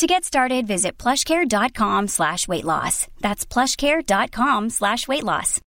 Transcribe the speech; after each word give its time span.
To 0.00 0.06
get 0.06 0.24
started, 0.24 0.66
visit 0.66 0.96
plushcare.com 0.96 2.08
slash 2.08 2.48
weight 2.48 2.64
loss. 2.64 3.06
That's 3.20 3.44
plushcare.com 3.44 4.70
slash 4.70 5.06
weight 5.06 5.22
loss. 5.22 5.60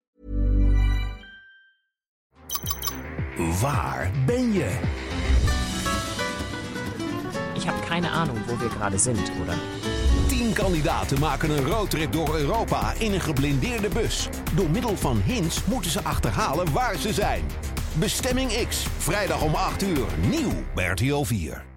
Waar 3.60 4.10
ben 4.26 4.52
je? 4.52 4.78
Ich 7.54 7.66
habe 7.66 7.80
keine 7.88 8.10
Ahnung, 8.10 8.36
wo 8.46 8.56
wir 8.60 8.68
gerade 8.68 8.98
sind, 8.98 9.32
oder? 9.42 9.58
Tien 10.28 10.52
kandidaten 10.52 11.18
maken 11.20 11.50
een 11.50 11.66
roadtrip 11.66 12.12
door 12.12 12.36
Europa 12.36 12.92
in 12.98 13.12
een 13.12 13.20
geblindeerde 13.20 13.88
bus. 13.88 14.28
Door 14.54 14.70
middel 14.70 14.96
van 14.96 15.20
hints 15.20 15.64
moeten 15.64 15.90
ze 15.90 16.02
achterhalen 16.02 16.72
waar 16.72 16.96
ze 16.96 17.12
zijn. 17.12 17.44
Bestemming 17.94 18.66
X, 18.68 18.86
vrijdag 18.98 19.42
om 19.42 19.54
8 19.54 19.82
uur, 19.82 20.06
nieuw 20.28 20.52
bij 20.74 20.86
RTL 20.86 21.22
4. 21.22 21.68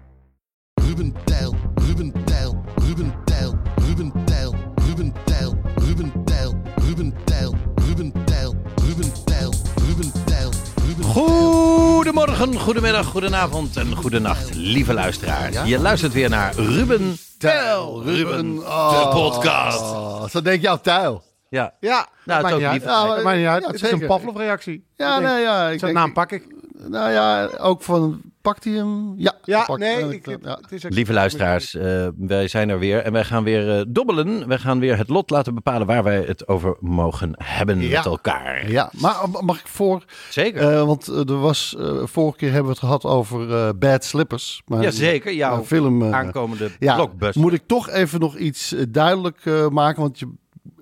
Ruben 0.74 1.14
Tijl, 1.24 1.54
Ruben 1.96 2.24
Tijl, 2.24 2.64
Ruben 2.76 3.14
Tijl, 3.24 3.54
Ruben 3.86 4.12
Tijl, 4.24 4.54
Ruben 4.76 5.12
Tijl, 5.24 5.54
Ruben 5.76 6.12
Tijl, 6.24 6.54
Ruben 6.76 7.12
Tijl, 7.24 7.54
Ruben 7.86 8.12
Tijl, 8.24 8.54
Ruben 8.86 9.12
Tijl, 9.24 9.52
Ruben 9.86 10.12
Tijl, 10.24 10.50
Ruben 10.86 11.04
Goedemorgen, 11.04 12.58
goedemiddag, 12.58 13.06
goedenavond 13.06 13.76
en 13.76 13.96
goedenacht, 13.96 14.54
lieve 14.54 14.92
luisteraar. 14.94 15.66
Je 15.68 15.78
luistert 15.78 16.12
weer 16.12 16.28
naar 16.28 16.54
Ruben 16.54 17.16
Tel, 17.38 18.02
Ruben, 18.04 18.54
de 18.56 19.08
podcast. 19.12 19.80
Oh, 19.80 20.24
zo 20.28 20.42
denk 20.42 20.62
je 20.62 20.68
aan 20.68 20.80
tuil. 20.80 21.22
Ja, 21.48 21.74
Ja, 21.80 22.06
nou, 22.24 22.38
het 22.46 22.48
is 22.48 22.52
ook 22.66 22.72
niet 22.72 22.82
lief. 22.82 22.90
uit. 22.90 22.96
Ja, 23.02 23.06
maar- 23.06 23.22
Maakt 23.22 23.36
niet 23.38 23.46
uit. 23.46 23.62
ja, 23.62 23.70
het 23.70 23.82
is 23.82 23.90
een. 23.90 24.06
Pavlov-reactie. 24.06 24.86
ja, 24.96 25.14
Ik 25.16 25.20
denk, 25.22 25.34
nee, 25.34 25.42
ja. 25.42 25.68
Ik 25.68 25.78
Zijn 25.78 25.92
denk- 25.92 26.04
naam 26.04 26.12
pak 26.12 26.32
ik. 26.32 26.53
Nou 26.88 27.10
ja, 27.10 27.46
ook 27.58 27.82
van, 27.82 28.20
pakt 28.42 28.64
hij 28.64 28.72
hem? 28.72 29.12
Ja. 29.16 29.32
Ja, 29.44 29.64
pakt- 29.64 29.80
nee. 29.80 29.96
eh, 29.96 30.10
Ik, 30.10 30.26
ja. 30.42 30.58
het 30.68 30.94
Lieve 30.94 31.12
luisteraars, 31.12 31.74
eh, 31.74 32.08
wij 32.16 32.48
zijn 32.48 32.68
er 32.68 32.78
weer 32.78 32.98
en 33.02 33.12
wij 33.12 33.24
gaan 33.24 33.44
weer 33.44 33.78
eh, 33.78 33.84
dobbelen. 33.88 34.48
Wij 34.48 34.58
gaan 34.58 34.78
weer 34.78 34.96
het 34.96 35.08
lot 35.08 35.30
laten 35.30 35.54
bepalen 35.54 35.86
waar 35.86 36.02
wij 36.02 36.20
het 36.26 36.48
over 36.48 36.76
mogen 36.80 37.32
hebben 37.42 37.80
Ja. 37.80 37.96
met 37.96 38.06
elkaar. 38.06 38.70
Ja, 38.70 38.90
maar 39.00 39.16
mag 39.40 39.58
ik 39.60 39.66
voor? 39.66 40.04
Zeker. 40.30 40.72
eh, 40.72 40.84
want 40.86 41.06
er 41.06 41.40
was, 41.40 41.76
vorige 42.02 42.36
keer 42.38 42.48
hebben 42.48 42.66
we 42.66 42.72
het 42.72 42.86
gehad 42.86 43.04
over 43.04 43.54
eh, 43.54 43.68
Bad 43.78 44.04
Slippers. 44.04 44.62
Mijn- 44.66 44.82
Jazeker, 44.82 45.32
jouw 45.34 45.54
mijn 45.54 45.66
film. 45.66 46.12
Aankomende 46.12 46.70
ja, 46.78 46.94
blockbuster. 46.94 47.40
moet 47.42 47.52
ik 47.52 47.62
toch 47.66 47.90
even 47.90 48.20
nog 48.20 48.36
iets 48.36 48.74
duidelijk 48.88 49.40
eh, 49.44 49.68
maken, 49.68 50.00
want 50.02 50.18
je, 50.18 50.28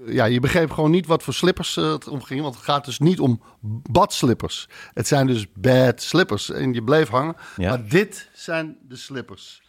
ja, 0.06 0.25
je 0.25 0.41
begreep 0.41 0.70
gewoon 0.70 0.91
niet 0.91 1.06
wat 1.06 1.22
voor 1.22 1.34
slippers 1.34 1.77
eh, 1.77 1.92
het 1.92 2.08
om 2.08 2.22
ging. 2.22 2.41
Want 2.42 2.55
het 2.55 2.64
gaat 2.64 2.84
dus 2.84 2.98
niet 2.98 3.20
om 3.20 3.42
badslippers. 3.91 4.69
Het 4.94 5.06
zijn 5.06 5.27
dus 5.27 5.47
bad 5.55 6.03
slippers. 6.03 6.50
En 6.50 6.72
je 6.72 6.83
bleef 6.83 7.09
hangen. 7.09 7.34
Ja. 7.56 7.69
Maar 7.69 7.89
dit 7.89 8.28
zijn 8.34 8.77
de 8.89 8.97
slippers 8.97 9.61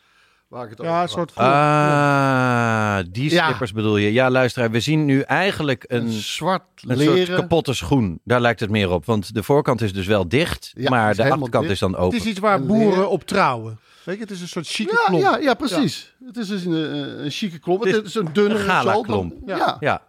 waar 0.48 0.64
ik 0.64 0.70
het 0.70 0.80
over 0.80 0.92
Ja, 0.92 0.98
had. 1.00 1.08
een 1.08 1.14
soort... 1.14 1.36
Ah, 1.36 2.98
die 3.12 3.31
Ja. 3.31 3.45
slippers 3.45 3.72
bedoel 3.73 3.98
je. 3.98 4.14
Ja, 4.14 4.30
luisteraar, 4.30 4.72
we 4.72 4.80
zien 4.80 5.06
nu 5.06 5.20
eigenlijk 5.22 5.86
een 5.88 6.02
een, 6.06 6.12
zwart 6.12 6.64
een 6.88 6.97
leren. 6.97 7.25
soort 7.25 7.40
kapotte 7.40 7.73
schoen. 7.73 8.20
Daar 8.23 8.42
lijkt 8.42 8.59
het 8.59 8.70
meer 8.70 8.92
op. 8.92 9.06
Want 9.06 9.34
de 9.34 9.44
voorkant 9.44 9.81
is 9.81 9.94
dus 9.94 10.06
wel 10.08 10.28
dicht, 10.28 10.72
Ja, 10.75 10.90
maar 10.90 11.16
de 11.16 11.23
achterkant 11.23 11.52
dicht. 11.64 11.70
is 11.70 11.80
dan 11.80 11.92
het 11.92 12.00
open. 12.00 12.18
is 12.18 12.25
iets 12.25 12.40
waar 12.40 12.64
boeren 12.66 13.09
op 13.09 13.23
trouwen. 13.23 13.80
Weet 14.03 14.16
je, 14.16 14.22
het 14.22 14.31
is 14.31 14.42
een 14.42 14.47
soort 14.47 14.68
chique 14.68 14.94
Ja, 14.95 15.03
klomp. 15.06 15.22
ja, 15.23 15.38
ja, 15.38 15.53
precies. 15.53 16.16
Het 16.25 16.38
is 16.38 16.47
dus 16.47 16.66
een, 16.66 16.72
een, 16.72 17.24
een 17.25 17.31
chique 17.31 17.59
klomp. 17.59 17.84
Het 17.84 18.06
is 18.06 18.16
een 18.16 18.30
dunne 18.34 18.53
een 18.56 18.59
gala 18.66 19.02
klomp. 19.02 19.34
Ja. 19.46 19.78
Ja, 19.80 20.02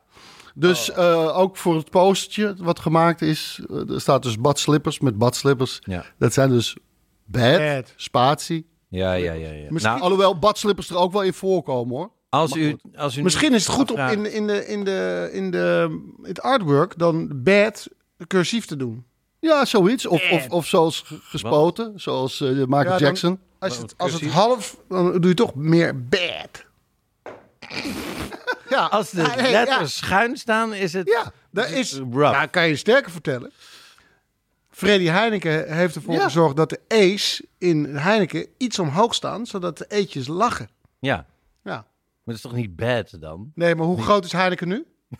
Dus 0.56 0.90
eh, 0.90 1.38
ook 1.38 1.56
voor 1.56 1.74
het 1.76 1.90
postertje 1.90 2.54
wat 2.58 2.78
gemaakt 2.80 3.22
is, 3.22 3.60
eh, 3.70 3.90
er 3.90 4.00
staat 4.00 4.22
dus 4.22 4.38
badslippers 4.38 5.00
met 5.00 5.18
badslippers. 5.18 5.78
Ja. 5.82 6.04
Dat 6.18 6.32
zijn 6.32 6.50
dus 6.50 6.76
bad, 7.24 7.58
Bad. 7.58 7.92
spatie. 7.96 8.66
ja, 8.88 9.12
ja, 9.12 9.32
ja. 9.32 9.50
ja. 9.50 9.66
Misschien- 9.70 9.92
Nou, 9.92 10.00
Alhoewel 10.04 10.38
badslippers 10.38 10.90
er 10.90 10.96
ook 10.96 11.12
wel 11.12 11.22
in 11.22 11.32
voorkomen 11.34 11.96
hoor. 11.96 12.10
als 12.28 12.56
u, 12.56 12.76
als 12.96 13.16
u 13.16 13.22
Misschien 13.22 13.54
is 13.54 13.66
het 13.66 13.74
goed 13.76 13.90
om 13.90 13.98
in, 13.98 14.32
in, 14.32 14.46
de, 14.46 14.66
in, 14.66 14.84
de, 14.84 15.28
in 15.32 15.50
de, 15.50 15.98
het 16.22 16.40
artwork 16.40 16.98
dan 16.98 17.42
bad 17.42 17.88
cursief 18.26 18.66
te 18.66 18.76
doen. 18.76 19.04
Ja, 19.40 19.64
zoiets. 19.64 20.06
Of, 20.06 20.30
of, 20.30 20.48
of 20.48 20.66
zoals 20.66 21.00
ge- 21.00 21.18
gespoten, 21.22 21.92
zoals 22.00 22.40
eh, 22.40 22.48
Michael 22.48 22.82
Ja, 22.82 22.88
dan- 22.88 22.98
Jackson. 22.98 23.38
Als 23.58 23.78
het, 23.78 23.94
als 23.96 24.12
het 24.12 24.24
half, 24.30 24.76
dan 24.88 25.12
doe 25.12 25.28
je 25.28 25.34
toch 25.34 25.54
meer 25.54 26.04
bad. 26.08 26.64
Ja, 28.68 28.86
Als 28.86 29.10
de 29.10 29.22
Ja, 29.22 29.28
hey, 29.30 29.50
letters 29.50 29.96
schuin 29.96 30.36
staan, 30.36 30.74
is 30.74 30.92
het... 30.92 31.08
Ja, 31.08 31.32
dat 31.50 31.68
is. 31.70 31.92
rough. 31.92 32.32
Nou, 32.32 32.46
kan 32.46 32.68
je 32.68 32.76
sterker 32.76 33.10
vertellen. 33.10 33.52
Freddy 34.70 35.06
Heineken 35.06 35.72
heeft 35.74 35.94
ervoor 35.94 36.14
Ja. 36.14 36.22
gezorgd 36.24 36.56
dat 36.56 36.68
de 36.70 36.80
E's 36.88 37.42
in 37.58 37.84
Heineken 37.96 38.46
iets 38.58 38.78
omhoog 38.78 39.14
staan, 39.14 39.46
zodat 39.46 39.78
de 39.78 39.84
eetjes 39.88 40.26
lachen. 40.26 40.68
Ja, 40.98 41.26
Ja. 41.62 41.72
maar 41.74 41.84
dat 42.24 42.34
is 42.34 42.40
toch 42.40 42.52
niet 42.54 42.76
bad 42.76 43.16
dan? 43.20 43.52
Nee, 43.54 43.74
maar 43.74 43.86
hoe 43.86 44.02
groot 44.02 44.24
is 44.24 44.32
Heineken 44.32 44.68
nu? 44.68 44.84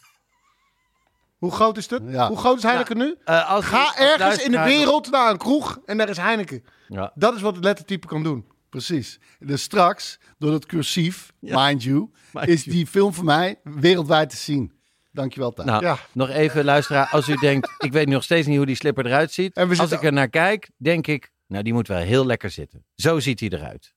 Hoe 1.38 1.52
groot 1.52 1.76
is 1.76 1.90
het? 1.90 2.02
Ja. 2.06 2.28
Hoe 2.28 2.36
groot 2.36 2.56
is 2.56 2.62
Heineken 2.62 2.96
nu? 2.96 3.16
Eh, 3.24 3.50
als 3.50 3.64
Ga 3.64 3.84
als 3.84 3.96
ergens 3.96 4.44
in 4.44 4.50
de 4.50 4.62
wereld 4.62 5.10
naar 5.10 5.30
een 5.30 5.38
kroeg 5.38 5.78
en 5.86 5.96
daar 5.98 6.08
is 6.08 6.16
Heineken. 6.16 6.64
Ja. 6.88 7.12
Dat 7.14 7.34
is 7.34 7.40
wat 7.40 7.54
het 7.54 7.64
lettertype 7.64 8.06
kan 8.06 8.22
doen. 8.22 8.46
Precies. 8.74 9.18
Dus 9.38 9.62
straks, 9.62 10.18
door 10.38 10.52
het 10.52 10.66
cursief, 10.66 11.32
mind 11.40 11.82
you, 11.82 12.10
Mind 12.32 12.48
is 12.48 12.64
you. 12.64 12.76
die 12.76 12.86
film 12.86 13.14
voor 13.14 13.24
mij 13.24 13.60
wereldwijd 13.64 14.30
te 14.30 14.36
zien. 14.36 14.72
Dankjewel, 15.12 15.52
Thijs. 15.52 15.68
Nou, 15.68 15.82
Ja. 15.84 15.98
nog 16.12 16.28
even 16.28 16.64
luisteraar. 16.64 17.08
Als 17.08 17.28
u 17.28 17.34
denkt, 17.34 17.70
ik 17.78 17.92
weet 17.92 18.08
nog 18.08 18.22
steeds 18.22 18.46
niet 18.46 18.56
hoe 18.56 18.66
die 18.66 18.74
slipper 18.76 19.06
eruit 19.06 19.32
ziet. 19.32 19.54
Als 19.58 19.92
ik 19.92 20.02
er 20.02 20.12
naar 20.12 20.28
kijk, 20.28 20.70
denk 20.76 21.06
ik, 21.06 21.30
nou 21.46 21.62
die 21.62 21.72
moet 21.72 21.88
wel 21.88 21.98
heel 21.98 22.26
lekker 22.26 22.50
zitten. 22.50 22.84
Zo 22.94 23.20
ziet 23.20 23.40
hij 23.40 23.48
eruit. 23.48 23.94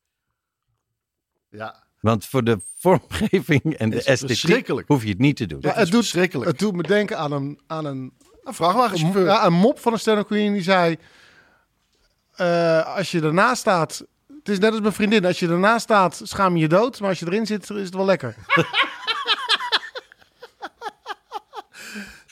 ja. 1.50 1.86
Want 2.00 2.26
voor 2.26 2.44
de 2.44 2.60
vormgeving 2.76 3.62
en 3.78 3.90
de 3.90 3.96
Het 3.96 4.06
esthetiek 4.06 4.68
hoef 4.86 5.04
je 5.04 5.10
het 5.10 5.20
niet 5.20 5.36
te 5.36 5.46
doen. 5.46 5.60
Ja, 5.62 5.70
is 5.74 5.76
het, 5.80 5.86
doet, 5.92 6.00
verschrikkelijk. 6.00 6.50
het 6.50 6.60
doet 6.60 6.76
me 6.76 6.84
denken 6.84 7.18
aan 7.18 7.32
een, 7.32 7.60
aan 7.68 7.86
een, 7.86 8.14
Een 8.44 8.54
vrachtwagenchauffeur. 8.54 9.26
ja, 9.26 9.46
een 9.46 9.54
mop 9.54 9.80
van 9.80 9.94
een 9.94 10.00
stand-up 10.00 10.28
queen 10.28 10.54
die 10.54 10.62
zei... 10.62 10.98
eh, 12.36 12.96
als 12.96 13.12
je 13.12 13.22
ernaast 13.22 13.60
staat... 13.62 14.06
Het 14.48 14.56
is 14.56 14.62
net 14.62 14.72
als 14.72 14.82
mijn 14.82 14.94
vriendin. 14.94 15.26
Als 15.26 15.40
je 15.40 15.48
ernaast 15.48 15.84
staat, 15.84 16.22
schaam 16.24 16.56
je 16.56 16.62
je 16.62 16.68
dood. 16.68 17.00
Maar 17.00 17.10
als 17.10 17.20
je 17.20 17.26
erin 17.26 17.46
zit, 17.46 17.70
is 17.70 17.86
het 17.86 17.96
wel 17.96 18.06
lekker. 18.06 18.36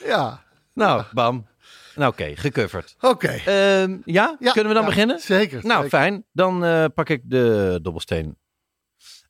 Ja. 0.05 0.43
Nou, 0.73 1.03
bam. 1.11 1.47
Nou 1.95 2.11
oké, 2.11 2.35
gecoverd. 2.35 2.95
Oké. 2.99 3.27
Ehm, 3.27 3.97
ja? 4.03 4.35
Ja, 4.39 4.51
kunnen 4.51 4.67
we 4.67 4.73
dan 4.73 4.83
ja, 4.83 4.89
beginnen? 4.89 5.19
Zeker. 5.19 5.59
Nou, 5.63 5.83
zeker. 5.83 5.99
fijn. 5.99 6.25
Dan 6.31 6.65
eh, 6.65 6.85
pak 6.95 7.09
ik 7.09 7.21
de 7.23 7.79
dobbelsteen. 7.81 8.37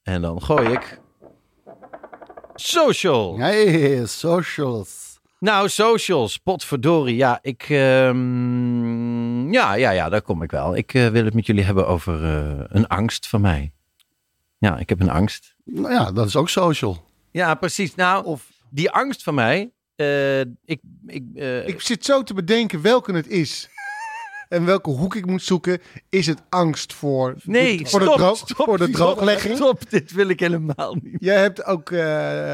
En 0.03 0.21
dan 0.21 0.41
gooi 0.41 0.69
ik... 0.69 0.99
Social. 2.55 3.35
Nee, 3.37 4.05
socials. 4.05 5.19
Nou, 5.39 5.69
socials, 5.69 6.37
potverdorie. 6.37 7.15
Ja, 7.15 7.39
ik... 7.41 7.65
ehm, 7.69 9.14
ja, 9.55 9.73
ja, 9.73 9.89
ja, 9.91 10.09
daar 10.09 10.21
kom 10.21 10.41
ik 10.41 10.51
wel. 10.51 10.75
Ik 10.75 10.93
eh, 10.93 11.07
wil 11.07 11.25
het 11.25 11.33
met 11.33 11.45
jullie 11.45 11.63
hebben 11.63 11.87
over 11.87 12.23
eh, 12.23 12.63
een 12.67 12.87
angst 12.87 13.27
van 13.27 13.41
mij. 13.41 13.71
Ja, 14.57 14.77
ik 14.77 14.89
heb 14.89 14.99
een 15.01 15.09
angst. 15.09 15.55
Nou 15.65 15.93
ja, 15.93 16.11
dat 16.11 16.27
is 16.27 16.35
ook 16.35 16.49
social. 16.49 17.03
Ja, 17.31 17.55
precies. 17.55 17.95
Nou, 17.95 18.25
Of 18.25 18.49
die 18.69 18.91
angst 18.91 19.23
van 19.23 19.35
mij... 19.35 19.71
eh, 19.95 20.39
ik, 20.39 20.79
ik, 21.07 21.23
Ik 21.65 21.81
zit 21.81 22.05
zo 22.05 22.23
te 22.23 22.33
bedenken 22.33 22.81
welke 22.81 23.13
het 23.13 23.27
is. 23.27 23.69
En 24.49 24.65
welke 24.65 24.89
hoek 24.89 25.15
ik 25.15 25.25
moet 25.25 25.41
zoeken. 25.41 25.79
Is 26.09 26.27
het 26.27 26.41
angst 26.49 26.93
voor, 26.93 27.35
nee, 27.43 27.77
voor, 27.77 28.01
stop, 28.01 28.13
de, 28.13 28.17
droog, 28.19 28.37
stop, 28.37 28.65
voor 28.65 28.77
de 28.77 28.83
stop, 28.83 28.95
drooglegging? 28.95 29.55
Stop, 29.55 29.89
dit 29.89 30.11
wil 30.11 30.27
ik 30.29 30.39
helemaal 30.39 30.97
niet. 31.01 31.15
Jij 31.19 31.37
hebt 31.39 31.65
ook... 31.65 31.91
eh, 31.91 31.99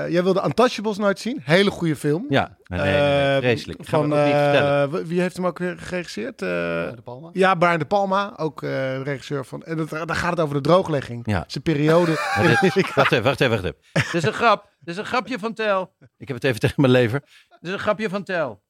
jij 0.10 0.24
wilde 0.24 0.42
Untouchables 0.46 0.98
nooit 0.98 1.20
zien. 1.20 1.42
Hele 1.44 1.70
goede 1.72 1.96
film. 1.96 2.26
Ja, 2.30 2.58
nee, 2.64 2.80
nee, 2.80 2.92
nee, 2.92 3.02
nee, 3.02 3.32
Eh, 3.32 3.38
vreselijk. 3.38 3.80
Ga 3.84 3.98
Van, 3.98 4.14
eh, 4.16 4.88
wie 5.06 5.22
heeft 5.22 5.36
hem 5.36 5.46
ook 5.46 5.58
weer 5.60 5.78
geregisseerd? 5.78 6.42
Eh, 6.42 6.48
de 6.48 7.02
Palma. 7.04 7.30
ja, 7.34 7.56
Brian 7.56 7.80
De 7.80 7.86
Palma, 7.86 8.34
ook 8.38 8.64
eh, 8.64 9.02
regisseur 9.02 9.46
van. 9.46 9.64
En 9.64 9.78
dat, 9.78 9.90
daar 9.90 10.16
gaat 10.16 10.30
het 10.32 10.40
over 10.40 10.56
de 10.56 10.62
drooglegging. 10.62 11.22
Ja. 11.26 11.44
Zijn 11.48 11.64
periode. 11.64 12.12
Dit- 12.62 12.94
wacht 12.96 13.12
even, 13.12 13.24
wacht 13.24 13.42
even, 13.42 13.50
wacht 13.62 13.64
even. 13.64 13.78
Dit 13.92 14.14
is 14.14 14.24
een 14.24 14.34
grap. 14.34 14.70
Dit 14.80 14.94
is 14.94 15.00
een 15.00 15.06
grapje 15.08 15.40
van 15.40 15.54
Tel. 15.54 15.94
Ik 16.18 16.28
heb 16.28 16.36
het 16.38 16.46
even 16.46 16.60
tegen 16.60 16.82
mijn 16.82 16.94
lever. 16.94 17.20
Dit 17.50 17.60
is 17.62 17.72
een 17.72 17.80
grapje 17.80 18.10
van 18.10 18.24
Tel. 18.24 18.62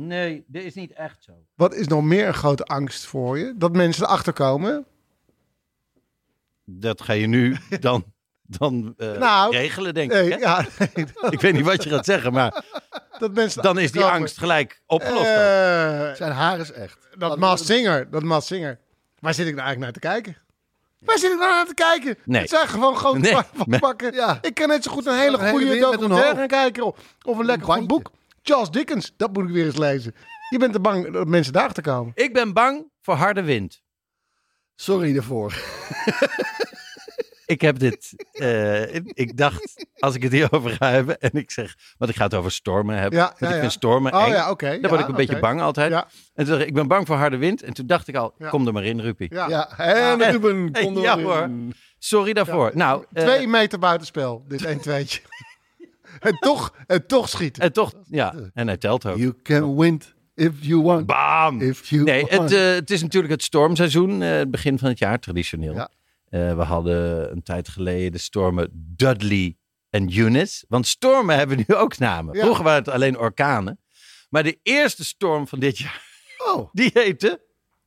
Nee, 0.00 0.44
dit 0.46 0.64
is 0.64 0.74
niet 0.74 0.92
echt 0.92 1.22
zo. 1.24 1.32
Wat 1.54 1.74
is 1.74 1.86
nog 1.86 2.02
meer 2.02 2.26
een 2.26 2.34
grote 2.34 2.64
angst 2.64 3.04
voor 3.06 3.38
je? 3.38 3.54
Dat 3.56 3.72
mensen 3.72 4.04
erachter 4.04 4.32
komen. 4.32 4.86
Dat 6.64 7.02
ga 7.02 7.12
je 7.12 7.26
nu 7.26 7.56
dan, 7.80 8.04
dan 8.42 8.94
eh, 8.96 9.12
Nou, 9.12 9.52
regelen, 9.56 9.94
denk 9.94 10.12
Nee, 10.12 10.26
ik. 10.26 10.32
Hè? 10.32 10.38
ja, 10.38 10.64
nee, 10.94 11.06
Ik 11.30 11.40
weet 11.40 11.52
niet 11.52 11.64
wat 11.64 11.82
je 11.82 11.90
gaat 11.90 12.04
zeggen, 12.04 12.32
maar 12.32 12.64
dat 13.18 13.34
mensen 13.34 13.62
Dan 13.62 13.78
is 13.78 13.92
die 13.92 14.00
komen. 14.00 14.16
angst 14.16 14.38
gelijk 14.38 14.82
opgelost. 14.86 15.24
Eh, 15.26 16.12
Zijn 16.14 16.32
haar 16.32 16.58
is 16.58 16.72
echt. 16.72 16.98
dat 17.18 17.38
Maas 17.38 17.66
Singer, 17.66 18.10
dat 18.10 18.22
Maas 18.22 18.46
Singer. 18.46 18.78
Waar 19.18 19.34
zit 19.34 19.46
ik 19.46 19.54
nou 19.54 19.66
eigenlijk 19.66 19.92
naar 20.02 20.02
te 20.02 20.08
kijken? 20.22 20.42
Waar 20.98 21.18
zit 21.18 21.32
ik 21.32 21.38
nou 21.38 21.50
naar 21.50 21.66
te 21.66 21.74
kijken? 21.74 22.18
Nee. 22.24 22.40
Het 22.40 22.50
zijn 22.50 22.68
gewoon 22.68 22.96
grote 22.96 23.18
Nee. 23.66 23.78
pakken. 23.80 24.12
Ja. 24.14 24.38
Ik 24.42 24.54
kan 24.54 24.68
net 24.68 24.82
zo 24.84 24.90
goed 24.90 25.06
een 25.06 25.18
hele 25.18 25.38
goede 25.48 25.78
documentaire 25.78 26.36
gaan 26.36 26.46
kijken. 26.46 26.84
Of, 26.86 27.16
of 27.22 27.38
een 27.38 27.44
lekker 27.44 27.72
goed 27.72 27.86
boek. 27.86 28.10
Charles 28.48 28.70
Dickens, 28.70 29.12
dat 29.16 29.32
moet 29.32 29.44
ik 29.44 29.50
weer 29.54 29.64
eens 29.64 29.76
lezen. 29.76 30.14
Je 30.50 30.58
bent 30.58 30.72
te 30.72 30.80
bang 30.80 31.12
dat 31.12 31.26
mensen 31.26 31.52
daar 31.52 31.72
te 31.72 31.80
komen. 31.80 32.12
Ik 32.14 32.32
ben 32.32 32.52
bang 32.52 32.90
voor 33.02 33.14
harde 33.14 33.42
wind. 33.42 33.82
Sorry 34.74 35.12
daarvoor. 35.14 35.54
Ik 37.46 37.60
heb 37.60 37.78
dit. 37.78 38.26
eh, 38.32 38.94
ik 38.94 39.36
dacht, 39.36 39.86
als 39.98 40.14
ik 40.14 40.22
het 40.22 40.32
hierover 40.32 40.70
ga 40.70 40.90
hebben. 40.90 41.18
En 41.20 41.30
ik 41.32 41.50
zeg. 41.50 41.74
Want 41.98 42.10
ik 42.10 42.16
ga 42.16 42.24
het 42.24 42.34
over 42.34 42.52
stormen 42.52 42.98
hebben. 42.98 43.18
Ja, 43.18 43.24
want 43.26 43.38
ja, 43.38 43.54
ik 43.54 43.60
vind 43.60 43.72
stormen. 43.72 44.12
Oh 44.14 44.22
eng. 44.26 44.30
ja, 44.30 44.50
oké. 44.50 44.66
Daar 44.66 44.80
Ja, 44.80 44.88
word 44.88 45.00
ik 45.00 45.08
een 45.08 45.14
beetje 45.14 45.38
bang 45.38 45.60
altijd. 45.60 45.90
Ja. 45.90 46.08
En 46.34 46.44
toen 46.44 46.46
dacht 46.46 46.60
ik, 46.60 46.66
ik 46.68 46.74
ben 46.74 46.88
bang 46.88 47.06
voor 47.06 47.16
harde 47.16 47.36
wind. 47.36 47.62
En 47.62 47.72
toen 47.74 47.86
dacht 47.86 48.08
ik 48.08 48.16
al, 48.16 48.34
Ja. 48.38 48.48
kom 48.48 48.66
er 48.66 48.72
maar 48.72 48.84
in, 48.84 49.00
Rupi. 49.00 49.26
Ja. 49.30 49.48
Ja, 49.48 49.78
en. 49.78 50.30
Ruben, 50.30 50.72
kom 50.72 50.96
er 50.96 51.02
Ja, 51.02 51.14
maar 51.16 51.24
hoor. 51.24 51.42
in. 51.42 51.74
Sorry 51.98 52.32
daarvoor. 52.32 52.70
Nou, 52.74 53.04
eh, 53.12 53.24
Twee 53.24 53.48
meter 53.48 53.78
buitenspel, 53.78 54.44
dit 54.48 54.64
1 54.64 54.80
2 54.80 55.04
en, 56.20 56.36
toch, 56.40 56.74
en 56.86 57.06
toch 57.06 57.28
schieten. 57.28 57.62
en 57.62 57.72
toch, 57.72 57.92
ja. 58.08 58.34
En 58.54 58.66
hij 58.66 58.76
telt 58.76 59.06
ook. 59.06 59.16
You 59.16 59.34
can 59.42 59.76
win 59.76 60.02
if 60.34 60.52
you 60.60 60.82
want. 60.82 61.06
Bam! 61.06 61.60
If 61.60 61.88
you 61.88 62.02
Nee, 62.02 62.20
want. 62.26 62.32
het, 62.42 62.52
eh, 62.52 62.70
het 62.72 62.90
is 62.90 63.02
natuurlijk 63.02 63.32
het 63.32 63.42
stormseizoen. 63.42 64.22
eh, 64.22 64.30
het 64.30 64.50
begin 64.50 64.78
van 64.78 64.88
het 64.88 64.98
jaar, 64.98 65.18
traditioneel. 65.18 65.74
Ja. 65.74 65.90
Eh, 66.28 66.56
we 66.56 66.62
hadden 66.62 67.30
een 67.32 67.42
tijd 67.42 67.68
geleden 67.68 68.12
de 68.12 68.18
stormen 68.18 68.68
Dudley 68.72 69.56
en 69.90 70.12
Eunice. 70.18 70.64
Want 70.68 70.86
stormen 70.86 71.36
hebben 71.36 71.56
nu 71.56 71.74
ook 71.74 71.98
namen. 71.98 72.34
Ja. 72.34 72.40
Vroeger 72.42 72.64
waren 72.64 72.84
het 72.84 72.94
alleen 72.94 73.18
orkanen. 73.18 73.80
Maar 74.28 74.42
de 74.42 74.58
eerste 74.62 75.04
storm 75.04 75.48
van 75.48 75.58
dit 75.58 75.78
jaar, 75.78 76.06
Oh, 76.46 76.68
die 76.78 76.90
heette 76.94 77.40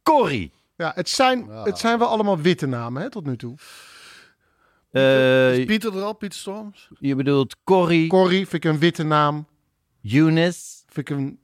Corrie. 0.04 0.52
Ja, 0.76 0.92
het, 0.96 1.10
zijn, 1.10 1.48
het 1.50 1.80
zijn 1.80 2.00
wel 2.00 2.08
allemaal 2.08 2.40
witte 2.40 2.66
namen 2.66 3.02
hè, 3.02 3.10
tot 3.10 3.26
nu 3.26 3.38
toe. 3.38 3.56
Eh, 4.92 5.58
is 5.58 5.66
Pieter 5.66 5.96
er 5.98 6.02
al? 6.04 6.14
Pieter 6.14 6.40
Storms? 6.40 6.88
je 7.00 7.16
bedoelt 7.16 7.56
Corrie, 7.64 8.08
Corrie 8.08 8.48
vind 8.48 8.64
ik 8.64 8.72
een 8.72 8.80
witte 8.80 9.04
naam. 9.04 9.48
Eunice. 10.04 10.60
Vind 10.88 11.10
ik 11.10 11.18
een, 11.18 11.40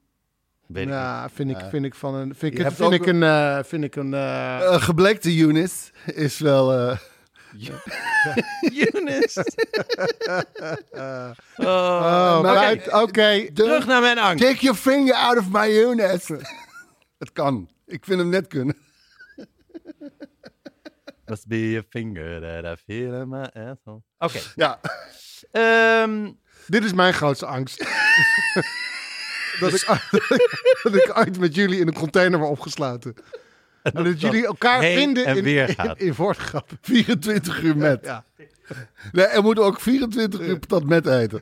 Weet 0.67 0.83
ik 0.83 0.89
ja, 0.89 1.29
vind 1.29 1.49
ik, 1.49 1.57
vind 1.69 1.85
ik 1.85 1.95
van 1.95 2.15
een, 2.15 2.35
vind 2.35 2.53
ik, 2.53 2.63
het- 2.63 2.73
vind 2.73 2.93
ik 2.93 3.05
een, 3.05 3.23
eh, 3.23 3.59
vind 3.63 3.83
ik 3.83 3.95
een, 3.95 4.13
eh, 4.13 4.59
Uh, 4.61 4.81
gebleekte 4.81 5.37
Eunice 5.37 5.91
is 6.05 6.39
wel... 6.39 6.73
eh. 6.73 6.97
Eunice. 8.93 9.45
Oh, 11.55 12.39
oh, 12.43 13.01
oké. 13.01 13.51
Terug 13.53 13.85
naar 13.87 14.01
mijn 14.01 14.17
angst. 14.19 14.43
Take 14.45 14.59
your 14.59 14.77
finger 14.77 15.13
out 15.15 15.37
of 15.37 15.49
my 15.51 15.67
Eunice. 15.67 16.39
Het 17.19 17.31
kan. 17.33 17.69
Ik 17.85 18.05
vind 18.05 18.19
hem 18.19 18.29
net 18.29 18.47
kunnen. 18.47 18.75
Must 21.27 21.47
be 21.47 21.77
a 21.77 21.83
finger 21.89 22.39
that 22.39 22.79
I 22.79 22.83
feel 22.85 23.13
in 23.21 23.29
my 23.29 23.49
asshole. 23.53 24.01
Oké. 24.17 24.39
Ja. 24.55 24.79
Ehm, 25.51 26.31
Dit 26.67 26.83
is 26.83 26.93
mijn 26.93 27.13
grootste 27.13 27.45
angst. 27.45 27.79
dat, 29.59 29.73
ik, 29.73 29.85
dat 30.83 30.95
ik 30.95 31.11
ooit 31.17 31.39
met 31.39 31.55
jullie 31.55 31.79
in 31.79 31.87
een 31.87 31.93
container 31.93 32.39
word 32.39 32.51
opgesloten. 32.51 33.15
En 33.93 34.03
dat 34.03 34.21
jullie 34.21 34.45
elkaar 34.45 34.81
vinden 34.81 35.25
en 35.25 35.37
in, 35.37 35.43
weer 35.43 35.69
in, 35.69 35.93
in 35.97 36.13
woordgrap. 36.13 36.69
24 36.81 37.61
uur 37.63 37.77
met. 37.77 37.99
Ja. 38.03 38.23
Nee, 39.11 39.25
er 39.25 39.41
moet 39.43 39.59
ook 39.59 39.79
24 39.81 40.39
uur 40.39 40.59
patat 40.59 40.83
met 40.83 41.05
eten. 41.07 41.41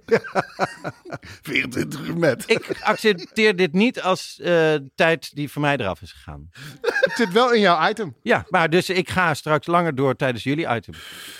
24 1.41 1.99
uur 2.07 2.17
met. 2.17 2.43
ik 2.47 2.79
accepteer 2.83 3.55
dit 3.55 3.73
niet 3.73 4.01
als 4.01 4.39
eh, 4.39 4.73
tijd 4.95 5.35
die 5.35 5.51
voor 5.51 5.61
mij 5.61 5.77
eraf 5.77 6.01
is 6.01 6.11
gegaan. 6.11 6.49
Het 6.81 7.11
zit 7.15 7.31
wel 7.31 7.53
in 7.53 7.59
jouw 7.59 7.89
item. 7.89 8.15
Ja, 8.21 8.45
maar 8.49 8.69
dus 8.69 8.89
ik 8.89 9.09
ga 9.09 9.33
straks 9.33 9.67
langer 9.67 9.95
door 9.95 10.15
tijdens 10.15 10.43
jullie 10.43 10.67
item. 10.75 10.93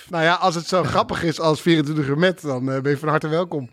Nou 0.08 0.24
ja, 0.24 0.34
als 0.34 0.54
het 0.54 0.66
zo 0.66 0.82
grappig 0.82 1.22
is 1.22 1.40
als 1.40 1.60
24 1.62 2.06
uur 2.06 2.18
met, 2.18 2.40
dan 2.40 2.70
eh, 2.72 2.80
ben 2.80 2.90
je 2.90 2.98
van 2.98 3.08
harte 3.08 3.28
welkom. 3.28 3.70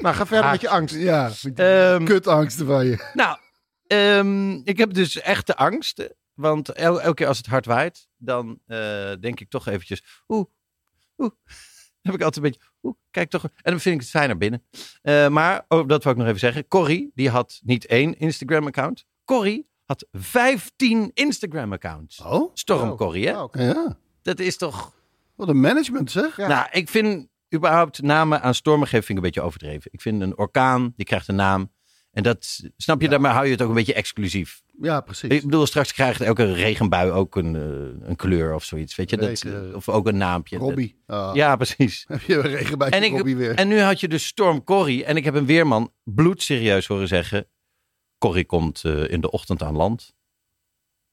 nou, 0.00 0.14
ga 0.14 0.26
verder 0.26 0.50
met 0.50 0.60
je 0.60 0.68
angst. 0.68 0.94
Ja, 0.94 1.30
Ehm, 1.54 2.04
kutangsten 2.04 2.66
van 2.66 2.86
je. 2.86 3.10
Nou, 3.14 3.38
ehm, 3.86 4.52
ik 4.52 4.78
heb 4.78 4.94
dus 4.94 5.20
echte 5.20 5.56
angst. 5.56 6.14
Want 6.34 6.68
el- 6.68 7.00
elke 7.00 7.14
keer 7.14 7.26
als 7.26 7.36
het 7.36 7.46
hard 7.46 7.66
waait, 7.66 8.08
dan 8.16 8.58
eh, 8.66 9.12
denk 9.20 9.40
ik 9.40 9.48
toch 9.50 9.66
eventjes... 9.66 10.02
Oeh, 10.28 10.46
oeh. 11.18 11.30
Dan 12.02 12.12
heb 12.12 12.20
ik 12.20 12.26
altijd 12.26 12.44
een 12.44 12.50
beetje... 12.50 12.68
Oeh, 12.82 12.94
kijk 13.10 13.30
toch... 13.30 13.44
En 13.44 13.50
dan 13.70 13.80
vind 13.80 13.94
ik 13.94 14.00
het 14.00 14.10
fijner 14.10 14.36
binnen. 14.36 14.62
Eh, 15.02 15.28
maar, 15.28 15.64
oh, 15.68 15.88
dat 15.88 16.02
wil 16.02 16.12
ik 16.12 16.18
nog 16.18 16.26
even 16.26 16.38
zeggen. 16.38 16.68
Corrie, 16.68 17.10
die 17.14 17.30
had 17.30 17.60
niet 17.62 17.86
één 17.86 18.18
Instagram-account. 18.18 19.04
Corrie 19.24 19.68
had 19.84 20.06
15 20.12 21.10
Instagram-accounts. 21.14 22.20
Oh? 22.20 22.50
Storm 22.54 22.96
Corrie, 22.96 23.26
hè? 23.28 23.42
Oh. 23.42 23.48
Ja. 23.52 23.96
Dat 24.22 24.38
is 24.38 24.56
toch... 24.56 24.92
Wat 25.34 25.48
een 25.48 25.60
management 25.60 26.10
zeg. 26.10 26.36
Ja. 26.36 26.48
Nou, 26.48 26.66
ik 26.70 26.88
vind 26.88 27.28
überhaupt 27.54 28.02
namen 28.02 28.42
aan 28.42 28.54
stormen 28.54 28.88
geven 28.88 29.04
vind 29.06 29.18
ik 29.18 29.24
een 29.24 29.30
beetje 29.30 29.46
overdreven. 29.46 29.90
Ik 29.92 30.00
vind 30.00 30.22
een 30.22 30.38
orkaan, 30.38 30.92
die 30.96 31.06
krijgt 31.06 31.28
een 31.28 31.34
naam. 31.34 31.72
En 32.14 32.22
dat, 32.22 32.60
snap 32.76 33.00
je, 33.00 33.08
daarmee 33.08 33.32
hou 33.32 33.44
je 33.44 33.50
het 33.52 33.62
ook 33.62 33.68
een 33.68 33.74
beetje 33.74 33.94
exclusief. 33.94 34.62
Ja, 34.80 35.00
precies. 35.00 35.30
Ik 35.30 35.42
bedoel, 35.42 35.66
straks 35.66 35.92
krijgt 35.92 36.20
elke 36.20 36.52
regenbui 36.52 37.10
ook 37.10 37.36
een, 37.36 37.56
eh, 37.56 38.08
een 38.08 38.16
kleur 38.16 38.54
of 38.54 38.64
zoiets. 38.64 38.94
Weet 38.96 39.10
je, 39.10 39.16
dat, 39.16 39.44
of 39.74 39.88
ook 39.88 40.06
een 40.06 40.16
naampje. 40.16 40.56
Robbie. 40.56 41.02
Ah. 41.06 41.34
Ja, 41.34 41.56
precies. 41.56 42.04
Heb 42.08 42.20
je 42.20 42.34
een 42.34 42.40
regen 42.40 42.78
bij 42.78 42.90
En, 42.90 43.02
ik, 43.02 43.12
Robbie 43.12 43.36
weer. 43.36 43.54
en 43.54 43.68
nu 43.68 43.80
had 43.80 44.00
je 44.00 44.08
dus 44.08 44.26
Storm 44.26 44.64
Corrie. 44.64 45.04
En 45.04 45.16
ik 45.16 45.24
heb 45.24 45.34
een 45.34 45.46
weerman 45.46 45.92
bloedserieus 46.02 46.86
horen 46.86 47.08
zeggen... 47.08 47.46
Corrie 48.18 48.44
komt 48.44 48.84
eh, 48.84 49.10
in 49.10 49.20
de 49.20 49.30
ochtend 49.30 49.62
aan 49.62 49.76
land. 49.76 50.14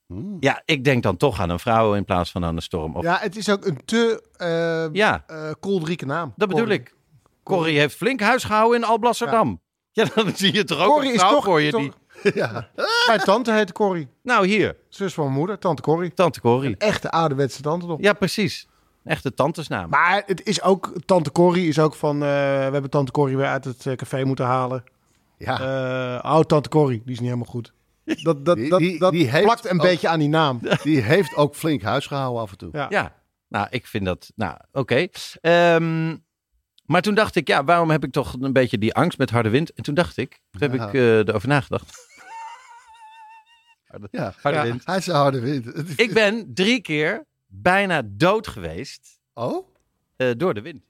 Hmm. 0.07 0.38
Ja, 0.39 0.62
ik 0.65 0.83
denk 0.83 1.03
dan 1.03 1.18
toch 1.18 1.39
aan 1.39 1.50
een 1.50 1.59
vrouw 1.59 1.94
in 1.94 2.06
plaats 2.06 2.31
van 2.31 2.45
aan 2.45 2.56
een 2.56 2.62
storm. 2.62 2.95
Of, 2.95 3.03
ja, 3.03 3.12
Ja, 3.12 3.19
het 3.19 3.36
is 3.36 3.50
ook 3.50 3.65
een 3.65 3.86
te 3.86 4.27
eh 4.38 4.86
eh, 4.86 5.51
kolderieke 5.59 6.06
naam. 6.06 6.33
dat 6.36 6.50
bedoel 6.50 6.68
ik. 6.68 6.95
Corrie 7.44 7.80
heeft 7.80 7.95
flink 7.95 8.19
huis 8.19 8.44
gehouden 8.44 8.81
in 8.81 8.88
Alblasserdam. 8.88 9.50
Ja. 9.50 9.71
dan 10.16 10.32
zie 10.36 10.54
je 10.54 10.64
toch 10.64 10.80
ook 10.80 10.88
Corrie 10.88 11.10
een 11.10 11.16
is 11.16 11.22
toch, 11.22 11.44
voor 11.44 11.62
je 11.62 11.72
toch- 11.72 11.82
die... 11.82 11.92
Ja. 12.42 12.70
Mijn 13.08 13.20
tante 13.20 13.52
heette 13.54 13.74
Corrie. 13.74 14.08
Nou, 14.24 14.48
hier, 14.48 14.76
Zus 14.90 15.14
van 15.14 15.24
mijn 15.26 15.38
moeder, 15.38 15.60
tante 15.60 15.82
Corrie. 15.82 16.14
tante 16.14 16.42
Corrie. 16.42 16.76
Echte 16.78 17.12
ouderwetse 17.12 17.62
tante 17.62 17.86
nog. 17.86 17.98
Ja, 18.02 18.14
precies. 18.14 18.68
Echte 19.04 19.34
tantesnaam. 19.34 19.90
Maar 19.90 20.24
het 20.26 20.46
is 20.46 20.62
ook, 20.62 20.94
tante 21.06 21.32
Corrie 21.32 21.68
is 21.68 21.80
ook 21.80 21.96
van, 21.96 22.16
eh, 22.16 22.20
we 22.30 22.70
hebben 22.72 22.90
tante 22.90 23.12
Corrie 23.12 23.38
weer 23.38 23.46
uit 23.48 23.66
het 23.66 23.86
eh, 23.86 23.96
café 23.96 24.24
moeten 24.24 24.46
halen. 24.46 24.84
ja. 25.38 25.60
Eh 26.24 26.36
oh, 26.38 26.44
tante 26.44 26.70
Corrie, 26.70 27.02
die 27.04 27.12
is 27.13 27.20
niet 27.20 27.30
helemaal 27.30 27.51
goed. 27.51 27.74
Dat, 28.24 28.46
dat, 28.46 28.56
Die- 28.58 28.70
dat, 28.70 28.80
die- 28.80 29.00
dat 29.00 29.12
die 29.12 29.30
heeft 29.30 29.44
plakt 29.44 29.65
een 29.70 29.75
ook- 29.75 29.82
beetje 29.86 30.08
aan 30.08 30.20
die 30.20 30.30
naam. 30.30 30.60
Die 30.84 31.01
heeft 31.01 31.36
ook 31.36 31.56
flink 31.56 31.82
huis 31.82 32.08
gehouden 32.08 32.42
af 32.42 32.51
en 32.51 32.58
toe. 32.58 32.70
Ja. 32.72 32.86
Ja, 32.89 33.15
nou, 33.48 33.68
ik 33.70 33.88
vind 33.88 34.06
dat. 34.06 34.32
Nou, 34.36 34.58
oké. 34.72 35.08
Ehm, 35.42 36.15
maar 36.91 37.01
toen 37.01 37.13
dacht 37.15 37.36
ik, 37.36 37.48
ja, 37.48 37.63
waarom 37.63 37.89
heb 37.89 38.03
ik 38.03 38.12
toch 38.12 38.36
een 38.39 38.53
beetje 38.53 38.77
die 38.77 38.93
angst 38.93 39.17
met 39.17 39.29
harde 39.29 39.50
wind? 39.50 39.74
En 39.74 39.83
toen 39.83 39.93
dacht 39.93 40.17
ik, 40.17 40.39
toen 40.51 40.62
heb 40.62 40.74
Ja. 40.74 40.88
ik 40.88 40.93
eh, 40.93 41.17
erover 41.17 41.48
nagedacht. 41.48 42.10
harde, 43.88 44.07
Ja. 44.19 44.33
harde 44.41 44.57
Ja. 44.57 44.63
wind. 44.63 44.86
Hij 44.86 44.98
is 44.98 45.07
een 45.07 45.15
harde 45.15 45.39
wind. 45.39 46.00
Ik 46.00 46.13
ben 46.13 46.51
drie 46.53 46.81
keer 46.81 47.25
bijna 47.48 48.01
dood 48.05 48.48
geweest 48.48 49.19
Oh? 49.33 49.67
eh, 50.15 50.29
door 50.38 50.53
de 50.53 50.62
wind. 50.62 50.83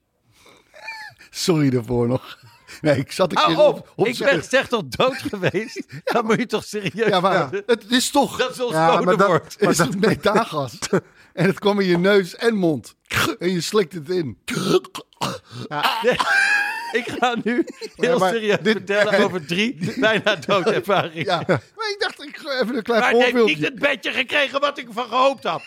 Sorry 1.30 1.70
daarvoor 1.70 2.08
nog. 2.08 2.38
Nee, 2.80 2.96
ik 2.96 3.12
zat 3.12 3.30
een 3.30 3.36
Hou 3.38 3.54
keer 3.54 3.64
op! 3.64 3.92
ik 4.06 4.18
ben 4.18 4.42
zeg 4.44 4.68
toch 4.68 4.82
dood 4.88 5.14
geweest? 5.16 5.84
Dat 6.12 6.24
moet 6.24 6.38
je 6.38 6.46
toch 6.46 6.64
serieus 6.64 7.08
Ja, 7.08 7.20
maar 7.20 7.50
het 7.66 7.84
is 7.90 8.10
toch... 8.10 8.38
Dat 8.38 8.50
is 8.50 8.60
ons 8.60 8.72
Ja, 8.72 9.00
maar 9.00 9.16
dat- 9.16 9.56
is 9.58 9.78
het 9.88 10.00
methaangas. 10.00 10.78
En 11.32 11.46
het 11.46 11.58
kwam 11.58 11.80
in 11.80 11.86
je 11.86 11.98
neus 11.98 12.36
en 12.36 12.54
mond. 12.54 12.94
En 13.38 13.50
je 13.52 13.60
slikt 13.60 13.92
het 13.92 14.08
in. 14.10 14.38
Ik 16.92 17.04
ga 17.18 17.36
nu 17.44 17.64
heel 17.96 18.12
Ja, 18.12 18.18
maar 18.18 18.32
serieus 18.32 18.58
dit- 18.62 18.72
vertellen 18.72 19.18
over 19.24 19.46
drie 19.46 19.94
bijna 20.00 20.36
doodervaringen. 20.36 21.24
Ja. 21.24 21.42
Maar 21.46 21.90
ik 21.90 21.96
dacht, 21.98 22.22
ik 22.22 22.36
ga 22.36 22.60
even 22.62 22.76
een 22.76 22.82
klein 22.82 23.00
Maar 23.00 23.10
ik 23.10 23.16
heb 23.16 23.26
niet 23.26 23.36
voorbeeldje. 23.36 23.64
het 23.64 23.78
bedje 23.78 24.12
gekregen 24.12 24.60
wat 24.60 24.78
ik 24.78 24.86
van 24.90 25.04
gehoopt 25.08 25.44
had. 25.44 25.62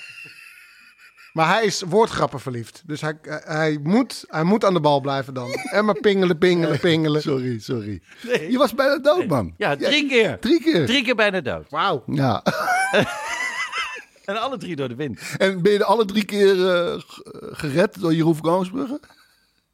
Maar 1.33 1.47
hij 1.47 1.65
is 1.65 1.81
woordgrappen 1.87 2.39
verliefd. 2.39 2.81
Dus 2.85 3.01
hij, 3.01 3.17
hij, 3.23 3.79
moet, 3.83 4.23
hij 4.27 4.43
moet 4.43 4.65
aan 4.65 4.73
de 4.73 4.79
bal 4.79 5.01
blijven 5.01 5.33
dan. 5.33 5.51
En 5.53 5.85
maar 5.85 5.99
pingelen, 5.99 6.37
pingelen, 6.37 6.79
pingelen. 6.79 7.21
Sorry, 7.21 7.59
sorry. 7.59 8.01
Nee. 8.21 8.51
Je 8.51 8.57
was 8.57 8.73
bijna 8.73 8.97
dood, 8.97 9.27
man. 9.27 9.53
Ja, 9.57 9.75
drie 9.75 10.07
keer. 10.07 10.39
Drie 10.39 10.61
keer. 10.61 10.85
Drie 10.85 11.03
keer 11.03 11.15
bijna 11.15 11.41
dood. 11.41 11.69
Wauw. 11.69 12.03
Ja. 12.05 12.43
En 14.25 14.41
alle 14.41 14.57
drie 14.57 14.75
door 14.75 14.87
de 14.87 14.95
wind. 14.95 15.21
En 15.37 15.61
ben 15.61 15.71
je 15.71 15.77
er 15.77 15.85
alle 15.85 16.05
drie 16.05 16.25
keer 16.25 16.75
eh, 16.75 17.01
gered 17.51 18.01
door 18.01 18.13
Jeroen 18.13 18.35
van 18.35 18.43
Koningsbrugge? 18.43 18.99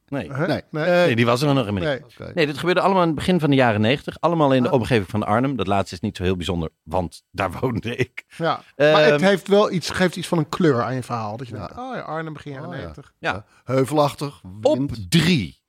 Nee. 0.07 0.31
Hè? 0.31 0.47
Nee. 0.47 0.61
Nee, 0.69 1.15
die 1.15 1.25
was 1.25 1.41
er 1.41 1.53
nog 1.53 1.65
helemaal 1.65 1.93
niet. 1.93 2.19
Nee. 2.19 2.31
Nee, 2.33 2.45
dit 2.45 2.57
gebeurde 2.57 2.81
allemaal 2.81 3.01
in 3.01 3.07
het 3.07 3.17
begin 3.17 3.39
van 3.39 3.49
de 3.49 3.55
jaren 3.55 3.81
negentig. 3.81 4.17
Allemaal 4.19 4.53
in 4.53 4.63
de 4.63 4.71
omgeving 4.71 5.09
van 5.09 5.23
Arnhem. 5.23 5.55
Dat 5.55 5.67
laatste 5.67 5.95
is 5.95 6.01
niet 6.01 6.17
zo 6.17 6.23
heel 6.23 6.35
bijzonder, 6.35 6.69
want 6.83 7.23
daar 7.31 7.51
woonde 7.59 7.95
ik. 7.95 8.23
Ja. 8.37 8.63
Ehm, 8.75 8.91
maar 8.91 9.05
het 9.05 9.21
heeft 9.21 9.47
wel 9.47 9.71
iets, 9.71 9.89
geeft 9.89 10.15
iets 10.15 10.27
van 10.27 10.37
een 10.37 10.49
kleur 10.49 10.81
aan 10.81 10.95
je 10.95 11.03
verhaal. 11.03 11.37
Dat 11.37 11.47
je 11.47 11.53
denkt, 11.53 11.71
oh 11.71 11.95
ja, 11.95 12.01
Arnhem 12.01 12.33
begin 12.33 12.51
jaren 12.51 12.67
Oh 12.67 12.75
ja. 12.75 12.81
90. 12.81 13.13
Ja. 13.19 13.45
Heuvelachtig. 13.63 14.41
Op 14.61 14.89
drie. 15.09 15.59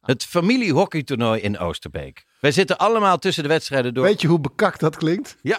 Het 0.00 0.24
familiehockeytoernooi 0.24 1.40
in 1.40 1.58
Oosterbeek. 1.58 2.24
Wij 2.40 2.52
zitten 2.52 2.78
allemaal 2.78 3.18
tussen 3.18 3.42
de 3.42 3.48
wedstrijden 3.48 3.94
door. 3.94 4.04
Weet 4.04 4.20
je 4.20 4.28
hoe 4.28 4.40
bekakt 4.40 4.80
dat 4.80 4.96
klinkt? 4.96 5.36
Ja, 5.42 5.58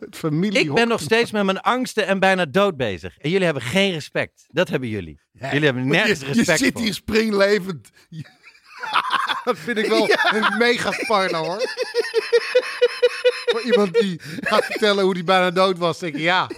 Het 0.00 0.16
familie. 0.16 0.58
ik 0.58 0.74
ben 0.74 0.88
nog 0.88 1.00
steeds 1.00 1.30
met 1.30 1.44
mijn 1.44 1.60
angsten 1.60 2.06
en 2.06 2.18
bijna 2.18 2.44
dood 2.44 2.76
bezig. 2.76 3.18
En 3.18 3.30
jullie 3.30 3.44
hebben 3.44 3.62
geen 3.62 3.92
respect. 3.92 4.44
Dat 4.48 4.68
hebben 4.68 4.88
jullie. 4.88 5.20
Jullie 5.32 5.64
hebben 5.64 5.86
nergens 5.86 6.20
je, 6.20 6.26
je 6.26 6.32
respect 6.32 6.58
zit 6.58 6.72
voor. 6.72 6.82
hier 6.82 6.94
springlevend. 6.94 7.90
Dat 9.44 9.58
vind 9.58 9.78
ik 9.78 9.86
wel 9.86 10.08
een 10.10 10.56
mega 10.58 10.92
sparno 10.92 11.44
hoor. 11.44 11.62
Voor 13.46 13.60
iemand 13.60 13.94
die 13.94 14.20
gaat 14.40 14.64
vertellen 14.64 15.04
hoe 15.04 15.14
die 15.14 15.24
bijna 15.24 15.50
dood 15.50 15.78
was, 15.78 15.98
denk 15.98 16.14
ik 16.14 16.20
ja. 16.20 16.50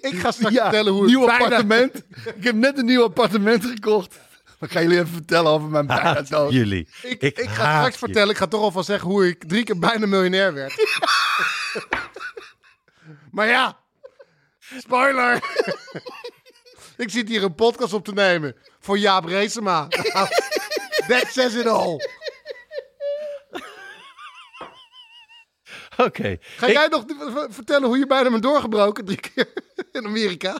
Ik 0.00 0.18
ga 0.18 0.30
straks 0.30 0.56
vertellen 0.56 0.92
hoe 0.92 1.02
het 1.02 1.10
nieuw 1.10 1.26
bijna... 1.26 1.44
appartement. 1.44 1.94
Ik 2.36 2.44
heb 2.44 2.54
net 2.54 2.78
een 2.78 2.84
nieuw 2.84 3.02
appartement 3.02 3.64
gekocht. 3.64 4.18
Dan 4.58 4.68
gaan 4.68 4.82
jullie 4.82 4.98
even 4.98 5.12
vertellen 5.12 5.50
over 5.50 5.68
mijn 5.68 5.86
bijna 5.86 6.22
dood. 6.22 6.52
jullie. 6.52 6.88
Ik, 7.02 7.22
Ik 7.22 7.38
ik, 7.38 7.48
ga 7.48 7.76
straks 7.78 7.92
je. 7.92 7.98
vertellen, 7.98 8.30
ik 8.30 8.36
ga 8.36 8.46
toch 8.46 8.60
alvast 8.60 8.86
zeggen 8.86 9.08
hoe 9.08 9.28
ik 9.28 9.44
drie 9.48 9.64
keer 9.64 9.78
bijna 9.78 10.06
miljonair 10.06 10.54
werd. 10.54 10.74
maar 13.30 13.46
ja, 13.48 13.78
spoiler. 14.78 15.34
ik 16.96 17.10
zit 17.10 17.28
hier 17.28 17.42
een 17.42 17.54
podcast 17.54 17.92
op 17.92 18.04
te 18.04 18.12
nemen 18.12 18.56
voor 18.80 18.98
Jaap 18.98 19.24
Reesema. 19.24 19.88
That 21.08 21.26
says 21.28 21.54
it 21.54 21.66
all. 21.66 22.00
Oké. 25.96 26.36
Ga 26.40 26.66
Ik- 26.66 26.72
jij 26.72 26.86
nog 26.88 27.04
vertellen 27.50 27.88
hoe 27.88 27.98
je 27.98 28.06
bijna 28.06 28.30
bent 28.30 28.42
doorgebroken 28.42 29.04
drie 29.04 29.20
keer 29.20 29.52
in 29.92 30.04
Amerika? 30.06 30.58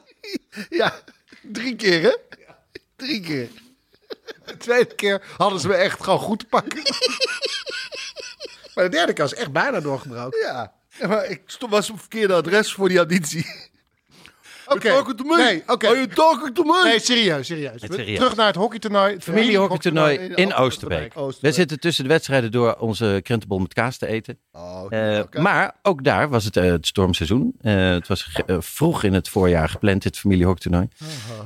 Ja, 0.68 1.00
drie 1.42 1.76
keer 1.76 2.02
hè? 2.02 2.16
Drie 2.96 3.20
keer. 3.20 3.48
De 4.44 4.56
tweede 4.56 4.94
keer 4.94 5.22
hadden 5.36 5.60
ze 5.60 5.68
me 5.68 5.74
echt 5.74 6.02
gewoon 6.02 6.18
goed 6.18 6.38
te 6.38 6.46
pakken. 6.46 6.82
maar 8.74 8.84
de 8.84 8.90
derde 8.90 9.12
keer 9.12 9.22
was 9.24 9.34
echt 9.34 9.52
bijna 9.52 9.80
doorgebroken. 9.80 10.38
Ja. 10.40 10.74
Ja, 11.00 11.06
maar 11.06 11.30
ik 11.30 11.42
stond, 11.46 11.72
was 11.72 11.86
op 11.90 11.92
het 11.92 12.00
verkeerde 12.00 12.34
adres 12.34 12.72
voor 12.72 12.88
die 12.88 12.96
auditie. 12.98 13.46
Oké. 14.66 15.02
Nee, 15.36 15.62
oké. 15.66 15.86
Are 15.86 15.96
you 15.96 16.08
talking 16.08 16.54
to 16.54 16.62
me? 16.62 16.82
Nee, 16.84 17.00
serieus, 17.00 17.46
serieus. 17.46 17.82
Het 17.82 17.92
serieus. 17.94 18.18
Terug 18.18 18.36
naar 18.36 18.46
het 18.46 18.56
hockeytoernooi. 18.56 19.12
Het 19.12 19.22
Familiehockeytoernooi 19.22 20.18
in 20.18 20.34
in 20.34 20.54
Oosterbeek. 20.54 21.12
Oosterbeek. 21.16 21.50
We 21.50 21.52
zitten 21.52 21.80
tussen 21.80 22.04
de 22.04 22.10
wedstrijden 22.10 22.50
door 22.52 22.74
onze 22.74 23.20
krentenbol 23.22 23.58
met 23.58 23.72
kaas 23.72 23.98
te 23.98 24.06
eten. 24.06 24.38
Oh, 24.52 24.84
Eh. 24.88 25.22
Maar 25.32 25.76
ook 25.82 26.04
daar 26.04 26.28
was 26.28 26.44
het, 26.44 26.56
eh, 26.56 26.64
het 26.64 26.86
stormseizoen. 26.86 27.54
Eh, 27.60 27.88
het 27.90 28.08
was 28.08 28.40
vroeg 28.58 29.02
in 29.02 29.12
het 29.14 29.28
voorjaar 29.28 29.68
gepland, 29.68 30.02
dit 30.02 30.18
familiehockeytoernooi. 30.18 30.88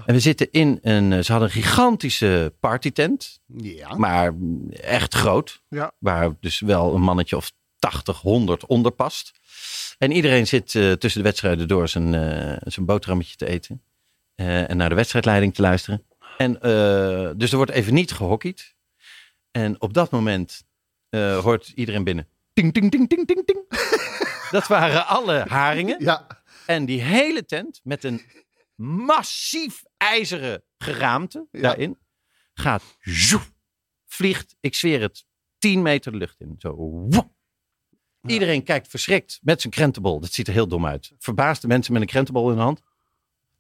En 0.06 0.14
we 0.14 0.20
zitten 0.20 0.48
in 0.50 0.78
een... 0.82 1.24
ze 1.24 1.32
hadden 1.32 1.48
een 1.50 1.62
gigantische 1.62 2.54
partytent. 2.60 3.40
Ja. 3.46 3.94
Maar 3.94 4.34
echt 4.70 5.14
groot. 5.14 5.62
Ja. 5.68 5.92
Waar 5.98 6.30
dus 6.40 6.60
wel 6.60 6.94
een 6.94 7.00
mannetje 7.00 7.36
of 7.36 7.52
80, 7.78 8.20
100 8.20 8.66
onder 8.66 8.92
past. 8.92 9.32
En 9.98 10.12
iedereen 10.12 10.46
zit 10.46 10.74
eh, 10.74 10.92
tussen 10.92 11.20
de 11.22 11.26
wedstrijden 11.28 11.68
door 11.68 11.88
zijn, 11.88 12.14
eh, 12.14 12.56
zijn 12.64 12.86
boterhammetje 12.86 13.36
te 13.36 13.46
eten. 13.46 13.82
eh, 14.34 14.70
en 14.70 14.76
naar 14.76 14.88
de 14.88 14.94
wedstrijdleiding 14.94 15.54
te 15.54 15.62
luisteren. 15.62 16.06
En, 16.36 16.52
dus 17.38 17.50
er 17.50 17.56
wordt 17.56 17.70
even 17.70 17.94
niet 17.94 18.12
gehockeyd. 18.12 18.74
En 19.50 19.80
op 19.80 19.94
dat 19.94 20.10
moment 20.10 20.66
hoort 21.10 21.72
iedereen 21.74 22.04
binnen. 22.04 22.28
Ting, 22.52 22.72
ting, 22.72 22.90
ting, 22.90 23.08
ting, 23.08 23.26
ting, 23.26 23.46
ting. 23.46 23.64
Dat 24.50 24.66
waren 24.66 25.06
alle 25.06 25.44
haringen. 25.48 26.04
Ja. 26.04 26.26
En 26.66 26.84
die 26.84 27.00
hele 27.00 27.44
tent 27.44 27.80
met 27.82 28.04
een 28.04 28.22
massief 28.74 29.82
ijzeren 29.96 30.62
geraamte 30.78 31.46
daarin 31.50 31.98
gaat 32.54 32.82
zoef, 33.00 33.52
vliegt, 34.06 34.56
ik 34.60 34.74
zweer 34.74 35.00
het, 35.00 35.26
10 35.58 35.82
meter 35.82 36.12
de 36.12 36.18
lucht 36.18 36.40
in. 36.40 36.54
Zo. 36.58 36.74
woep. 36.76 37.36
Iedereen 38.28 38.62
kijkt 38.62 38.88
verschrikt 38.88 39.38
met 39.42 39.60
zijn 39.60 39.72
krentenbol. 39.72 40.20
Dat 40.20 40.32
ziet 40.32 40.46
er 40.46 40.52
heel 40.52 40.68
dom 40.68 40.86
uit. 40.86 41.12
Verbaasde 41.18 41.66
mensen 41.66 41.92
met 41.92 42.02
een 42.02 42.08
krentenbol 42.08 42.50
in 42.50 42.56
de 42.56 42.62
hand. 42.62 42.82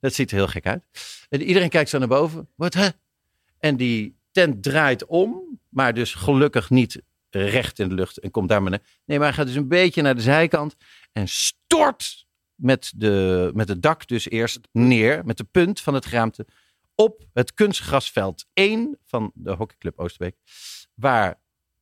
Dat 0.00 0.14
ziet 0.14 0.30
er 0.30 0.36
heel 0.36 0.46
gek 0.46 0.66
uit. 0.66 0.82
En 1.28 1.42
iedereen 1.42 1.68
kijkt 1.68 1.90
zo 1.90 1.98
naar 1.98 2.08
boven. 2.08 2.48
Wat 2.54 2.74
hè? 2.74 2.88
En 3.58 3.76
die 3.76 4.18
tent 4.30 4.62
draait 4.62 5.06
om, 5.06 5.60
maar 5.68 5.94
dus 5.94 6.14
gelukkig 6.14 6.70
niet 6.70 7.02
recht 7.30 7.78
in 7.78 7.88
de 7.88 7.94
lucht 7.94 8.18
en 8.18 8.30
komt 8.30 8.48
daar 8.48 8.62
maar 8.62 8.70
naar. 8.70 8.82
Nee, 9.04 9.18
maar 9.18 9.26
hij 9.26 9.36
gaat 9.36 9.46
dus 9.46 9.54
een 9.54 9.68
beetje 9.68 10.02
naar 10.02 10.14
de 10.14 10.20
zijkant 10.20 10.76
en 11.12 11.28
stort 11.28 12.26
met, 12.54 12.92
de, 12.96 13.50
met 13.54 13.68
het 13.68 13.82
dak 13.82 14.06
dus 14.06 14.28
eerst 14.28 14.60
neer, 14.72 15.24
met 15.24 15.36
de 15.36 15.44
punt 15.44 15.80
van 15.80 15.94
het 15.94 16.06
geraamte, 16.06 16.46
op 16.94 17.26
het 17.32 17.54
kunstgrasveld 17.54 18.46
1 18.52 18.98
van 19.04 19.30
de 19.34 19.50
hockeyclub 19.50 19.98
Oosterbeek. 19.98 20.36
Waar 20.94 21.40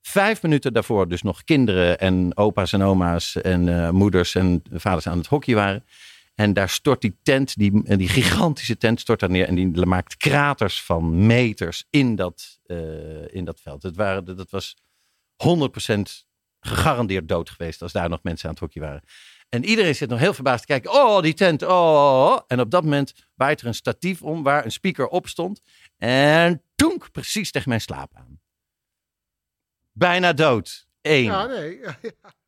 vijf 0.09 0.43
minuten 0.43 0.73
daarvoor 0.73 1.09
dus 1.09 1.23
nog 1.23 1.45
kinderen 1.45 1.99
en 1.99 2.37
opa's 2.37 2.73
en 2.73 2.83
oma's 2.83 3.37
en 3.37 3.69
eh, 3.69 3.91
moeders 3.91 4.35
en 4.35 4.63
vaders 4.73 5.07
aan 5.07 5.19
het 5.19 5.27
hockey 5.27 5.55
waren. 5.55 5.85
En 6.35 6.53
daar 6.53 6.69
stort 6.69 7.01
die 7.01 7.17
tent, 7.23 7.57
die, 7.57 7.97
die 7.97 8.09
gigantische 8.09 8.77
tent 8.77 9.01
stort 9.01 9.21
daar 9.21 9.31
neer. 9.31 9.49
En 9.49 9.55
die 9.55 9.87
maakt 9.87 10.17
kraters 10.17 10.83
van 10.83 11.27
meters 11.27 11.87
in 11.91 12.17
dat, 12.17 12.61
eh, 12.67 13.35
in 13.35 13.45
dat 13.45 13.61
veld. 13.61 13.83
Het 13.83 13.97
waren, 13.97 14.25
dat 14.37 14.51
was 14.51 14.77
100% 15.37 16.27
gegarandeerd 16.61 17.29
dood 17.29 17.51
geweest 17.51 17.83
als 17.83 17.93
daar 17.93 18.09
nog 18.09 18.23
mensen 18.23 18.49
aan 18.49 18.55
het 18.55 18.63
hockey 18.63 18.83
waren. 18.83 19.03
En 19.49 19.65
iedereen 19.65 19.95
zit 19.95 20.09
nog 20.09 20.19
heel 20.19 20.35
verbaasd 20.35 20.61
te 20.61 20.67
kijken. 20.67 20.93
Oh, 20.93 21.23
die 21.23 21.35
tent. 21.35 21.63
Oh. 21.63 22.39
En 22.47 22.61
op 22.61 22.71
dat 22.71 22.83
moment 22.83 23.13
waait 23.35 23.61
er 23.61 23.67
een 23.67 23.75
statief 23.75 24.23
om 24.23 24.43
waar 24.43 24.65
een 24.65 24.73
speaker 24.73 25.09
op 25.09 25.29
stond. 25.29 25.63
En 25.97 26.63
toenk 26.75 27.13
precies 27.13 27.51
tegen 27.51 27.69
mijn 27.69 27.81
slaap 27.81 28.11
aan. 28.15 28.41
Bijna 29.99 30.33
dood. 30.33 30.87
Eén. 31.03 31.25
Ja, 31.25 31.49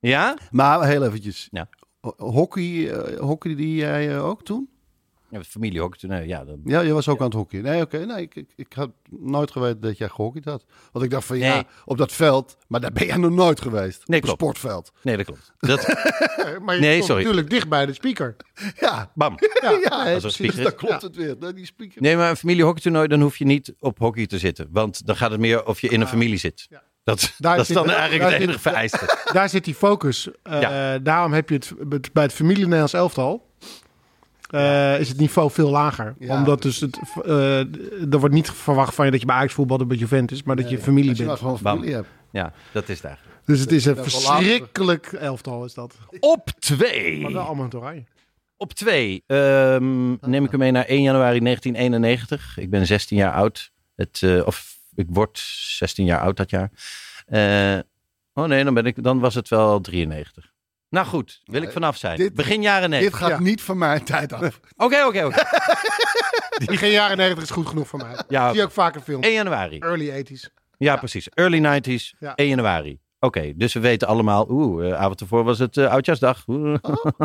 Ja? 0.01 0.27
nee. 0.39 0.49
Maar 0.51 0.87
heel 0.87 1.05
eventjes. 1.05 1.49
Ja. 1.51 1.69
Ho- 2.01 2.15
Hockey, 2.17 2.91
eh, 2.91 3.19
hockey 3.21 3.55
die 3.55 3.75
jij 3.75 4.15
eh, 4.15 4.25
ook 4.27 4.45
toen? 4.45 4.69
Ja, 5.31 5.43
familiehockey 5.45 5.99
toen. 5.99 6.11
eh, 6.11 6.27
Ja, 6.27 6.45
dan, 6.45 6.61
Ja, 6.65 6.81
je 6.81 6.93
was 6.93 7.09
ook 7.09 7.19
aan 7.19 7.25
het 7.25 7.35
hockey. 7.35 7.61
Nee, 7.61 7.81
oké. 7.83 7.99
Nee, 7.99 8.23
ik, 8.23 8.35
ik, 8.35 8.51
ik 8.57 8.73
had 8.73 8.91
nooit 9.11 9.51
geweten 9.51 9.81
dat 9.81 9.99
jij 9.99 10.09
gehockeyd 10.09 10.45
had. 10.45 10.65
Want 10.93 11.05
ik 11.05 11.11
dacht 11.11 11.27
van 11.27 11.39
ja, 11.39 11.65
op 11.85 11.97
dat 11.99 12.13
veld. 12.13 12.57
Maar 12.69 12.81
daar 12.81 12.93
ben 12.93 13.07
jij 13.07 13.17
nog 13.17 13.31
nooit 13.31 13.61
geweest. 13.61 14.09
Nee, 14.09 14.21
klopt. 14.21 14.37
sportveld. 14.41 14.93
nee, 15.03 15.17
dat 15.17 15.27
klopt. 15.27 15.53
Dat, 15.59 15.87
Maar 16.65 16.75
je 16.75 16.81
Nee, 16.81 17.03
sorry. 17.03 17.23
natuurlijk 17.23 17.51
dicht 17.51 17.69
bij 17.69 17.87
de 17.87 17.93
speaker. 17.93 18.37
Ja, 18.81 19.11
bam. 19.15 19.35
ja, 19.61 19.71
nee, 19.71 19.85
als 19.85 19.95
een 19.95 20.19
precies. 20.21 20.35
speaker. 20.35 20.63
Dan 20.63 20.75
klopt 20.75 21.03
het 21.03 21.17
weer. 21.17 21.37
Nee, 21.39 21.53
die 21.53 21.67
speaker. 21.67 22.03
Nee, 22.03 22.17
maar 22.17 22.31
een 22.31 22.37
familiehockeytoernooi, 22.37 23.09
dan 23.09 23.21
hoef 23.21 23.37
je 23.37 23.45
niet 23.45 23.75
op 23.79 23.99
hockey 23.99 24.27
te 24.27 24.39
zitten. 24.39 24.69
Want 24.71 25.07
dan 25.07 25.17
gaat 25.17 25.31
het 25.31 25.41
meer 25.41 25.67
of 25.67 25.81
je 25.81 25.89
in 25.89 26.01
een 26.01 26.07
familie 26.09 26.39
zit. 26.39 26.69
Dat, 27.09 27.35
Daar 27.39 27.53
dat 27.57 27.61
is 27.61 27.67
zit- 27.67 27.77
dan 27.77 27.87
eigenlijk 27.91 28.21
daar 28.21 28.31
het 28.31 28.39
zit- 28.41 28.49
enige 28.49 28.61
vereiste. 28.63 29.19
Daar 29.33 29.49
zit 29.49 29.65
die 29.65 29.75
focus. 29.75 30.29
Eh, 30.43 30.61
Ja. 30.61 30.99
Daarom 30.99 31.33
heb 31.33 31.49
je 31.49 31.55
het 31.55 32.13
bij 32.13 32.23
het 32.23 32.33
familie 32.33 32.63
Nederlands 32.65 32.93
elftal. 32.93 33.47
eh, 34.51 35.01
is 35.01 35.09
het 35.09 35.19
niveau 35.19 35.51
veel 35.51 35.71
lager. 35.71 36.15
Ja. 36.19 36.37
Omdat 36.37 36.63
dus 36.63 36.81
het, 36.81 36.99
eh, 37.25 37.59
er 38.13 38.19
wordt 38.19 38.35
niet 38.35 38.51
verwacht 38.51 38.95
van 38.95 39.05
je 39.05 39.11
dat 39.11 39.21
je 39.21 39.27
bij 39.27 39.35
Ajax 39.37 39.53
voetbalt 39.55 39.81
of 39.81 39.87
bij 39.87 39.97
Juventus, 39.97 40.43
maar 40.43 40.57
dat 40.57 40.71
je 40.71 40.79
familie 40.79 41.17
je 41.17 41.25
bent. 41.25 41.39
gewoon 41.39 41.59
familie 41.59 41.95
hebt. 41.95 42.09
Ja, 42.31 42.53
dat 42.73 42.89
is 42.89 43.01
eigenlijk. 43.01 43.37
Dus 43.45 43.61
het 43.61 43.73
is 43.73 43.85
een 43.85 43.97
verschrikkelijk 43.97 45.07
elftal 45.07 45.65
is 45.65 45.75
dat. 45.75 45.95
Op 46.21 46.51
twee. 46.59 47.21
Maar 47.21 47.33
wel 47.33 47.43
allemaal 47.43 47.65
in 47.65 47.71
het 47.71 47.81
oranje. 47.81 48.05
Op 48.57 48.73
twee 48.73 49.23
ehm, 49.27 50.09
neem 50.21 50.45
ik 50.45 50.51
hem 50.51 50.61
mee 50.61 50.71
naar 50.71 50.85
1 50.89 51.03
januari 51.03 51.41
1991. 51.41 52.59
Ik 52.59 52.71
ben 52.71 52.87
16 52.87 53.17
jaar 53.17 53.33
oud. 53.33 53.71
Het, 53.97 54.21
eh, 54.23 54.47
of 54.47 54.78
ik 54.99 55.07
word 55.09 55.39
16 55.79 56.05
jaar 56.05 56.21
oud 56.21 56.37
dat 56.37 56.51
jaar. 56.51 56.71
Eh, 57.27 57.79
oh 58.33 58.45
nee, 58.45 58.65
dan, 58.65 58.75
ben 58.75 58.87
ik, 58.87 59.03
dan 59.03 59.19
was 59.21 59.35
het 59.35 59.49
wel 59.49 59.81
93. 59.81 60.53
Nou 60.91 61.07
goed, 61.07 61.41
wil 61.45 61.63
ik 61.63 61.71
vanaf 61.73 61.97
zijn. 61.97 62.17
dit- 62.17 62.35
Begin 62.35 62.63
jaren 62.63 62.91
Dit 62.91 63.01
90. 63.01 63.19
gaat 63.21 63.29
Ja. 63.29 63.41
niet 63.41 63.63
van 63.63 63.79
mijn 63.79 64.05
tijd 64.05 64.33
af. 64.33 64.61
Oké, 64.77 65.05
oké, 65.05 65.25
oké. 65.25 65.37
Geen 66.77 66.91
jaren 66.91 67.17
90 67.17 67.45
is 67.45 67.51
goed 67.51 67.67
genoeg 67.67 67.89
voor 67.89 67.99
mij. 67.99 68.23
Ja. 68.29 68.49
Zie 68.49 68.59
je 68.59 68.65
ook 68.65 68.71
vaak 68.73 68.95
in 68.95 69.01
films. 69.01 69.25
1 69.27 69.35
januari. 69.35 69.79
Early 69.79 70.25
80s. 70.27 70.49
Ja, 70.79 70.97
precies. 70.97 71.29
Early 71.29 71.59
90s, 71.59 72.15
Ja. 72.19 72.35
1 72.35 72.49
januari. 72.49 72.99
Oké, 73.21 73.53
dus 73.57 73.73
we 73.73 73.81
weten 73.81 74.09
allemaal, 74.09 74.51
oeh, 74.51 74.89
eh, 74.91 74.95
avond 75.01 75.21
ervoor 75.21 75.45
was 75.45 75.59
het 75.59 75.77
eh, 75.77 75.91
oudjaarsdag. 75.91 76.45
Oeh. 76.47 76.79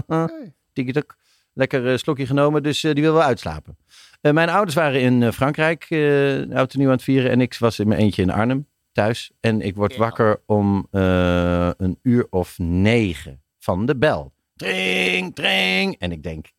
Tikkie-tak. 0.73 1.15
Lekker 1.53 1.91
eh, 1.91 1.97
slokje 1.97 2.25
genomen, 2.25 2.63
dus 2.63 2.83
eh, 2.83 2.93
die 2.93 3.03
wil 3.03 3.13
wel 3.13 3.21
uitslapen. 3.23 3.77
Eh, 4.23 4.31
mijn 4.31 4.49
ouders 4.49 4.75
waren 4.75 5.01
in 5.01 5.23
eh, 5.23 5.31
Frankrijk, 5.31 5.85
eh 5.89 6.55
oud 6.55 6.73
en 6.73 6.79
nieuw 6.79 6.87
aan 6.87 6.93
het 6.93 7.03
vieren. 7.03 7.31
En 7.31 7.41
ik 7.41 7.55
was 7.59 7.79
in 7.79 7.87
mijn 7.87 7.99
eentje 7.99 8.21
in 8.21 8.29
Arnhem, 8.29 8.67
thuis. 8.91 9.31
En 9.39 9.61
ik 9.61 9.75
word 9.75 9.95
wakker 9.95 10.41
om 10.45 10.87
een 10.91 11.99
uur 12.01 12.27
of 12.29 12.59
negen 12.59 13.43
van 13.59 13.85
de 13.85 13.97
bel. 13.97 14.33
Tring, 14.55 15.35
tring. 15.35 15.95
En 15.99 16.11
ik 16.11 16.23
denk, 16.23 16.51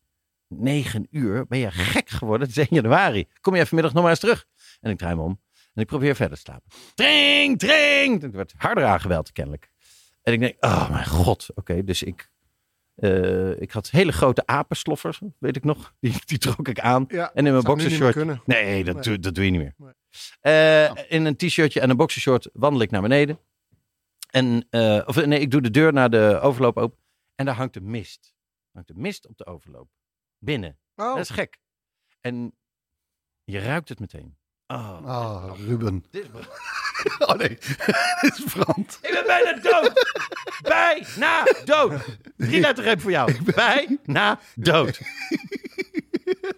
negen 0.47 1.07
uur? 1.11 1.47
Ben 1.47 1.59
je 1.59 1.71
gek 1.71 2.09
geworden? 2.09 2.47
Het 2.47 2.57
is 2.57 2.67
1 2.67 2.81
januari. 2.81 3.27
Kom 3.41 3.55
je 3.55 3.65
vanmiddag 3.65 3.93
nog 3.93 4.01
maar 4.01 4.11
eens 4.11 4.19
terug? 4.19 4.45
En 4.81 4.91
ik 4.91 4.97
draai 4.97 5.15
me 5.15 5.21
om. 5.21 5.41
En 5.73 5.81
ik 5.81 5.87
probeer 5.87 6.15
verder 6.15 6.35
te 6.37 6.43
slapen. 6.43 6.69
Tring, 6.95 7.59
tring. 7.59 8.21
Het 8.21 8.35
werd 8.35 8.53
harder 8.57 8.85
aangebeld 8.85 9.31
kennelijk. 9.31 9.71
En 10.23 10.33
ik 10.33 10.39
denk, 10.39 10.55
oh 10.59 10.89
mijn 10.89 11.05
god. 11.05 11.47
Oké, 11.55 11.83
dus 11.83 12.03
ik 12.03 12.29
Eh, 12.95 13.61
ik 13.61 13.71
had 13.71 13.89
hele 13.89 14.11
grote 14.11 14.45
apensloffers, 14.45 15.21
weet 15.39 15.55
ik 15.55 15.63
nog. 15.63 15.93
Die, 15.99 16.15
die 16.25 16.37
trok 16.37 16.67
ik 16.67 16.79
aan. 16.79 17.05
Ja, 17.07 17.33
en 17.33 17.45
in 17.45 17.51
mijn 17.51 17.63
boxershort. 17.63 18.15
Nee, 18.45 18.83
dat, 18.83 18.93
Nee. 18.95 19.03
Doe, 19.03 19.19
dat 19.19 19.35
doe 19.35 19.45
je 19.45 19.51
niet 19.51 19.59
meer. 19.61 19.73
Nee. 19.77 19.93
Eh, 20.39 21.03
In 21.11 21.25
een 21.25 21.35
t-shirtje 21.35 21.79
en 21.79 21.89
een 21.89 21.97
boxershort 21.97 22.49
wandel 22.53 22.81
ik 22.81 22.91
naar 22.91 23.01
beneden. 23.01 23.39
En, 24.29 24.67
eh, 24.69 25.01
of 25.05 25.25
nee, 25.25 25.39
ik 25.39 25.51
doe 25.51 25.61
de 25.61 25.71
deur 25.71 25.93
naar 25.93 26.09
de 26.09 26.39
overloop 26.41 26.77
open. 26.77 26.97
En 27.35 27.45
daar 27.45 27.55
hangt 27.55 27.73
de 27.73 27.81
mist. 27.81 28.33
Hangt 28.71 28.87
de 28.87 28.93
mist 28.97 29.27
op 29.27 29.37
de 29.37 29.45
overloop. 29.45 29.89
Binnen. 30.39 30.77
Oh, 30.95 31.07
Dat 31.15 31.17
is 31.17 31.29
gek. 31.29 31.57
En 32.21 32.55
je 33.43 33.59
ruikt 33.59 33.89
het 33.89 33.99
meteen. 33.99 34.37
Oh, 34.67 35.05
Ah, 35.05 35.59
Ruben. 35.59 36.03
dit 36.11 36.23
is 36.23 36.29
Oh 37.27 37.37
nee, 37.37 37.57
dit 38.21 38.37
is 38.37 38.43
brand. 38.53 38.99
Ik 39.01 39.11
ben 39.11 39.25
bijna 39.25 39.53
dood. 39.53 39.91
Bijna 40.61 41.43
dood. 41.65 42.17
Drie 42.37 42.59
lettergreep 42.59 43.01
voor 43.01 43.11
jou. 43.11 43.43
Bijna 43.55 44.39
dood. 44.55 44.99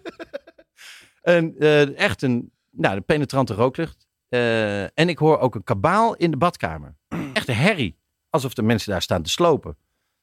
en 1.22 1.54
eh, 1.58 1.98
echt 1.98 2.22
een, 2.22 2.52
nou, 2.70 2.96
een 2.96 3.04
penetrante 3.04 3.54
rooklucht. 3.54 4.06
Eh, 4.28 4.82
en 4.82 5.08
ik 5.08 5.18
hoor 5.18 5.38
ook 5.38 5.54
een 5.54 5.64
kabaal 5.64 6.14
in 6.14 6.30
de 6.30 6.36
badkamer. 6.36 6.96
Echt 7.32 7.48
een 7.48 7.54
herrie. 7.54 7.98
Alsof 8.30 8.54
de 8.54 8.62
mensen 8.62 8.90
daar 8.90 9.02
staan 9.02 9.22
te 9.22 9.30
slopen. 9.30 9.76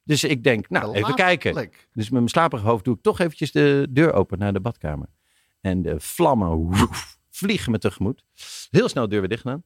Dus 0.03 0.23
ik 0.23 0.43
denk, 0.43 0.69
nou, 0.69 0.95
even 0.95 1.15
kijken. 1.15 1.53
Dus 1.93 2.03
met 2.03 2.11
mijn 2.11 2.27
slaperige 2.27 2.67
hoofd 2.67 2.83
doe 2.83 2.95
ik 2.95 3.01
toch 3.01 3.19
eventjes 3.19 3.51
de 3.51 3.87
deur 3.89 4.13
open 4.13 4.39
naar 4.39 4.53
de 4.53 4.59
badkamer. 4.59 5.07
En 5.61 5.81
de 5.81 5.99
vlammen 5.99 6.49
woef, 6.49 7.17
vliegen 7.29 7.71
me 7.71 7.77
tegemoet. 7.77 8.23
Heel 8.69 8.89
snel 8.89 9.03
de 9.03 9.09
deur 9.09 9.19
weer 9.19 9.29
dicht 9.29 9.41
gedaan. 9.41 9.63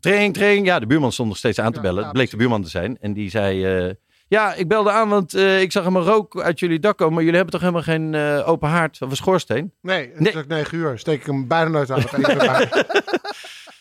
Training, 0.00 0.34
training. 0.34 0.66
Ja, 0.66 0.78
de 0.78 0.86
buurman 0.86 1.12
stond 1.12 1.28
nog 1.28 1.38
steeds 1.38 1.58
aan 1.60 1.72
te 1.72 1.80
bellen. 1.80 2.02
Het 2.04 2.12
bleek 2.12 2.30
de 2.30 2.36
buurman 2.36 2.62
te 2.62 2.68
zijn. 2.68 2.98
En 3.00 3.12
die 3.12 3.30
zei, 3.30 3.64
eh, 3.88 3.94
ja, 4.28 4.54
ik 4.54 4.68
belde 4.68 4.90
aan, 4.90 5.08
want 5.08 5.34
eh, 5.34 5.60
ik 5.60 5.72
zag 5.72 5.82
helemaal 5.84 6.06
rook 6.06 6.40
uit 6.40 6.58
jullie 6.58 6.78
dak 6.78 6.96
komen. 6.98 7.14
Maar 7.14 7.22
jullie 7.22 7.36
hebben 7.38 7.60
toch 7.60 7.68
helemaal 7.70 7.82
geen 7.94 8.14
eh, 8.14 8.48
open 8.48 8.68
haard 8.68 9.02
of 9.02 9.10
een 9.10 9.16
schoorsteen? 9.16 9.72
nee, 9.82 10.08
het 10.08 10.20
Nee. 10.20 10.32
is 10.32 10.38
ook 10.38 10.46
9 10.46 10.78
uur. 10.78 10.98
Steek 10.98 11.20
ik 11.20 11.26
hem 11.26 11.46
bijna 11.48 11.68
nooit 11.70 11.90
aan. 11.90 12.02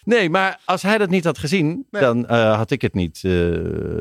Nee, 0.03 0.29
maar 0.29 0.59
als 0.65 0.81
hij 0.81 0.97
dat 0.97 1.09
niet 1.09 1.23
had 1.23 1.37
gezien, 1.37 1.85
Nee. 1.91 2.01
dan 2.01 2.29
had 2.31 2.71
ik 2.71 2.81
het 2.81 2.93
niet 2.93 3.21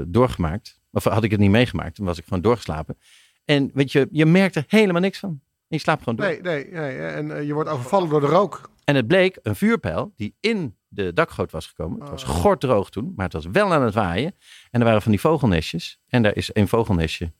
doorgemaakt. 0.06 0.80
Of 0.92 1.04
had 1.04 1.24
ik 1.24 1.30
het 1.30 1.40
niet 1.40 1.50
meegemaakt. 1.50 1.96
Dan 1.96 2.06
was 2.06 2.18
ik 2.18 2.24
gewoon 2.24 2.40
doorgeslapen. 2.42 2.98
En 3.44 3.70
weet 3.74 3.92
je, 3.92 4.08
je 4.10 4.26
merkt 4.26 4.54
er 4.56 4.64
helemaal 4.68 5.00
niks 5.00 5.18
van. 5.18 5.40
Je 5.68 5.78
slaapt 5.78 6.02
gewoon 6.02 6.16
door. 6.16 6.26
Nee, 6.26 6.40
nee, 6.40 6.68
nee. 6.72 6.98
En 6.98 7.46
je 7.46 7.52
wordt 7.54 7.70
overvallen 7.70 8.08
door 8.08 8.20
de 8.20 8.26
rook. 8.26 8.70
En 8.84 8.94
het 8.94 9.06
bleek 9.06 9.38
een 9.42 9.56
vuurpijl 9.56 10.12
die 10.16 10.34
in 10.40 10.75
de 10.88 11.12
dakgoot 11.12 11.50
was 11.50 11.66
gekomen. 11.66 12.00
Het 12.00 12.10
was 12.10 12.22
Oh. 12.22 12.28
gorddroog 12.28 12.90
toen, 12.90 13.12
maar 13.16 13.24
het 13.24 13.34
was 13.34 13.46
wel 13.52 13.72
aan 13.72 13.82
het 13.82 13.94
waaien. 13.94 14.34
En 14.70 14.80
er 14.80 14.86
waren 14.86 15.02
van 15.02 15.10
die 15.10 15.20
vogelnestjes. 15.20 15.98
En 16.08 16.22
daar 16.22 16.36
is 16.36 16.50
een 16.52 16.68
vogelnestje. 16.68 17.32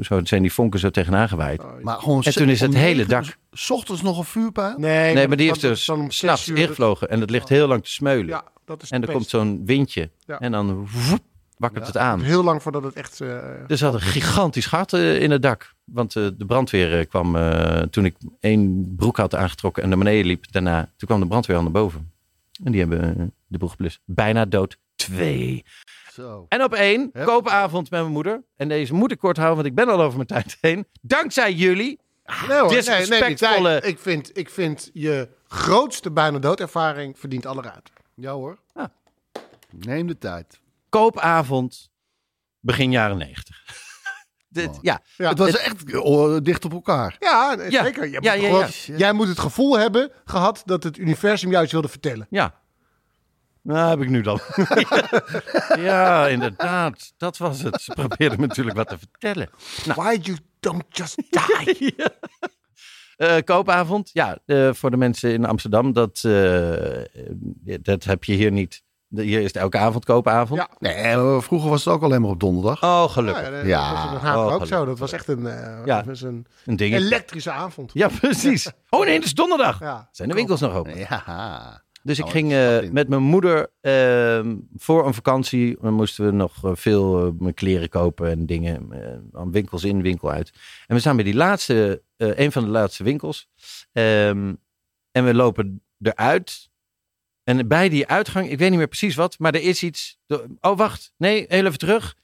Zo 0.00 0.20
zijn 0.24 0.42
die 0.42 0.52
vonken 0.52 0.80
zo 0.80 0.90
tegenaan 0.90 1.28
gewaaid. 1.28 1.62
Oh, 1.64 1.80
Maar 1.82 1.98
gewoon 1.98 2.22
En 2.22 2.32
toen 2.32 2.48
is 2.48 2.60
het 2.60 2.74
hele 2.74 3.06
dak- 3.06 3.36
's 3.52 3.70
ochtends 3.70 4.02
nog 4.02 4.18
een 4.18 4.24
vuurpijl? 4.24 4.74
nee, 4.78 5.14
Nee, 5.14 5.28
maar 5.28 5.36
die 5.36 5.46
heeft 5.48 5.60
dus 5.60 5.88
om 5.88 6.10
s'nachts 6.10 6.48
ingevlogen. 6.48 7.08
En 7.10 7.20
het 7.20 7.30
ligt 7.30 7.48
heel 7.48 7.66
lang 7.68 7.84
te 7.84 7.90
smeulen. 7.90 8.26
Ja, 8.26 8.44
dat 8.64 8.82
is 8.82 8.90
en 8.90 9.00
er 9.00 9.06
de 9.06 9.12
komt 9.12 9.28
zo'n 9.28 9.62
windje. 9.64 10.10
Ja. 10.26 10.38
En 10.38 10.52
dan 10.52 10.88
woep, 11.08 11.20
wakkert 11.56 11.86
het 11.86 11.96
aan. 11.96 12.20
Heel 12.20 12.44
lang 12.44 12.62
voordat 12.62 12.82
het 12.82 12.94
echt... 12.94 13.20
eh, 13.20 13.28
Dus 13.28 13.68
er 13.68 13.76
zat 13.76 13.94
een 13.94 14.00
gigantisch 14.00 14.66
gat 14.66 14.92
eh, 14.92 15.22
in 15.22 15.30
het 15.30 15.42
dak. 15.42 15.74
Want 15.84 16.16
eh, 16.16 16.26
de 16.36 16.46
brandweer 16.46 17.06
kwam 17.06 17.36
toen 17.90 18.04
ik 18.04 18.16
één 18.40 18.92
broek 18.96 19.16
had 19.16 19.34
aangetrokken 19.34 19.82
en 19.82 19.88
naar 19.88 19.98
beneden 19.98 20.26
liep. 20.26 20.52
Daarna, 20.52 20.80
toen 20.96 21.08
kwam 21.08 21.20
de 21.20 21.26
brandweer 21.26 21.56
al 21.56 21.62
naar 21.62 21.72
boven. 21.72 22.12
En 22.64 22.72
die 22.72 22.80
hebben 22.80 23.18
eh, 23.18 23.26
de 23.46 23.58
boel 23.58 23.68
geblust. 23.68 24.00
Bijna 24.04 24.44
dood. 24.44 24.78
Twee. 24.96 25.64
Zo. 26.12 26.46
En 26.48 26.62
op 26.62 26.74
één, 26.74 27.10
Hup. 27.12 27.26
koopavond 27.26 27.90
met 27.90 28.00
mijn 28.00 28.12
moeder. 28.12 28.44
En 28.56 28.68
deze 28.68 28.94
moet 28.94 29.12
ik 29.12 29.18
kort 29.18 29.36
houden, 29.36 29.56
want 29.56 29.68
ik 29.68 29.74
ben 29.74 29.94
al 29.94 30.02
over 30.02 30.16
mijn 30.16 30.28
tijd 30.28 30.56
heen. 30.60 30.86
Dankzij 31.00 31.52
jullie. 31.52 32.00
nee 32.48 32.58
hoor, 32.58 32.70
nee, 32.70 33.60
Nee, 33.60 33.80
ik, 33.80 33.98
vind, 33.98 34.38
ik 34.38 34.50
vind 34.50 34.90
je 34.92 35.28
grootste 35.46 36.10
bijna 36.10 36.38
doodervaring 36.38 37.18
verdient 37.18 37.46
alle 37.46 37.62
ruimte. 37.62 37.90
Ja 38.14 38.32
hoor. 38.32 38.58
Neem 39.70 40.06
de 40.06 40.18
tijd. 40.18 40.60
Koopavond, 40.88 41.90
begin 42.60 42.90
jaren 42.90 43.16
negentig. 43.16 43.64
Dit, 44.48 44.78
ja, 44.80 45.00
Ja, 45.16 45.28
het 45.28 45.38
was 45.38 45.56
echt 45.56 45.94
oh, 45.96 46.36
dicht 46.42 46.64
op 46.64 46.72
elkaar. 46.72 47.16
Ja, 47.18 47.56
zeker. 47.70 48.08
Je 48.08 48.18
Ja, 48.20 48.34
moet 48.34 48.44
gewoon-. 48.44 48.98
Jij 48.98 49.12
moet 49.12 49.28
het 49.28 49.38
gevoel 49.38 49.78
hebben 49.78 50.10
gehad 50.24 50.62
dat 50.64 50.82
het 50.82 50.98
universum 50.98 51.50
juist 51.50 51.72
wilde 51.72 51.88
vertellen. 51.88 52.26
ja. 52.30 52.54
Nou, 53.62 53.88
heb 53.90 54.00
ik 54.00 54.08
nu 54.08 54.22
dan. 54.22 54.40
ja, 55.88 56.26
inderdaad. 56.28 57.12
Dat 57.16 57.36
was 57.36 57.62
het. 57.62 57.80
Ze 57.82 57.92
probeerden 57.94 58.40
me 58.40 58.46
natuurlijk 58.46 58.76
wat 58.76 58.88
te 58.88 58.98
vertellen. 58.98 59.50
Why 59.84 60.18
you 60.22 60.38
don't 60.60 60.84
just 60.88 61.16
die? 61.16 61.94
Eh, 63.16 63.36
koopavond, 63.44 64.10
ja, 64.12 64.38
eh, 64.46 64.72
voor 64.72 64.90
de 64.90 64.96
mensen 64.96 65.32
in 65.32 65.44
Amsterdam, 65.44 65.92
dat, 65.92 66.22
eh, 66.24 67.04
dat 67.82 68.04
heb 68.04 68.24
je 68.24 68.32
hier 68.32 68.52
niet. 68.52 68.82
De- 69.10 69.22
Hier 69.22 69.38
is 69.40 69.46
het 69.46 69.56
elke 69.56 69.78
avond 69.78 70.04
koopavond. 70.04 70.60
Ja. 70.60 70.68
Nee, 70.78 71.16
maar 71.16 71.42
vroeger 71.42 71.70
was 71.70 71.84
het 71.84 71.94
ook 71.94 72.02
alleen 72.02 72.20
maar 72.20 72.30
op 72.30 72.40
donderdag. 72.40 72.82
Oh, 72.82 72.88
Ja, 73.06 73.08
gelukkig. 73.08 73.50
dat 73.50 73.66
Ja. 73.66 73.92
was 73.92 74.04
in 74.04 74.10
Den 74.10 74.20
Haag 74.20 74.34
Oh, 74.36 74.40
ook 74.42 74.46
gelukkig. 74.50 74.68
zo. 74.78 74.84
Dat 74.84 74.98
was 74.98 75.12
echt 75.12 75.28
een, 75.28 75.46
eh, 75.46 75.84
Ja. 75.84 76.04
was 76.04 76.20
een 76.22 76.46
Een 76.64 76.76
ding. 76.76 76.94
elektrische 76.94 77.50
avond. 77.50 77.90
Ja, 77.94 78.08
precies. 78.20 78.70
Oh 78.90 79.04
nee, 79.04 79.14
het 79.14 79.24
is 79.24 79.34
donderdag. 79.34 79.80
Ja. 79.80 80.08
Zijn 80.12 80.28
de 80.28 80.34
winkels 80.34 80.60
nog 80.60 80.74
open? 80.74 80.98
Ja. 80.98 81.82
Dus 82.02 82.18
ik 82.18 82.24
Oh, 82.24 82.30
ging 82.30 82.52
eh, 82.52 82.90
met 82.90 83.08
mijn 83.08 83.22
moeder 83.22 83.70
ehm, 83.80 84.56
voor 84.76 85.06
een 85.06 85.14
vakantie. 85.14 85.76
Dan 85.80 85.92
moesten 85.94 86.24
we 86.24 86.30
nog 86.32 86.64
eh, 86.64 86.70
veel 86.74 87.26
eh, 87.26 87.32
mijn 87.38 87.54
kleren 87.54 87.88
kopen 87.88 88.30
en 88.30 88.46
dingen. 88.46 88.92
eh, 88.92 89.40
aan 89.40 89.52
winkels 89.52 89.84
in, 89.84 90.02
winkel 90.02 90.30
uit. 90.30 90.52
En 90.86 90.94
we 90.94 91.00
staan 91.00 91.16
bij 91.16 91.24
die 91.24 91.34
laatste, 91.34 92.02
eh, 92.16 92.38
een 92.38 92.52
van 92.52 92.64
de 92.64 92.70
laatste 92.70 93.04
winkels. 93.04 93.48
Ehm, 93.92 94.54
en 95.12 95.24
we 95.24 95.34
lopen 95.34 95.82
eruit. 96.00 96.67
En 97.48 97.68
bij 97.68 97.88
die 97.88 98.06
uitgang, 98.06 98.50
ik 98.50 98.58
weet 98.58 98.68
niet 98.70 98.78
meer 98.78 98.88
precies 98.88 99.14
wat, 99.14 99.38
maar 99.38 99.54
er 99.54 99.62
is 99.62 99.82
iets. 99.82 100.18
Oh, 100.60 100.76
wacht. 100.76 101.12
Nee, 101.16 101.44
heel 101.48 101.66
even 101.66 101.78
terug. 101.78 102.16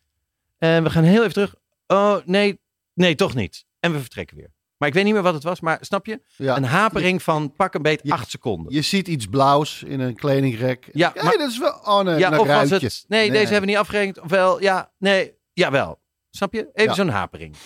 En 0.58 0.82
we 0.82 0.90
gaan 0.90 1.04
heel 1.04 1.20
even 1.20 1.32
terug. 1.32 1.54
Oh, 1.86 2.16
nee, 2.24 2.60
nee, 2.94 3.14
toch 3.14 3.34
niet. 3.34 3.64
En 3.80 3.92
we 3.92 4.00
vertrekken 4.00 4.36
weer. 4.36 4.52
Maar 4.76 4.88
ik 4.88 4.94
weet 4.94 5.04
niet 5.04 5.12
meer 5.12 5.22
wat 5.22 5.34
het 5.34 5.42
was, 5.42 5.60
maar 5.60 5.78
snap 5.80 6.06
je? 6.06 6.20
Ja. 6.36 6.56
Een 6.56 6.64
hapering 6.64 7.22
van 7.22 7.52
pak 7.52 7.74
een 7.74 7.82
beet 7.82 8.00
Je- 8.02 8.12
acht 8.12 8.30
seconden. 8.30 8.72
Je 8.74 8.82
ziet 8.82 9.08
iets 9.08 9.26
blauws 9.26 9.82
in 9.82 10.00
een 10.00 10.14
kledingrek. 10.14 10.88
Ja, 10.92 11.12
maar- 11.22 11.36
dat 11.38 11.50
is 11.50 11.58
wel... 11.58 11.72
Oh 11.84 12.00
nee, 12.00 12.18
Ja, 12.18 12.38
of 12.38 12.46
was 12.46 12.70
het... 12.70 13.04
Nee, 13.08 13.30
deze 13.30 13.40
hebben 13.42 13.60
we 13.60 13.66
niet 13.66 13.76
afgerekend. 13.76 14.20
Ofwel, 14.20 14.60
ja, 14.62 14.92
nee, 14.98 15.34
jawel. 15.52 16.00
Snap 16.30 16.52
je? 16.52 16.68
Even 16.72 16.88
Ja. 16.88 16.94
zo'n 16.94 17.08
hapering. 17.08 17.56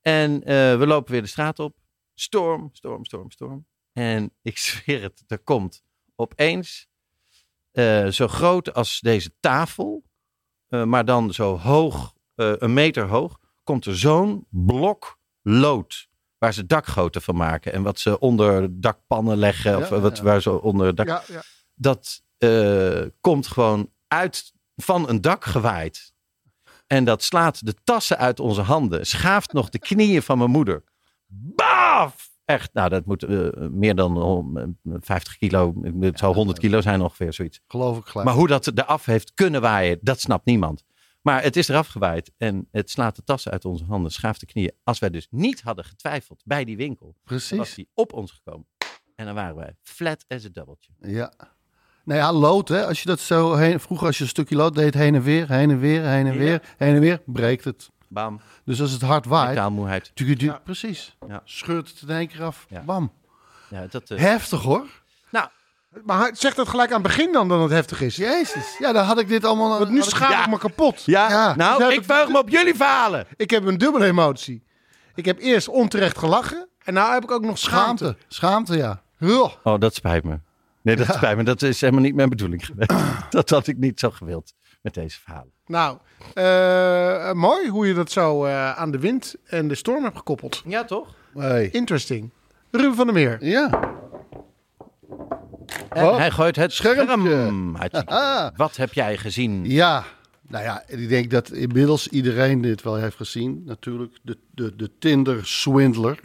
En 0.00 0.44
eh, 0.44 0.78
we 0.78 0.86
lopen 0.86 1.12
weer 1.12 1.22
de 1.22 1.28
straat 1.28 1.58
op. 1.58 1.76
Storm, 2.14 2.68
storm, 2.72 3.04
storm, 3.04 3.30
storm. 3.30 3.66
En 3.92 4.32
ik 4.42 4.58
zweer 4.58 5.02
het, 5.02 5.24
er 5.26 5.38
komt 5.38 5.82
opeens 6.16 6.86
eh, 7.72 8.06
zo 8.06 8.28
groot 8.28 8.74
als 8.74 9.00
deze 9.00 9.30
tafel, 9.40 10.04
eh, 10.68 10.84
maar 10.84 11.04
dan 11.04 11.32
zo 11.32 11.58
hoog, 11.58 12.14
eh, 12.34 12.52
een 12.58 12.72
meter 12.72 13.06
hoog, 13.06 13.38
komt 13.64 13.86
er 13.86 13.98
zo'n 13.98 14.46
blok 14.50 15.18
lood. 15.42 16.10
Waar 16.38 16.52
ze 16.52 16.66
dakgoten 16.66 17.22
van 17.22 17.36
maken. 17.36 17.72
En 17.72 17.82
wat 17.82 17.98
ze 17.98 18.18
onder 18.18 18.80
dakpannen 18.80 19.36
leggen. 19.36 19.76
of 19.76 19.90
Ja, 19.90 20.00
wat, 20.00 20.16
ja. 20.16 20.22
waar 20.22 20.42
ze 20.42 20.62
onder 20.62 20.94
dak 20.94 21.06
Ja, 21.06 21.22
ja. 21.26 21.42
dat 21.74 22.22
komt 23.20 23.46
gewoon 23.46 23.90
uit 24.08 24.52
van 24.76 25.08
een 25.08 25.20
dak 25.20 25.44
gewaaid. 25.44 26.12
En 26.86 27.04
dat 27.04 27.22
slaat 27.22 27.66
de 27.66 27.74
tassen 27.84 28.18
uit 28.18 28.40
onze 28.40 28.60
handen. 28.60 29.06
Schaaft 29.06 29.52
nog 29.52 29.68
de 29.68 29.78
knieën 29.78 30.22
van 30.22 30.38
mijn 30.38 30.50
moeder. 30.50 30.84
Baf! 31.26 32.31
Echt, 32.44 32.72
nou 32.72 32.88
dat 32.88 33.06
moet 33.06 33.22
eh, 33.22 33.48
meer 33.70 33.94
dan 33.94 34.56
eh, 34.84 34.94
50 35.00 35.36
kilo. 35.36 35.74
Het 36.00 36.18
zou 36.18 36.34
100 36.34 36.58
kilo 36.58 36.80
zijn 36.80 37.00
ongeveer, 37.00 37.32
zoiets. 37.32 37.60
Geloof 37.68 37.98
ik 37.98 38.04
gelijk. 38.04 38.26
Maar 38.28 38.36
hoe 38.38 38.48
dat 38.48 38.66
eraf 38.78 39.04
heeft 39.04 39.34
kunnen 39.34 39.60
waaien, 39.60 39.98
dat 40.00 40.20
snapt 40.20 40.44
niemand. 40.44 40.84
Maar 41.22 41.42
het 41.42 41.56
is 41.56 41.68
eraf 41.68 41.86
gewaaid 41.86 42.32
en 42.36 42.68
het 42.70 42.90
slaat 42.90 43.16
de 43.16 43.24
tassen 43.24 43.52
uit 43.52 43.64
onze 43.64 43.84
handen, 43.84 44.10
schaaft 44.12 44.40
de 44.40 44.46
knieën. 44.46 44.72
Als 44.84 44.98
wij 44.98 45.10
dus 45.10 45.26
niet 45.30 45.60
hadden 45.62 45.84
getwijfeld 45.84 46.42
bij 46.44 46.64
die 46.64 46.76
winkel, 46.76 47.16
was 47.56 47.74
die 47.74 47.88
op 47.94 48.12
ons 48.12 48.32
gekomen. 48.32 48.66
En 49.16 49.26
dan 49.26 49.34
waren 49.34 49.56
wij 49.56 49.76
flat 49.82 50.24
as 50.28 50.44
a 50.44 50.48
doubletje. 50.52 50.92
Ja. 51.00 51.32
Nou 52.04 52.20
ja, 52.20 52.32
lood, 52.32 52.68
hè. 52.68 52.86
Als 52.86 53.02
je 53.02 53.08
dat 53.08 53.20
zo 53.20 53.54
heen... 53.54 53.80
Vroeger 53.80 54.06
als 54.06 54.16
je 54.18 54.22
een 54.22 54.28
stukje 54.28 54.56
lood 54.56 54.74
deed, 54.74 54.94
heen 54.94 55.14
en 55.14 55.22
weer, 55.22 55.48
heen 55.48 55.70
en 55.70 55.78
weer, 55.78 56.02
heen 56.06 56.26
en 56.26 56.32
Ja. 56.32 56.38
weer, 56.38 56.74
heen 56.76 56.94
en 56.94 57.00
weer, 57.00 57.22
breekt 57.26 57.64
het. 57.64 57.90
Bam, 58.12 58.40
Dus 58.64 58.80
als 58.80 58.90
het 58.90 59.02
hard 59.02 59.26
waait... 59.26 59.48
metaalmoeheid. 59.48 60.10
Ja. 60.14 60.60
Precies. 60.64 61.16
Ja. 61.28 61.42
Scheurt 61.44 61.88
het 61.88 62.02
in 62.02 62.16
één 62.16 62.28
keer 62.28 62.42
af. 62.42 62.66
Ja. 62.68 62.80
Bam. 62.80 63.12
Ja, 63.68 63.86
dat, 63.90 64.10
eh, 64.10 64.18
Heftig 64.18 64.62
hoor. 64.62 64.86
nou, 65.30 65.48
Maar 66.04 66.30
zeg 66.36 66.54
dat 66.54 66.68
gelijk 66.68 66.88
aan 66.92 67.02
het 67.02 67.06
begin 67.16 67.32
dan, 67.32 67.48
dat 67.48 67.60
het 67.60 67.70
heftig 67.70 68.00
is. 68.00 68.16
Jezus. 68.16 68.76
Ja, 68.78 68.92
dan 68.92 69.04
had 69.04 69.18
ik 69.20 69.28
dit 69.28 69.44
allemaal... 69.44 69.78
Want 69.78 69.90
nu 69.90 69.96
ik- 69.98 70.02
schaam 70.04 70.30
Ja. 70.30 70.44
ik 70.44 70.50
me 70.50 70.58
kapot. 70.58 71.02
Ja, 71.04 71.28
Ja, 71.30 71.56
nou, 71.56 71.84
dus 71.84 71.94
ik 71.94 72.04
verheug 72.04 72.28
me 72.28 72.38
op 72.38 72.48
jullie 72.48 72.74
verhalen. 72.74 73.26
Ik 73.36 73.50
heb 73.50 73.64
een 73.66 73.78
dubbele 73.78 74.04
emotie. 74.04 74.62
Ik 75.14 75.24
heb 75.24 75.38
eerst 75.38 75.68
onterecht 75.68 76.18
gelachen. 76.18 76.68
En 76.84 76.94
nu 76.94 77.00
heb 77.00 77.22
ik 77.22 77.30
ook 77.30 77.44
nog 77.44 77.58
schaamte. 77.58 78.04
Schaamte. 78.04 78.24
Schaamte, 78.28 78.76
ja. 78.76 79.02
Oh, 79.62 79.78
dat 79.80 79.94
spijt 79.94 80.24
me. 80.24 80.38
Nee, 80.82 80.96
dat 80.96 81.14
spijt 81.14 81.36
me. 81.36 81.42
Dat 81.42 81.62
is 81.62 81.80
helemaal 81.80 82.02
niet 82.02 82.14
mijn 82.14 82.28
bedoeling 82.28 82.66
geweest. 82.66 82.92
dat 83.30 83.50
had 83.50 83.66
ik 83.66 83.76
niet 83.76 84.00
zo 84.00 84.10
gewild. 84.10 84.54
met 84.82 84.94
deze 84.94 85.20
verhalen. 85.20 85.52
Nou, 85.72 85.98
eh, 86.34 87.32
mooi 87.32 87.68
hoe 87.68 87.86
je 87.86 87.94
dat 87.94 88.10
zo 88.10 88.44
eh, 88.44 88.72
aan 88.78 88.90
de 88.90 88.98
wind 88.98 89.34
en 89.44 89.68
de 89.68 89.74
storm 89.74 90.04
hebt 90.04 90.16
gekoppeld. 90.16 90.62
Ja, 90.66 90.84
toch? 90.84 91.14
Hey. 91.38 91.68
Interesting. 91.70 92.30
Ruben 92.70 92.94
van 92.94 93.06
der 93.06 93.14
Meer. 93.14 93.44
Ja. 93.44 93.94
En 95.88 96.14
hij 96.14 96.30
gooit 96.30 96.56
het 96.56 96.72
Schermpje. 96.72 97.30
scherm. 97.30 97.74
Hartstikke 97.74 98.12
Ah. 98.20 98.48
Wat 98.56 98.76
heb 98.76 98.92
jij 98.92 99.16
gezien? 99.16 99.64
Ja, 99.64 100.04
nou 100.48 100.64
ja, 100.64 100.82
ik 100.86 101.08
denk 101.08 101.30
dat 101.30 101.50
inmiddels 101.50 102.08
iedereen 102.08 102.60
dit 102.60 102.82
wel 102.82 102.94
heeft 102.96 103.16
gezien. 103.16 103.62
Natuurlijk, 103.66 104.18
de, 104.22 104.38
de, 104.50 104.76
de 104.76 104.90
Tinder-swindler. 104.98 106.18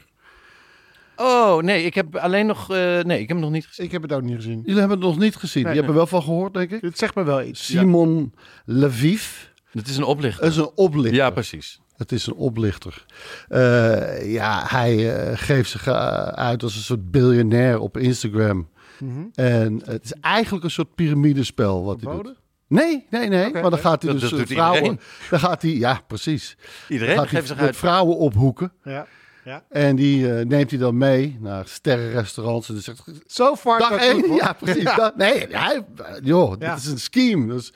Oh, 1.18 1.62
nee, 1.62 1.84
ik 1.84 1.94
heb 1.96 2.16
alleen 2.16 2.46
nog... 2.46 2.72
eh, 2.74 2.78
nee, 3.04 3.20
ik 3.20 3.28
heb 3.28 3.38
hem 3.38 3.40
nog 3.40 3.52
niet 3.52 3.66
gezien. 3.68 3.86
Ik 3.86 3.92
heb 3.92 4.02
het 4.02 4.14
ook 4.14 4.22
niet 4.22 4.36
gezien. 4.36 4.62
Jullie 4.66 4.80
hebben 4.80 4.98
het 4.98 5.08
nog 5.08 5.18
niet 5.18 5.36
gezien. 5.36 5.64
Nee, 5.64 5.72
Je 5.72 5.78
hebt 5.78 5.90
er 5.92 5.96
wel 5.98 6.08
van 6.08 6.22
gehoord, 6.24 6.54
denk 6.54 6.72
ik. 6.72 6.82
Het 6.82 6.98
zegt 6.98 7.16
me 7.16 7.24
wel 7.24 7.42
iets. 7.44 7.66
Simon 7.66 8.34
Leviv. 8.66 9.32
Het 9.72 9.88
is 9.88 9.98
een 9.98 10.04
oplichter. 10.04 10.42
Dat 10.44 10.52
is 10.52 10.58
een 10.58 10.72
oplichter. 10.76 11.14
Ja, 11.14 11.30
precies. 11.30 11.80
Het 11.98 12.12
is 12.12 12.28
een 12.28 12.34
oplichter. 12.34 13.06
Eh, 13.48 14.34
ja, 14.34 14.64
hij 14.68 15.16
eh, 15.16 15.38
geeft 15.38 15.70
zich 15.70 15.88
eh, 15.88 15.94
uit 16.28 16.64
als 16.64 16.76
een 16.76 16.82
soort 16.82 17.12
biljonair 17.12 17.80
op 17.80 17.98
Instagram. 17.98 18.70
Mhm. 19.00 19.20
En 19.34 19.82
het 19.86 20.04
is 20.04 20.14
eigenlijk 20.22 20.64
een 20.64 20.72
soort 20.72 20.96
piramidespel 20.96 21.84
wat 21.84 21.96
hij 22.02 22.04
doet. 22.04 22.14
Verboden? 22.14 22.38
Nee, 22.68 23.06
nee, 23.10 23.30
nee. 23.30 23.52
Maar 23.54 23.70
dan 23.70 23.80
gaat 23.80 24.02
hij 24.02 24.12
Dat- 24.12 24.22
dus 24.22 24.30
dat 24.30 24.40
eh, 24.40 24.46
doet 24.46 24.56
vrouwen... 24.56 24.82
iedereen. 24.82 25.00
Dan 25.30 25.40
gaat 25.40 25.62
hij, 25.62 25.72
ja, 25.72 26.02
precies. 26.08 26.58
Iedereen 26.90 27.16
Dan 27.16 27.24
gaat 27.24 27.34
geeft 27.34 27.48
hij 27.48 27.58
zich 27.58 27.66
uit. 27.66 27.76
vrouwen 27.76 28.18
ophoeken. 28.18 28.72
Ja. 28.84 29.08
Ja. 29.48 29.64
En 29.70 29.96
die 29.96 30.34
eh, 30.34 30.46
neemt 30.46 30.70
hij 30.70 30.80
dan 30.80 30.98
mee 30.98 31.38
naar 31.42 31.68
sterrenrestaurants. 31.68 32.68
En 32.68 32.74
dan 32.74 32.84
zegt 32.84 33.04
Zo 33.28 33.56
far 33.56 33.80
dag 33.80 33.92
één. 33.92 34.34
Ja, 34.34 34.54
precies. 34.54 34.84
Dag- 34.84 35.16
nee, 35.16 35.48
hij, 35.50 35.86
joh, 36.24 36.56
Ja. 36.60 36.74
dit 36.74 36.84
is 36.84 36.90
een 36.92 37.00
scheme. 37.00 37.54
Dus, 37.54 37.74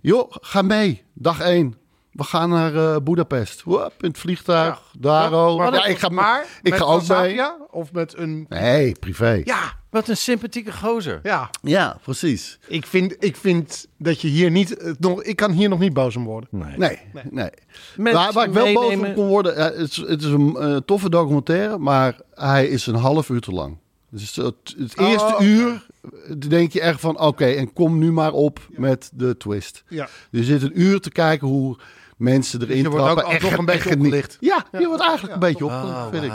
joh, 0.00 0.30
ga 0.30 0.62
mee. 0.62 1.02
Dag 1.14 1.40
één. 1.40 1.74
We 2.18 2.24
gaan 2.24 2.48
naar 2.48 2.74
eh 2.74 2.96
Budapest. 3.02 3.62
Wop, 3.62 3.92
in 4.00 4.08
het 4.08 4.18
vliegtuig. 4.18 4.82
Daar 4.98 5.30
Ja, 5.30 5.36
ook. 5.36 5.58
maar, 5.58 5.72
Ja, 5.74 5.84
ik 5.84 5.98
ga, 5.98 6.08
maar 6.08 6.46
ik 6.62 6.70
met 6.70 6.80
ga 6.80 6.84
ook 6.86 7.08
mee. 7.08 7.40
Of 7.70 7.92
met 7.92 8.16
een... 8.16 8.46
Nee, 8.48 8.92
privé. 9.00 9.42
Ja, 9.44 9.72
Wat 9.90 10.08
een 10.08 10.16
sympathieke 10.16 10.72
gozer. 10.72 11.20
ja. 11.22 11.50
Ja, 11.62 11.96
precies. 12.02 12.58
Ik 12.66 12.86
vind, 12.86 13.16
ik 13.24 13.36
vind 13.36 13.86
dat 13.98 14.20
je 14.20 14.28
hier 14.28 14.50
niet... 14.50 14.76
eh, 14.76 14.92
nog, 14.98 15.22
ik 15.22 15.36
kan 15.36 15.50
hier 15.52 15.68
nog 15.68 15.78
niet 15.78 15.92
boos 15.92 16.16
om 16.16 16.24
worden. 16.24 16.48
Nee. 16.52 16.76
Nee, 16.76 16.98
nee. 17.30 17.50
Mensen 17.96 18.22
Waar, 18.22 18.32
waar 18.32 18.46
ik 18.46 18.52
wel 18.52 18.72
boos 18.72 18.94
op 18.94 19.14
kon 19.14 19.26
worden, 19.26 19.54
ja, 19.56 19.72
het, 19.72 19.90
is, 19.90 19.96
het 19.96 20.22
is 20.22 20.30
een 20.30 20.56
eh, 20.56 20.76
toffe 20.76 21.10
documentaire, 21.10 21.78
maar 21.78 22.20
hij 22.34 22.66
is 22.68 22.86
een 22.86 22.94
half 22.94 23.28
uur 23.28 23.40
te 23.40 23.52
lang. 23.52 23.76
Dus 24.10 24.36
het, 24.36 24.74
het 24.78 24.98
Oh, 24.98 25.08
eerste 25.08 25.36
uur 25.40 25.86
eh, 26.02 26.34
denk 26.48 26.72
je 26.72 26.80
echt 26.80 27.00
van, 27.00 27.20
oké, 27.20 27.44
en 27.46 27.72
kom 27.72 27.98
nu 27.98 28.12
maar 28.12 28.32
op 28.32 28.66
met 28.70 29.10
de 29.14 29.36
twist. 29.36 29.84
Ja. 29.88 30.08
Je 30.30 30.44
zit 30.44 30.62
een 30.62 30.80
uur 30.80 31.00
te 31.00 31.10
kijken 31.10 31.48
hoe 31.48 31.76
mensen 32.18 32.62
erin 32.62 32.76
je 32.76 32.88
wordt 32.90 33.04
trappen. 33.04 33.24
ook- 33.24 33.58
een 33.58 33.64
beetje 33.64 33.94
opgelicht. 33.94 34.36
Ja, 34.40 34.64
je 34.78 34.86
wordt 34.86 35.02
eigenlijk 35.02 35.34
een 35.34 35.40
beetje 35.40 35.64
opgelicht, 35.64 35.96
Oh, 35.96 36.08
vind 36.10 36.24
ik. 36.24 36.30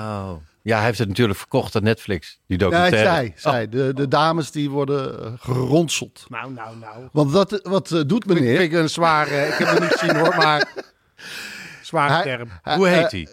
Ja, 0.62 0.76
hij 0.78 0.86
heeft 0.86 0.98
het 1.00 1.08
natuurlijk 1.08 1.40
verkocht 1.40 1.76
aan 1.76 1.84
Netflix, 1.84 2.40
die 2.48 2.58
Nee, 2.58 2.70
documentaire. 2.70 3.10
zij, 3.10 3.34
zij. 3.36 3.70
De, 3.70 3.92
de 3.94 4.08
dames 4.08 4.52
die 4.52 4.70
worden 4.70 5.24
eh, 5.26 5.32
geronseld. 5.40 6.26
Nou, 6.30 6.52
nou, 6.54 6.78
nou. 6.78 7.08
Want 7.12 7.32
wat, 7.32 7.60
wat 7.64 7.92
eh, 7.92 8.02
doet 8.08 8.24
Ik 8.24 8.34
meneer? 8.34 8.58
vind 8.58 8.74
ik 8.74 8.80
een 8.80 8.90
zware... 8.90 9.48
Ik 9.48 9.54
heb 9.54 9.68
het 9.68 9.80
niet 9.80 9.92
gezien 9.92 10.16
hoor, 10.16 10.36
maar... 10.36 10.68
Zware 11.82 12.14
Hij- 12.14 12.24
term. 12.24 12.50
hij- 12.62 12.76
Hoe 12.76 12.88
eh, 12.88 12.94
heet 12.94 13.12
hij? 13.12 13.28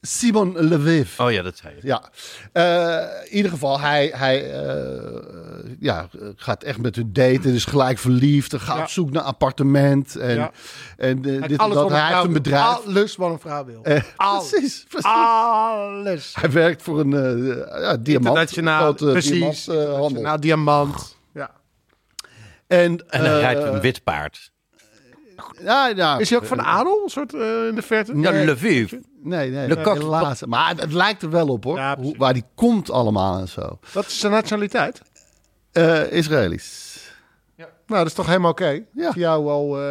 Simon 0.00 0.52
Leviv. 0.58 1.20
Oh 1.20 1.32
ja, 1.32 1.42
dat 1.42 1.56
zei 1.56 1.74
je. 1.74 1.86
Ja, 1.86 2.02
Eh, 2.52 3.24
in 3.30 3.36
ieder 3.36 3.50
geval, 3.50 3.80
hij, 3.80 4.12
hij 4.14 4.52
eh, 4.52 5.70
ja, 5.80 6.08
gaat 6.36 6.62
echt 6.62 6.78
met 6.78 6.96
hun 6.96 7.12
daten, 7.12 7.54
is 7.54 7.64
gelijk 7.64 7.98
verliefd, 7.98 8.52
en 8.52 8.60
gaat 8.60 8.76
Ja. 8.76 8.82
op 8.82 8.88
zoek 8.88 9.10
naar 9.10 9.22
appartement. 9.22 10.16
En, 10.16 10.34
Ja. 10.34 10.50
en 10.96 11.16
eh, 11.16 11.22
dit 11.22 11.50
en 11.50 11.56
Alles 11.58 11.74
dat. 11.76 11.90
Hij 11.90 12.06
heeft 12.12 12.24
een 12.24 12.32
bedrijf. 12.32 12.64
Alles 12.86 13.16
wat 13.16 13.30
een 13.30 13.38
vrouw 13.38 13.64
wil. 13.64 13.82
Alles. 14.16 14.48
precies, 14.50 14.84
precies. 14.88 15.10
Alles. 15.10 16.34
Hij 16.40 16.50
werkt 16.50 16.82
voor 16.82 17.00
een 17.00 17.10
ja, 17.10 17.96
diamant, 17.96 18.06
Internationaal. 18.06 18.80
grote 18.80 19.04
precies. 19.10 19.68
Internationaal 19.68 20.40
diamant. 20.40 21.16
Ja. 21.34 21.50
en, 22.66 23.04
En 23.08 23.20
hij 23.24 23.40
rijdt 23.40 23.62
een 23.62 23.80
wit 23.80 24.04
paard. 24.04 24.52
Ja, 25.62 25.86
ja, 25.88 26.18
Is 26.18 26.30
hij 26.30 26.38
ook 26.38 26.44
van 26.46 26.62
adel? 26.62 27.00
Een 27.04 27.10
soort 27.10 27.34
eh, 27.34 27.66
in 27.66 27.74
de 27.74 27.82
verte? 27.82 28.16
Ja, 28.16 28.30
Lviv. 28.52 28.92
Nee, 29.22 29.50
nee, 29.50 29.66
nee, 29.66 29.88
helaas. 29.88 30.44
Maar 30.44 30.68
het, 30.68 30.80
het 30.80 30.92
lijkt 30.92 31.22
er 31.22 31.30
wel 31.30 31.48
op, 31.48 31.64
hoor. 31.64 31.76
Ja, 31.76 31.96
hoe, 31.98 32.14
waar 32.16 32.32
die 32.32 32.44
komt 32.54 32.90
allemaal 32.90 33.38
en 33.38 33.48
zo. 33.48 33.78
Wat 33.92 34.06
is 34.06 34.18
zijn 34.18 34.32
nationaliteit? 34.32 35.02
Eh 35.72 36.12
Israëli's. 36.12 36.88
Nou, 37.56 38.02
dat 38.02 38.06
is 38.10 38.16
toch 38.16 38.26
helemaal 38.26 38.50
oké? 38.50 38.80
Ja. 38.92 39.12
Voor 39.12 39.20
jou 39.20 39.48
al... 39.48 39.80
eh, 39.80 39.84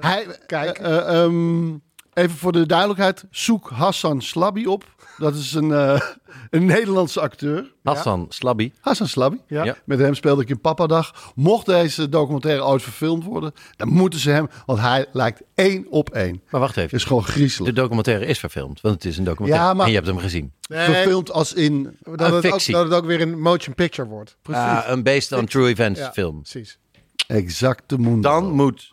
Hij, 0.00 0.26
Kijk. 0.46 0.78
eh, 0.78 0.96
eh, 0.96 1.22
ehm, 1.24 1.68
even 2.12 2.36
voor 2.36 2.52
de 2.52 2.66
duidelijkheid. 2.66 3.24
Zoek 3.30 3.70
Hassan 3.70 4.20
Slabi 4.22 4.66
op. 4.66 4.84
Dat 5.18 5.34
is 5.34 5.52
een, 5.54 5.72
eh, 5.72 6.00
een 6.50 6.64
Nederlandse 6.64 7.20
acteur. 7.20 7.72
Hassan 7.82 8.26
Slabby. 8.28 8.72
Hassan 8.80 9.06
Slabi. 9.08 9.40
Ja. 9.46 9.64
Ja. 9.64 9.76
Met 9.84 9.98
hem 9.98 10.14
speelde 10.14 10.42
ik 10.42 10.48
in 10.48 10.60
Papadag. 10.60 11.32
Mocht 11.34 11.66
deze 11.66 12.08
documentaire 12.08 12.64
ooit 12.64 12.82
verfilmd 12.82 13.24
worden, 13.24 13.52
dan 13.76 13.88
moeten 13.88 14.20
ze 14.20 14.30
hem, 14.30 14.48
want 14.66 14.80
hij 14.80 15.06
lijkt 15.12 15.42
één 15.54 15.86
op 15.90 16.10
één. 16.10 16.42
Maar 16.50 16.60
wacht 16.60 16.74
Het 16.74 16.84
even. 16.84 16.96
is 16.98 17.04
gewoon 17.04 17.22
De 17.22 17.28
griezelig. 17.30 17.72
documentaire 17.74 18.26
is 18.26 18.38
verfilmd, 18.38 18.80
want 18.80 18.94
het 18.94 19.04
is 19.04 19.18
een 19.18 19.24
documentaire. 19.24 19.68
Ja, 19.68 19.74
maar- 19.74 19.84
En 19.84 19.90
je 19.90 19.96
hebt 19.98 20.08
hem 20.08 20.18
gezien. 20.18 20.52
nee, 20.68 20.84
Verfilmd 20.84 21.30
als 21.32 21.52
in. 21.52 21.96
dat, 22.02 22.20
het 22.20 22.32
ook, 22.32 22.40
fictie. 22.40 22.74
dat 22.74 22.84
het 22.84 22.92
ook 22.94 23.04
weer 23.06 23.20
een 23.20 23.40
motion 23.40 23.74
picture 23.74 24.08
wordt. 24.08 24.36
Ah, 24.42 24.80
een 24.86 25.02
based 25.02 25.32
on 25.32 25.46
true 25.46 25.68
events 25.68 26.00
Ja, 26.00 26.12
film. 26.12 26.40
precies. 26.42 26.78
Exacte 27.26 27.98
mundo. 27.98 28.20
Dan 28.30 28.50
moet 28.50 28.91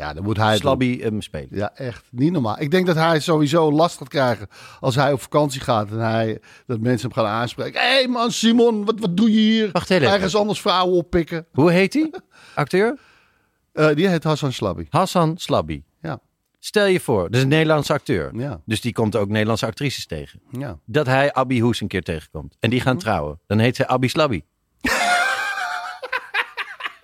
Ja, 0.00 0.12
dan 0.14 0.22
moet 0.24 0.36
hij. 0.36 0.56
Slabby 0.56 1.00
hem 1.00 1.22
spelen. 1.22 1.48
Ja, 1.50 1.74
echt 1.74 2.04
niet 2.10 2.32
normaal. 2.32 2.60
Ik 2.60 2.70
denk 2.70 2.86
dat 2.86 2.96
hij 2.96 3.20
sowieso 3.20 3.72
last 3.72 3.96
gaat 3.98 4.08
krijgen 4.08 4.48
als 4.80 4.94
hij 4.94 5.12
op 5.12 5.20
vakantie 5.22 5.60
gaat 5.60 5.90
en 5.90 5.98
hij 5.98 6.40
dat 6.66 6.80
mensen 6.80 7.10
hem 7.10 7.24
gaan 7.24 7.32
aanspreken. 7.32 7.80
Hé 7.80 7.86
hey 7.88 8.08
man, 8.08 8.30
Simon, 8.32 8.84
wat, 8.84 8.94
wat 8.98 9.16
doe 9.16 9.30
je 9.32 9.38
hier? 9.40 9.68
Wacht 9.72 9.88
heel. 9.88 10.00
Ergens 10.00 10.36
anders 10.36 10.60
vrouwen 10.60 10.96
oppikken. 10.96 11.46
Hoe 11.52 11.70
heet 11.72 11.92
hij? 11.94 12.10
Acteur? 12.54 12.98
Eh, 13.72 13.94
die 13.94 14.08
heet 14.08 14.24
Hassan 14.24 14.52
Slabi. 14.52 14.86
Hassan 14.90 15.34
Slabby. 15.38 15.82
Ja, 16.02 16.20
Stel 16.58 16.86
je 16.86 17.00
voor, 17.00 17.22
dat 17.22 17.34
is 17.34 17.42
een 17.42 17.48
Nederlandse 17.48 17.92
acteur. 17.92 18.30
Ja. 18.34 18.60
Dus 18.64 18.80
die 18.80 18.92
komt 18.92 19.16
ook 19.16 19.28
Nederlandse 19.28 19.66
actrices 19.66 20.06
tegen. 20.06 20.40
ja. 20.58 20.78
Dat 20.86 21.06
hij 21.06 21.32
Abby 21.32 21.60
Hoes 21.60 21.80
een 21.80 21.88
keer 21.88 22.02
tegenkomt. 22.02 22.56
En 22.60 22.70
die 22.70 22.80
gaan 22.80 22.94
Mhm. 22.94 23.02
trouwen. 23.04 23.40
Dan 23.46 23.58
heet 23.58 23.76
zij 23.76 23.86
Abby 23.86 24.08
Slabby. 24.08 24.42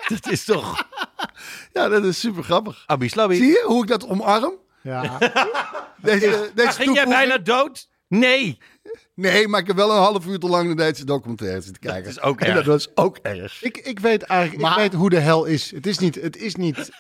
dat 0.09 0.31
is 0.31 0.45
toch 0.45 0.85
Ja, 1.73 1.89
dat 1.89 2.05
is 2.05 2.21
super 2.21 2.43
grappig. 2.43 2.83
Abby 2.87 3.09
Slabby. 3.09 3.35
Zie 3.35 3.47
je 3.47 3.65
hoe 3.67 3.83
ik 3.83 3.89
dat 3.89 4.07
omarm? 4.09 4.53
Ja. 4.83 5.19
Deze, 6.03 6.51
deze 6.55 6.73
Ging 6.73 6.95
jij 6.95 7.05
bijna 7.07 7.39
dood? 7.39 7.89
Nee. 8.09 8.59
Nee, 9.15 9.49
maar 9.49 9.61
ik 9.61 9.67
heb 9.67 9.77
wel 9.77 9.91
een 9.91 9.97
half 9.97 10.27
uur 10.27 10.39
te 10.39 10.47
lang 10.47 10.67
naar 10.67 10.77
deze 10.77 11.05
documentaire 11.05 11.61
zitten 11.61 11.83
kijken. 11.83 12.11
is 12.11 12.21
ook 12.21 12.41
en 12.41 12.47
erg. 12.47 12.55
dat 12.57 12.65
was 12.65 12.89
ook 12.95 13.17
erg. 13.23 13.63
ik, 13.63 13.77
ik 13.77 13.99
weet 14.01 14.23
eigenlijk 14.23 14.63
Maar- 14.63 14.73
ik 14.73 14.79
weet 14.79 14.93
hoe 14.93 15.11
de 15.11 15.19
hel 15.19 15.45
is. 15.45 15.71
Het 15.71 15.87
is, 15.87 15.99
niet, 15.99 16.15
het 16.15 16.37
is 16.37 16.55
niet 16.55 16.91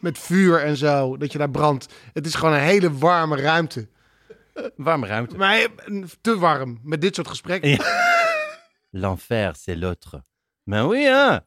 met 0.00 0.18
vuur 0.18 0.62
en 0.62 0.76
zo 0.76 1.16
dat 1.16 1.32
je 1.32 1.38
daar 1.38 1.50
brandt. 1.50 1.86
Het 2.12 2.26
is 2.26 2.34
gewoon 2.34 2.54
een 2.54 2.60
hele 2.60 2.92
warme 2.98 3.36
ruimte. 3.36 3.88
Warme 4.76 5.06
ruimte. 5.06 5.36
Maar 5.36 5.58
eh, 5.58 6.02
te 6.20 6.38
warm 6.38 6.80
met 6.82 7.00
dit 7.00 7.14
soort 7.14 7.28
gesprekken. 7.28 7.70
Ja. 7.70 7.84
L'enfer, 9.00 9.54
c'est 9.54 9.76
l'autre. 9.78 10.24
Maar 10.62 10.86
oui, 10.86 10.98
ja. 11.00 11.46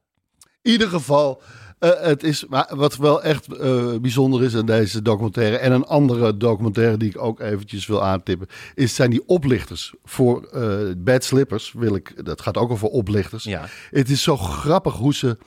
In 0.62 0.72
ieder 0.72 0.88
geval, 0.90 1.42
eh, 1.80 1.90
het 2.02 2.24
is, 2.24 2.46
wat 2.70 2.96
wel 2.96 3.24
echt 3.24 3.54
eh, 3.58 3.96
bijzonder 4.02 4.44
is 4.44 4.56
aan 4.56 4.66
deze 4.66 5.02
documentaire... 5.02 5.58
en 5.58 5.72
een 5.72 5.86
andere 5.86 6.38
documentaire 6.38 6.98
die 6.98 7.10
ik 7.10 7.22
ook 7.22 7.40
eventjes 7.40 7.88
wil 7.88 8.04
aantippen... 8.04 8.48
Is, 8.76 8.96
zijn 8.96 9.10
die 9.10 9.24
oplichters. 9.28 9.94
Voor 10.04 10.44
eh, 10.44 10.78
Bad 10.98 11.24
Slippers 11.24 11.74
wil 11.78 11.96
ik... 11.96 12.26
Dat 12.26 12.42
gaat 12.42 12.58
ook 12.58 12.72
over 12.72 12.88
oplichters. 12.88 13.44
Ja. 13.44 13.66
Het 13.90 14.10
is 14.10 14.24
zo 14.24 14.38
grappig 14.38 14.94
hoe, 14.94 15.14
ze, 15.14 15.38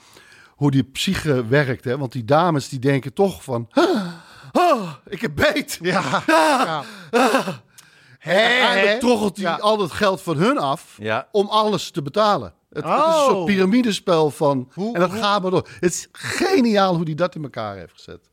hoe 0.49 0.71
die 0.71 0.83
psyche 0.85 1.47
werkt. 1.47 1.85
Hè? 1.85 1.99
Want 1.99 2.13
die 2.13 2.25
dames 2.25 2.69
die 2.69 2.79
denken 2.79 3.13
toch 3.13 3.43
van... 3.45 3.69
"Ah, 3.71 4.07
ah, 4.53 4.91
ik 5.09 5.21
heb 5.21 5.35
beet. 5.35 5.79
Ja. 5.83 6.03
Ah, 8.25 8.85
ja. 8.85 8.99
Troggelt 8.99 9.37
hij 9.37 9.45
Ja. 9.47 9.57
al 9.57 9.77
dat 9.77 9.91
geld 9.93 10.23
van 10.23 10.37
hun 10.37 10.59
af 10.59 10.97
Ja. 10.99 11.29
om 11.33 11.47
alles 11.49 11.91
te 11.91 12.03
betalen. 12.03 12.53
Het, 12.73 12.85
het 12.85 12.93
is 12.93 12.99
een 13.01 13.07
Oh. 13.07 13.25
soort 13.29 13.45
piramidespel 13.45 14.31
van... 14.31 14.71
Hoe- 14.75 14.95
en 14.95 15.01
dat 15.01 15.11
hoe- 15.11 15.19
gaat 15.21 15.43
maar 15.43 15.51
door. 15.51 15.69
Het 15.81 15.93
is 15.93 16.09
geniaal 16.13 16.95
hoe 16.95 17.05
hij 17.05 17.15
dat 17.15 17.35
in 17.35 17.43
elkaar 17.43 17.77
heeft 17.77 17.93
gezet. 17.93 18.31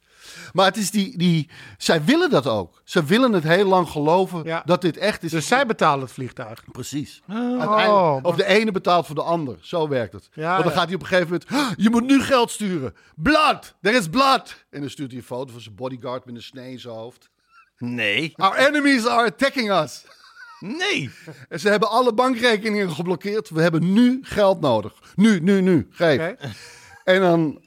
Maar 0.54 0.66
het 0.66 0.78
is 0.78 0.92
die, 0.92 1.18
die... 1.18 1.50
Zij 1.78 2.04
willen 2.04 2.30
dat 2.30 2.48
ook. 2.48 2.82
Ze 2.84 3.04
willen 3.04 3.34
het 3.34 3.44
heel 3.44 3.66
lang 3.66 3.90
geloven 3.90 4.44
Ja. 4.44 4.62
dat 4.66 4.82
dit 4.82 4.98
echt 4.98 5.24
is. 5.24 5.32
Dus 5.32 5.48
zij 5.48 5.66
betalen 5.66 6.00
het 6.04 6.12
vliegtuig. 6.12 6.64
Precies. 6.72 7.22
Oh, 7.30 8.20
of 8.22 8.36
de 8.36 8.46
ene 8.46 8.72
betaalt 8.72 9.06
voor 9.06 9.16
de 9.16 9.24
ander. 9.24 9.58
Zo 9.62 9.88
werkt 9.88 10.14
het. 10.14 10.30
Ja, 10.34 10.52
Want 10.52 10.64
dan 10.64 10.72
ja. 10.74 10.78
gaat 10.78 10.86
hij 10.88 10.96
op 10.96 11.02
een 11.02 11.08
gegeven 11.08 11.30
moment... 11.32 11.52
"Ah, 11.52 11.72
Je 11.84 11.90
moet 11.90 12.06
nu 12.06 12.22
geld 12.22 12.52
sturen. 12.52 12.94
Blood! 13.16 13.76
Er 13.82 13.94
is 13.94 14.08
blood! 14.10 14.66
En 14.70 14.80
dan 14.82 14.90
stuurt 14.90 15.10
hij 15.12 15.20
een 15.20 15.26
foto 15.26 15.52
van 15.52 15.62
zijn 15.62 15.76
bodyguard 15.76 16.26
met 16.26 16.36
een 16.36 16.44
snee 16.44 16.72
in 16.72 16.80
zijn 16.80 16.94
hoofd. 16.94 17.30
Nee. 17.78 18.34
Our 18.36 18.56
enemies 18.56 19.06
are 19.08 19.28
attacking 19.28 19.72
us. 19.72 20.06
Nee. 20.60 21.10
Ze 21.50 21.70
hebben 21.70 21.90
alle 21.90 22.14
bankrekeningen 22.14 22.92
geblokkeerd. 22.92 23.50
We 23.50 23.62
hebben 23.62 23.94
nu 23.94 24.20
geld 24.22 24.60
nodig. 24.62 24.94
Nu, 25.16 25.40
nu, 25.40 25.62
nu. 25.62 25.88
Geef. 25.92 26.22
En 27.04 27.22
dan 27.22 27.62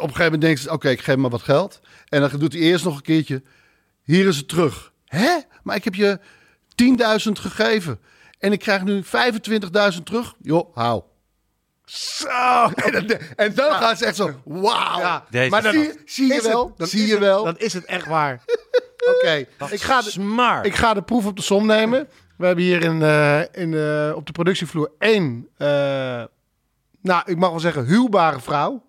een 0.00 0.06
gegeven 0.06 0.24
moment 0.24 0.40
denkt 0.42 0.60
ze, 0.60 0.70
oké, 0.70 0.88
ik 0.88 1.00
geef 1.00 1.16
maar 1.16 1.30
wat 1.30 1.42
geld. 1.42 1.80
En 2.08 2.20
dan 2.20 2.30
doet 2.38 2.52
hij 2.52 2.62
eerst 2.62 2.84
nog 2.84 2.96
een 2.96 3.02
keertje, 3.02 3.42
hier 4.02 4.26
is 4.26 4.36
het 4.36 4.48
terug. 4.48 4.92
Hè? 5.04 5.36
Maar 5.62 5.76
ik 5.76 5.84
heb 5.84 5.94
je 5.94 6.18
10.000 7.26 7.32
gegeven. 7.32 8.00
En 8.38 8.52
ik 8.52 8.58
krijg 8.58 8.82
nu 8.84 9.02
25.000 9.04 10.02
terug. 10.04 10.34
Joh, 10.42 10.76
hou. 10.76 11.02
Zo. 11.84 12.28
En 12.74 12.92
dan, 13.06 13.18
en 13.36 13.54
dan 13.54 13.72
gaan 13.72 13.96
ze 13.96 14.04
echt 14.06 14.16
zo, 14.16 14.40
wauw. 14.44 14.98
Ja, 14.98 15.24
maar 15.48 15.62
dan 15.62 15.72
zie, 15.72 15.92
zie 16.04 16.26
je 16.26 16.34
is 16.34 16.42
het- 16.42 16.52
wel? 16.52 16.74
dan 16.76 16.86
zie 16.86 17.00
is 17.00 17.06
je 17.06 17.12
het- 17.12 17.20
wel? 17.22 17.44
Dan 17.44 17.58
is 17.58 17.72
het 17.72 17.84
echt 17.84 18.06
waar. 18.06 18.44
Oké, 19.08 19.46
ik, 19.70 19.80
ga 19.80 20.02
de- 20.02 20.10
Smart. 20.10 20.66
ik 20.66 20.74
ga 20.74 20.94
de 20.94 21.02
proef 21.02 21.26
op 21.26 21.36
de 21.36 21.42
som 21.42 21.66
nemen. 21.66 22.08
We 22.36 22.46
hebben 22.46 22.64
hier 22.64 22.82
in, 22.84 23.02
eh, 23.02 23.40
in, 23.52 23.74
eh, 23.74 24.12
op 24.16 24.26
de 24.26 24.32
productievloer 24.32 24.90
één, 24.98 25.48
eh, 25.56 25.66
nou, 27.02 27.22
ik 27.24 27.36
mag 27.36 27.50
wel 27.50 27.60
zeggen, 27.60 27.84
huwbare 27.84 28.40
vrouw. 28.40 28.82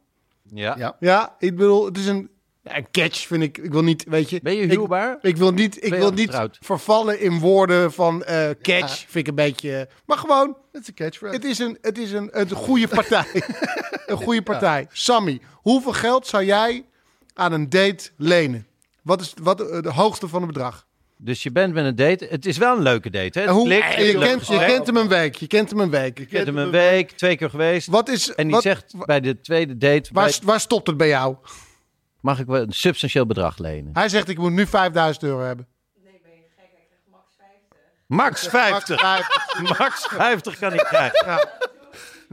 ja. 0.54 0.76
Ja. 0.78 0.96
Ja, 1.00 1.36
ik 1.40 1.56
bedoel, 1.56 1.86
het 1.86 1.98
is 1.98 2.06
een, 2.08 2.30
ja, 2.64 2.78
een 2.78 2.88
catch, 2.92 3.28
vind 3.28 3.44
ik. 3.44 3.58
Ik 3.58 3.72
wil 3.72 3.84
niet, 3.84 4.04
weet 4.08 4.30
je. 4.30 4.40
Ben 4.44 4.56
je 4.56 4.66
huwbaar? 4.66 5.18
Ik, 5.22 5.38
wil 5.38 5.52
niet, 5.52 5.84
ik 5.86 5.94
wil 5.94 6.12
niet 6.12 6.30
getrouwd? 6.30 6.58
vervallen 6.62 7.20
in 7.20 7.40
woorden 7.40 7.92
van 7.94 8.24
eh, 8.24 8.50
catch. 8.62 8.98
Vind 8.98 9.16
ik 9.16 9.28
een 9.28 9.36
beetje. 9.36 9.90
Maar 10.06 10.18
gewoon, 10.18 10.58
Het 10.72 10.82
is 10.82 10.88
een 10.88 10.94
catchphrase. 10.94 11.36
het 11.36 11.46
is 11.46 11.60
een, 11.60 11.78
het 11.82 11.98
is 11.98 12.12
een, 12.12 12.30
een 12.40 12.50
goede 12.50 12.88
partij. 12.88 13.26
een 14.06 14.18
goede 14.18 14.42
partij. 14.42 14.88
Sammy, 14.92 15.42
hoeveel 15.54 15.94
geld 15.94 16.28
zou 16.28 16.44
jij 16.44 16.86
aan 17.34 17.52
een 17.52 17.70
date 17.70 18.10
lenen? 18.18 18.66
Wat 19.02 19.22
is 19.22 19.34
wat, 19.42 19.70
eh, 19.70 19.82
de 19.82 19.92
hoogste 19.92 20.28
van 20.28 20.42
het 20.42 20.52
bedrag? 20.54 20.86
Dus 21.18 21.44
je 21.44 21.52
bent 21.52 21.74
met 21.74 21.86
een 21.86 21.96
date. 21.96 22.28
Het 22.30 22.46
is 22.46 22.58
wel 22.58 22.76
een 22.78 22.82
leuke 22.84 23.10
date, 23.10 23.40
hè? 23.40 23.48
Hoe, 23.48 23.62
je, 23.64 23.68
leuk 23.70 23.82
kent, 24.20 24.48
je 24.48 24.66
kent 24.66 24.88
hem 24.88 24.98
een 24.98 25.08
week. 25.08 25.36
Je 25.36 25.48
kent 25.48 25.70
hem 25.70 25.80
een 25.80 25.90
week. 25.90 26.18
Je 26.18 26.26
kent 26.26 26.46
hem 26.48 26.58
een 26.58 26.72
week, 26.72 27.12
twee 27.12 27.38
keer 27.38 27.50
geweest. 27.50 27.88
Wat 27.88 28.10
is, 28.10 28.34
En 28.34 28.44
die 28.44 28.54
wat- 28.54 28.64
zegt 28.64 28.94
bij 29.06 29.20
de 29.20 29.42
tweede 29.42 29.78
date... 29.78 30.10
waar, 30.14 30.26
bij- 30.26 30.40
waar 30.44 30.60
stopt 30.60 30.88
het 30.88 30.98
bij 30.98 31.08
jou? 31.08 31.36
mag 32.20 32.40
ik 32.40 32.46
wel 32.46 32.62
een 32.62 32.72
substantieel 32.72 33.26
bedrag 33.26 33.58
lenen? 33.58 33.90
Hij 33.94 34.10
zegt, 34.10 34.30
ik 34.30 34.38
moet 34.38 34.52
nu 34.52 34.68
5000 34.68 35.24
euro 35.26 35.40
hebben. 35.42 35.68
Max 38.08 38.48
50. 38.48 39.02
Max 39.78 40.08
50 40.08 40.58
kan 40.60 40.74
ik 40.74 40.80
krijgen. 40.80 41.50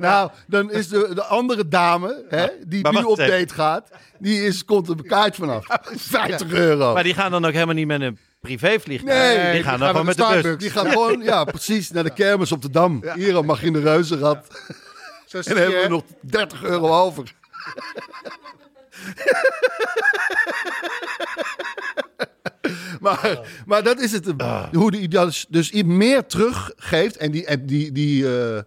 Nou, 0.01 0.31
dan 0.47 0.73
is 0.73 0.89
de, 0.89 1.11
de 1.15 1.25
andere 1.25 1.69
dame, 1.69 2.25
hè, 2.29 2.47
die 2.67 2.83
Maar 2.83 2.93
nu 2.93 2.99
wacht 2.99 3.11
op 3.11 3.19
even. 3.19 3.39
date 3.39 3.55
gaat, 3.55 3.89
die 4.19 4.45
is, 4.47 4.65
komt 4.65 4.89
er 4.89 4.97
bekaart 4.97 5.37
vanaf. 5.37 5.65
50 5.97 6.53
euro. 6.53 6.95
Maar 6.95 7.03
die 7.03 7.15
gaan 7.15 7.31
dan 7.31 7.45
ook 7.45 7.53
helemaal 7.53 7.75
niet 7.75 7.87
met 7.87 8.01
een 8.01 8.19
privévliegtuig. 8.41 9.37
Nee, 9.37 9.53
die 9.53 9.63
gaan 9.63 9.79
dan 9.79 9.89
gewoon 9.89 10.07
met 10.07 10.17
de 10.17 10.23
bus. 10.23 10.31
Starbucks. 10.31 10.63
Die 10.63 10.71
gaat 10.73 10.89
gewoon, 10.89 11.23
ja, 11.23 11.45
precies, 11.55 11.91
naar 11.91 12.05
de 12.05 12.13
kermis 12.13 12.53
op 12.53 12.63
de 12.63 12.71
Dam. 12.71 13.05
Hier 13.15 13.45
mag 13.45 13.61
je 13.61 13.67
in 13.67 13.73
de 13.73 13.81
reuzenrad. 13.81 14.47
Zo 15.27 15.43
zie 15.43 15.55
En 15.55 15.61
dan 15.61 15.71
je, 15.71 15.77
hebben 15.77 15.99
we 15.99 16.05
nog 16.23 16.31
30 16.31 16.63
euro 16.65 17.01
over. 17.03 17.35
maar, 23.01 23.41
maar 23.67 23.83
dat 23.83 24.01
is 24.01 24.13
het. 24.13 24.33
Hoe 24.73 24.91
die 24.91 25.09
dus, 25.09 25.47
dus 25.49 25.73
i- 25.73 25.85
meer 25.85 26.27
teruggeeft. 26.27 27.17
En 27.17 27.31
die, 27.31 27.45
en 27.47 27.67
die, 27.67 27.93
die, 27.93 28.39
eh, 28.41 28.63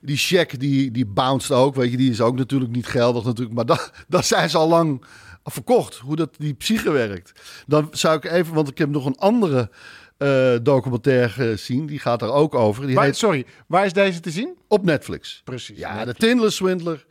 die 0.00 0.16
check 0.16 0.60
die, 0.60 0.90
die 0.90 1.06
bounced 1.06 1.50
ook. 1.56 1.74
Weet 1.74 1.90
je, 1.90 1.96
die 1.96 2.10
is 2.10 2.20
ook 2.20 2.36
natuurlijk 2.36 2.70
niet 2.70 2.86
geldig. 2.86 3.24
Natuurlijk, 3.24 3.56
maar 3.56 3.66
dat, 3.66 3.92
dat 4.08 4.24
zijn 4.26 4.50
ze 4.50 4.58
al 4.58 4.68
lang 4.68 5.04
verkocht. 5.44 5.96
Hoe 5.96 6.16
dat 6.16 6.34
die 6.38 6.54
psyche 6.54 6.90
werkt. 6.90 7.32
Dan 7.66 7.88
zou 7.92 8.16
ik 8.16 8.24
even, 8.24 8.54
want 8.54 8.68
ik 8.68 8.78
heb 8.78 8.88
nog 8.88 9.06
een 9.06 9.18
andere 9.18 9.70
eh, 10.16 10.54
documentaire 10.62 11.28
gezien. 11.28 11.86
Die 11.86 11.98
gaat 11.98 12.20
daar 12.20 12.32
ook 12.32 12.54
over. 12.54 12.86
Die 12.86 12.94
Waar- 12.94 13.04
heet 13.04 13.16
sorry, 13.16 13.46
waar 13.66 13.84
is 13.84 13.92
deze 13.92 14.20
te 14.20 14.30
zien? 14.30 14.58
op 14.68 14.84
Netflix. 14.84 15.40
Precies. 15.44 15.78
Ja, 15.78 16.04
de 16.04 16.14
Tindler 16.14 16.52
Swindler 16.52 17.06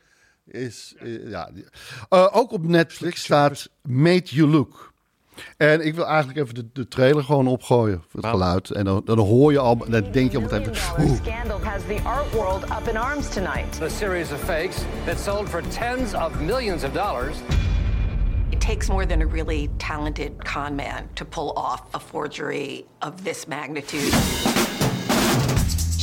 is. 0.46 0.94
eh, 0.98 1.30
ja, 1.30 1.50
die- 1.54 1.66
Eh, 2.10 2.28
ook 2.32 2.52
op 2.52 2.68
Netflix 2.68 3.24
staat 3.24 3.70
Made 3.82 4.24
You 4.30 4.50
Look. 4.50 4.89
En 5.58 5.86
ik 5.86 5.96
wil 5.96 6.06
eigenlijk 6.06 6.40
even 6.40 6.56
de, 6.56 6.70
de 6.74 6.88
trailer 6.88 7.24
gewoon 7.24 7.48
opgooien. 7.48 8.04
voor 8.08 8.22
Het 8.22 8.30
geluid. 8.30 8.72
En 8.72 8.86
dan, 8.86 9.02
dan 9.06 9.20
hoor 9.20 9.52
je 9.52 9.60
al. 9.60 9.78
Dan 9.78 10.12
denk 10.12 10.32
je 10.32 10.38
al 10.38 10.44
meteen. 10.44 10.68
Oeh, 11.00 11.16
scandal 11.16 11.60
has 11.64 11.82
the 11.88 12.00
art 12.04 12.32
world 12.34 12.64
up 12.64 12.88
in 12.90 12.98
arms 12.98 13.30
tonight. 13.30 13.82
A 13.82 13.90
series 13.90 14.32
of 14.32 14.40
fakes 14.40 14.78
that 15.06 15.20
sold 15.20 15.50
for 15.50 15.62
tens 15.62 16.14
of 16.14 16.42
millions 16.42 16.84
of 16.84 16.92
dollars. 16.94 17.36
It 18.50 18.60
takes 18.60 18.88
more 18.88 19.06
than 19.06 19.22
a 19.22 19.28
really 19.28 19.70
talented 19.78 20.44
con 20.44 20.76
man 20.76 21.08
to 21.14 21.26
pull 21.26 21.52
off 21.56 21.82
a 21.94 22.00
forgery 22.00 22.86
of 23.02 23.24
this 23.24 23.48
magnitude. 23.48 24.14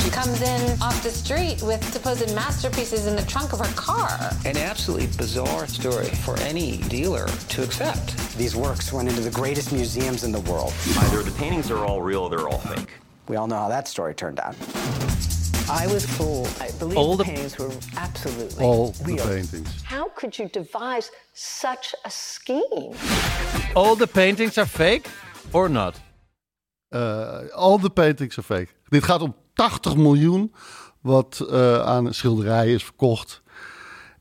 She 0.07 0.13
comes 0.13 0.41
in 0.41 0.81
off 0.81 1.03
the 1.03 1.09
street 1.09 1.61
with 1.61 1.83
supposed 1.91 2.33
masterpieces 2.33 3.07
in 3.07 3.17
the 3.17 3.23
trunk 3.23 3.51
of 3.51 3.59
her 3.59 3.73
car. 3.75 4.07
An 4.45 4.55
absolutely 4.55 5.07
bizarre 5.17 5.67
story 5.67 6.05
for 6.23 6.39
any 6.39 6.77
dealer 6.87 7.27
to 7.49 7.61
accept. 7.61 8.15
These 8.37 8.55
works 8.55 8.93
went 8.93 9.09
into 9.09 9.19
the 9.19 9.29
greatest 9.31 9.73
museums 9.73 10.23
in 10.23 10.31
the 10.31 10.39
world. 10.49 10.73
Either 10.97 11.23
the 11.23 11.31
paintings 11.37 11.69
are 11.71 11.83
all 11.83 12.01
real 12.01 12.21
or 12.21 12.29
they're 12.29 12.47
all 12.47 12.59
fake. 12.59 12.89
We 13.27 13.35
all 13.35 13.47
know 13.47 13.57
how 13.57 13.67
that 13.67 13.89
story 13.89 14.13
turned 14.15 14.39
out. 14.39 14.55
I 15.69 15.85
was 15.87 16.05
fooled. 16.05 16.47
I 16.61 16.71
believe 16.79 16.97
All 16.97 17.17
the 17.17 17.25
the- 17.25 17.29
paintings 17.29 17.57
were 17.57 17.71
absolutely 17.97 18.63
all 18.63 18.91
the 19.03 19.13
real. 19.15 19.25
paintings. 19.27 19.67
How 19.83 20.07
could 20.15 20.39
you 20.39 20.47
devise 20.47 21.11
such 21.33 21.93
a 22.05 22.09
scheme? 22.09 22.93
All 23.75 23.97
the 23.97 24.07
paintings 24.07 24.57
are 24.57 24.65
fake 24.69 25.09
or 25.51 25.67
not? 25.67 25.99
Eh, 26.93 27.47
all 27.53 27.77
the 27.77 27.89
paintings 27.89 28.37
are 28.37 28.43
fake. 28.45 28.73
Dit 28.89 29.03
gaat 29.03 29.21
om 29.21 29.35
80 29.57 29.95
miljoen. 29.95 30.53
Wat 31.01 31.45
eh, 31.51 31.81
aan 31.81 32.13
schilderijen 32.13 32.73
is 32.73 32.83
verkocht. 32.83 33.41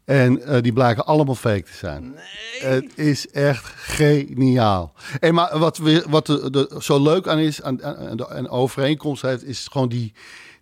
En 0.05 0.43
eh, 0.43 0.63
die 0.63 0.73
blijken 0.73 1.07
allemaal 1.07 1.35
fake 1.35 1.63
te 1.63 1.73
zijn. 1.73 2.15
Het 2.59 2.93
is 2.99 3.29
echt 3.31 3.65
geniaal. 3.77 4.93
En 5.21 5.35
maar 5.35 5.59
wat, 5.59 5.79
we, 5.79 6.05
wat 6.09 6.29
er 6.29 6.57
er 6.57 6.83
zo 6.83 7.03
leuk 7.03 7.29
aan 7.29 7.39
is, 7.39 7.63
aan, 7.63 7.85
aan, 7.85 8.17
de- 8.17 8.29
aan 8.29 8.49
overeenkomst 8.49 9.23
heeft, 9.23 9.45
is 9.45 9.69
gewoon 9.73 9.89
die, 9.89 10.13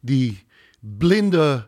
die 0.01 0.47
blinde 0.81 1.67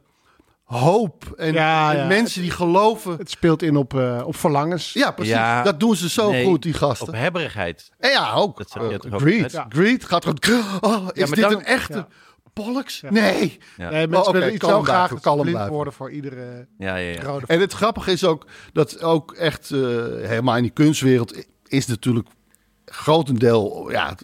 hoop. 0.64 1.33
En, 1.37 1.53
Ja, 1.53 1.92
en 1.92 1.99
ja. 1.99 2.07
mensen 2.07 2.42
die 2.42 2.51
geloven. 2.51 3.16
Het 3.16 3.31
speelt 3.31 3.62
in 3.62 3.77
op, 3.77 3.95
eh, 3.95 4.23
op 4.27 4.37
verlangens. 4.37 4.92
Ja, 4.92 5.11
precies. 5.11 5.35
Ja, 5.35 5.62
dat 5.62 5.81
doen 5.81 5.97
ze 5.97 6.09
zo 6.09 6.31
nee, 6.31 6.45
goed, 6.47 6.62
die 6.62 6.73
gasten. 6.73 7.09
Op 7.09 7.14
hebberigheid. 7.14 7.90
En 7.99 8.11
ja, 8.11 8.33
ook. 8.33 8.59
Dat 8.59 8.71
greed. 9.21 9.64
Greed 9.69 10.05
gaat 10.05 10.25
gewoon... 10.25 10.62
Oh, 10.81 11.09
is 11.12 11.31
dit 11.31 11.40
dan- 11.40 11.53
een 11.53 11.64
echte 11.64 12.07
ja. 12.57 12.62
Pollux? 12.64 13.03
Nee. 13.11 13.59
Ja. 13.77 13.90
Nee, 13.90 14.05
Oh, 14.05 14.11
mensen 14.11 14.29
oké, 14.29 14.38
willen 14.38 14.55
iets 14.55 14.66
zo 14.66 14.83
graag 14.83 15.09
blind 15.21 15.51
blijven. 15.51 15.73
worden 15.73 15.92
voor 15.92 16.11
iedere 16.11 16.66
Ja, 16.79 16.97
ja, 16.97 17.11
ja. 17.12 17.23
rode 17.23 17.47
En 17.47 17.61
het 17.61 17.73
grappige 17.73 18.12
is 18.12 18.25
ook 18.25 18.47
dat 18.73 19.03
ook 19.03 19.33
echt 19.33 19.71
eh, 19.71 19.79
helemaal 20.29 20.57
in 20.57 20.62
die 20.62 20.73
kunstwereld 20.73 21.45
is 21.66 21.87
natuurlijk 21.87 22.29
grotendeel 22.85 23.90
ja, 23.90 24.16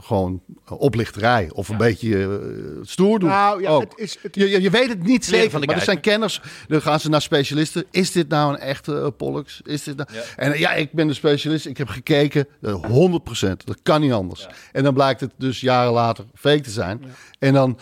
gewoon 0.00 0.42
oplichterij 0.68 1.50
of 1.52 1.68
een 1.68 1.76
beetje 1.76 2.22
eh, 2.22 2.78
stoer 2.82 3.18
doen. 3.18 3.28
Nou 3.28 3.62
ja, 3.62 3.68
ook. 3.70 3.82
het 3.82 3.92
is- 3.96 4.18
het- 4.22 4.34
je, 4.34 4.48
je, 4.48 4.62
je 4.62 4.70
weet 4.70 4.88
het 4.88 5.02
niet 5.02 5.24
zeker, 5.24 5.50
van 5.50 5.60
de 5.60 5.66
maar 5.66 5.76
er 5.76 5.82
zijn 5.82 6.00
kenners. 6.00 6.40
Dan 6.68 6.82
gaan 6.82 7.00
ze 7.00 7.08
naar 7.08 7.22
specialisten. 7.22 7.84
Is 7.90 8.12
dit 8.12 8.28
nou 8.28 8.52
een 8.52 8.58
echte 8.58 8.92
uh, 8.92 9.06
Pollux? 9.16 9.60
Is 9.64 9.82
dit 9.82 9.96
nou... 9.96 10.08
En 10.36 10.52
eh, 10.52 10.58
ja, 10.58 10.72
ik 10.72 10.92
ben 10.92 11.06
de 11.06 11.14
specialist. 11.14 11.66
Ik 11.66 11.76
heb 11.78 11.88
gekeken. 11.88 12.46
eh, 12.62 12.84
100%. 12.84 13.64
Dat 13.64 13.78
kan 13.82 14.00
niet 14.00 14.12
anders. 14.12 14.46
En 14.72 14.82
dan 14.82 14.94
blijkt 14.94 15.20
het 15.20 15.32
dus 15.36 15.60
jaren 15.60 15.92
later 15.92 16.24
fake 16.34 16.60
te 16.60 16.70
zijn. 16.70 17.04
En 17.38 17.52
dan 17.54 17.78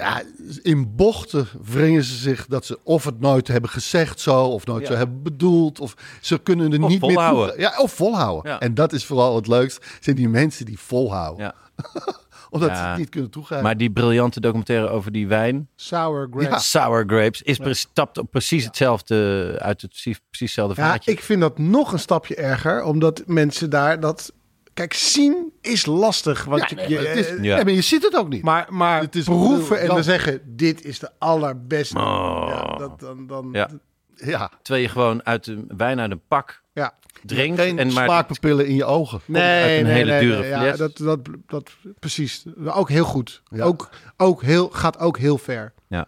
ja, 0.00 0.22
in 0.62 0.96
bochten 0.96 1.48
wringen 1.62 2.04
ze 2.04 2.14
zich 2.14 2.46
dat 2.46 2.64
ze 2.66 2.78
of 2.82 3.04
het 3.04 3.20
nooit 3.20 3.48
hebben 3.48 3.70
gezegd 3.70 4.20
zo, 4.20 4.44
of 4.44 4.66
nooit 4.66 4.86
zo 4.86 4.94
hebben 4.94 5.22
bedoeld, 5.22 5.80
of 5.80 5.94
ze 6.20 6.38
kunnen 6.38 6.72
er 6.72 6.82
Of 6.82 6.88
niet 6.88 7.00
volhouden. 7.00 7.44
meer 7.46 7.54
toe. 7.54 7.60
Ja, 7.76 7.82
of 7.82 7.92
volhouden. 7.92 8.50
Ja. 8.52 8.60
En 8.60 8.74
dat 8.74 8.92
is 8.92 9.04
vooral 9.04 9.36
het 9.36 9.46
leukst, 9.46 9.86
zijn 10.00 10.16
die 10.16 10.28
mensen 10.28 10.64
die 10.66 10.78
volhouden. 10.78 11.44
Ja. 11.44 11.54
Omdat 12.50 12.76
ze 12.76 12.82
het 12.82 12.98
niet 12.98 13.08
kunnen 13.08 13.30
toegeven. 13.30 13.62
Maar 13.62 13.76
die 13.76 13.90
briljante 13.90 14.40
documentaire 14.40 14.88
over 14.88 15.12
die 15.12 15.26
wijn, 15.28 15.68
sour 15.76 16.28
grapes. 16.30 16.48
Ja. 16.50 16.58
Sour 16.58 17.04
Grapes, 17.06 17.42
is 17.42 17.58
pre- 17.58 17.74
stapt 17.74 18.18
op 18.18 18.30
precies 18.30 18.64
hetzelfde 18.64 19.56
uit 19.58 19.80
het 19.82 19.90
precies, 19.90 20.20
precies 20.30 20.46
hetzelfde 20.56 20.80
Ja, 20.82 20.88
vaatje. 20.88 21.10
ik 21.10 21.20
vind 21.20 21.40
dat 21.40 21.58
nog 21.58 21.92
een 21.92 21.98
stapje 21.98 22.34
erger, 22.34 22.82
omdat 22.84 23.22
mensen 23.26 23.70
daar 23.70 24.00
dat. 24.00 24.32
Kijk, 24.74 24.94
zien 24.94 25.52
is 25.60 25.86
lastig. 25.86 26.44
Want 26.44 26.60
ja, 26.60 26.66
je, 26.68 26.74
nee, 26.74 26.88
je- 26.88 26.94
maar 26.94 27.04
het 27.06 27.16
is, 27.18 27.26
eh, 27.36 27.42
Ja. 27.42 27.56
maar 27.56 27.70
je 27.72 27.80
ziet 27.80 28.02
het 28.02 28.16
ook 28.16 28.28
niet. 28.28 28.42
maar, 28.42 28.66
maar 28.70 29.00
Het 29.00 29.14
is 29.16 29.24
proeven 29.24 29.80
en 29.80 29.86
dan 29.86 30.02
zeggen: 30.04 30.40
dit 30.44 30.84
is 30.84 30.98
de 30.98 31.10
allerbeste. 31.18 31.98
Oh. 31.98 32.46
Ja, 32.48 32.76
dat, 32.78 33.00
dan, 33.00 33.26
dan, 33.26 33.48
Ja. 33.52 33.68
ja, 34.14 34.50
Terwijl 34.62 34.84
je 34.84 34.90
gewoon 34.90 35.24
uit 35.26 35.44
de 35.44 35.64
wijn 35.76 36.00
uit 36.00 36.10
een 36.10 36.22
pak 36.28 36.62
ja. 36.72 36.94
drinkt. 37.22 37.60
geen 37.60 37.78
en 37.78 37.92
maar 37.92 38.04
smaakpapillen 38.04 38.66
in 38.66 38.74
je 38.74 38.84
ogen. 38.84 39.20
Nee, 39.26 39.78
een 39.78 39.84
nee, 39.84 39.92
hele 39.92 40.10
nee, 40.10 40.20
dure 40.20 40.40
nee, 40.40 40.48
ja, 40.50 40.76
dat, 40.76 40.96
dat, 40.96 41.18
dat, 41.46 41.70
precies. 41.98 42.44
Ook 42.64 42.88
heel 42.88 43.04
goed. 43.04 43.42
Ja. 43.50 43.64
Ook, 43.64 43.90
ook 44.16 44.42
heel, 44.42 44.68
gaat 44.72 44.98
ook 44.98 45.18
heel 45.18 45.38
ver. 45.38 45.72
ja, 45.88 46.06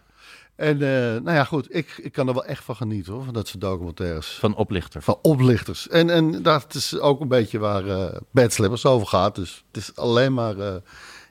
En 0.55 0.81
eh, 0.81 1.21
nou 1.21 1.31
ja, 1.31 1.43
goed, 1.43 1.75
ik, 1.75 1.99
ik 2.01 2.11
kan 2.11 2.27
er 2.27 2.33
wel 2.33 2.45
echt 2.45 2.63
van 2.63 2.75
genieten 2.75 3.13
hoor, 3.13 3.23
van 3.23 3.33
dat 3.33 3.47
soort 3.47 3.61
documentaires. 3.61 4.37
van 4.39 4.55
oplichter. 4.55 5.01
Van 5.01 5.17
oplichters. 5.21 5.87
En, 5.87 6.09
en 6.09 6.41
dat 6.41 6.73
is 6.75 6.99
ook 6.99 7.21
een 7.21 7.27
beetje 7.27 7.59
waar 7.59 7.87
eh 7.87 8.21
Bad 8.31 8.53
Slippers 8.53 8.85
over 8.85 9.07
gaat. 9.07 9.35
Dus 9.35 9.63
het 9.67 9.77
is 9.77 9.95
alleen 9.95 10.33
maar 10.33 10.57
eh, 10.59 10.75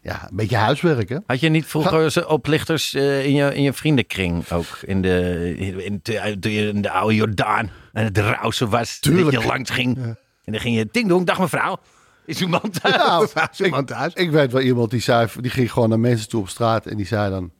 ja, 0.02 0.22
een 0.30 0.37
beetje 0.37 0.56
huiswerk 0.56 1.08
hè. 1.08 1.16
Had 1.26 1.40
je 1.40 1.48
niet 1.48 1.66
vroeger 1.66 2.11
zo 2.11 2.20
oplichters 2.20 2.94
in, 2.94 3.32
je, 3.35 3.54
in 3.54 3.62
je 3.62 3.72
vriendenkring 3.72 4.50
ook? 4.50 4.66
In 4.85 5.02
de, 5.02 5.54
in 5.56 6.00
de, 6.02 6.52
in 6.52 6.82
de 6.82 6.90
oude 6.90 7.14
Jordaan? 7.14 7.70
En 7.92 8.04
het 8.04 8.18
rauwse 8.18 8.68
was 8.68 8.98
Tuurlijk. 8.98 9.30
dat 9.30 9.42
je 9.42 9.48
langs 9.48 9.70
ging. 9.70 9.96
En 10.44 10.52
dan 10.52 10.61
ging 10.61 10.76
je 10.76 10.88
ding 10.90 11.08
dong, 11.08 11.26
dag 11.26 11.38
mevrouw. 11.38 11.78
Is 12.26 12.40
uw 12.40 12.48
man 12.48 12.70
thuis? 12.70 12.96
Nou, 13.04 13.28
Is 13.52 13.61
uw 13.61 13.68
man 13.68 13.85
thuis? 13.85 14.12
Ik 14.14 14.30
weet 14.30 14.52
wel 14.52 14.61
iemand 14.62 14.90
die 14.90 15.00
zei, 15.00 15.28
die 15.40 15.50
ging 15.50 15.72
gewoon 15.72 15.88
naar 15.88 16.00
mensen 16.00 16.28
toe 16.28 16.40
op 16.40 16.48
straat 16.48 16.87
en 16.87 16.96
die 16.96 17.06
zei 17.06 17.30
dan 17.30 17.50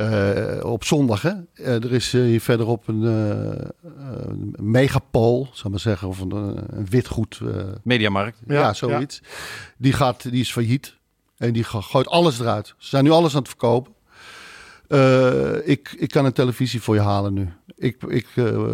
eh, 0.00 0.64
op 0.64 0.84
zondag, 0.84 1.22
hè, 1.22 1.32
eh, 1.54 1.74
er 1.84 1.92
is 1.92 2.14
eh, 2.14 2.20
hier 2.22 2.40
verderop 2.40 2.88
een, 2.88 3.04
eh, 3.04 3.68
een 4.28 4.54
megapool, 4.58 5.44
zal 5.52 5.64
ik 5.64 5.70
maar 5.70 5.80
zeggen, 5.80 6.08
of 6.08 6.20
een, 6.20 6.30
een 6.78 6.86
witgoed. 6.88 7.40
eh, 7.42 7.62
Mediamarkt. 7.82 8.38
ja, 8.46 8.72
zoiets. 8.72 9.22
Die, 9.76 9.92
gaat, 9.92 10.22
die 10.30 10.40
is 10.40 10.52
failliet 10.52 10.96
en 11.36 11.52
die 11.52 11.64
go- 11.64 11.80
gooit 11.80 12.08
alles 12.08 12.40
eruit. 12.40 12.66
Ze 12.78 12.88
zijn 12.88 13.04
nu 13.04 13.10
alles 13.10 13.32
aan 13.32 13.38
het 13.38 13.48
verkopen. 13.48 13.92
Eh, 14.88 15.68
ik, 15.68 15.94
ik 15.98 16.08
kan 16.10 16.24
een 16.24 16.32
televisie 16.32 16.82
voor 16.82 16.94
je 16.94 17.00
halen 17.00 17.32
nu. 17.34 17.48
Ik, 17.76 18.02
ik, 18.02 18.26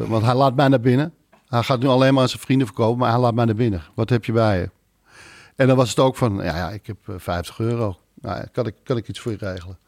want 0.06 0.24
hij 0.24 0.34
laat 0.34 0.56
mij 0.56 0.68
naar 0.68 0.80
binnen. 0.80 1.12
Hij 1.48 1.62
gaat 1.62 1.80
nu 1.80 1.86
alleen 1.86 2.12
maar 2.14 2.22
aan 2.22 2.28
zijn 2.28 2.40
vrienden 2.42 2.66
verkopen, 2.66 2.98
maar 2.98 3.10
hij 3.10 3.20
laat 3.20 3.34
mij 3.34 3.44
naar 3.44 3.54
binnen. 3.54 3.82
Wat 3.94 4.10
heb 4.10 4.24
je 4.24 4.32
bij 4.32 4.58
je? 4.60 4.70
En 5.56 5.66
dan 5.66 5.76
was 5.76 5.88
het 5.90 5.98
ook 5.98 6.16
van, 6.16 6.34
ja, 6.36 6.56
ja 6.56 6.70
ik 6.70 6.86
heb 6.86 6.96
eh, 7.08 7.14
50 7.18 7.58
euro. 7.58 7.96
Nou, 8.20 8.36
ja, 8.36 8.44
kan, 8.52 8.66
ik, 8.66 8.74
kan 8.82 8.96
ik 8.96 9.08
iets 9.08 9.20
voor 9.20 9.32
je 9.32 9.38
regelen? 9.40 9.78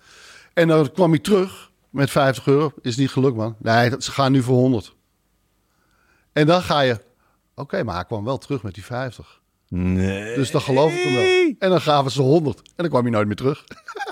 En 0.59 0.68
dan 0.68 0.92
kwam 0.92 1.11
hij 1.11 1.18
terug 1.18 1.71
met 1.90 2.11
50 2.11 2.47
euro. 2.47 2.73
Is 2.83 2.97
niet 2.97 3.11
gelukt, 3.11 3.37
man. 3.37 3.57
Nee, 3.59 3.90
ze 3.99 4.12
gaan 4.12 4.33
nu 4.33 4.42
voor 4.42 4.57
100. 4.57 4.94
En 6.33 6.47
dan 6.47 6.62
ga 6.62 6.81
je, 6.81 7.01
oké, 7.55 7.83
maar 7.83 7.94
hij 7.94 8.05
kwam 8.05 8.25
wel 8.25 8.38
terug 8.38 8.62
met 8.62 8.75
die 8.75 8.85
50. 8.85 9.40
Nee. 9.68 10.35
Dus 10.35 10.51
dan 10.51 10.61
geloof 10.61 10.92
ik 10.94 11.03
hem 11.03 11.14
wel. 11.14 11.55
En 11.59 11.71
dan 11.71 11.81
gaven 11.81 12.11
ze 12.11 12.23
100. 12.23 12.59
En 12.59 12.64
dan 12.77 12.88
kwam 12.88 13.03
hij 13.03 13.11
nooit 13.11 13.27
meer 13.27 13.37
terug. 13.37 13.64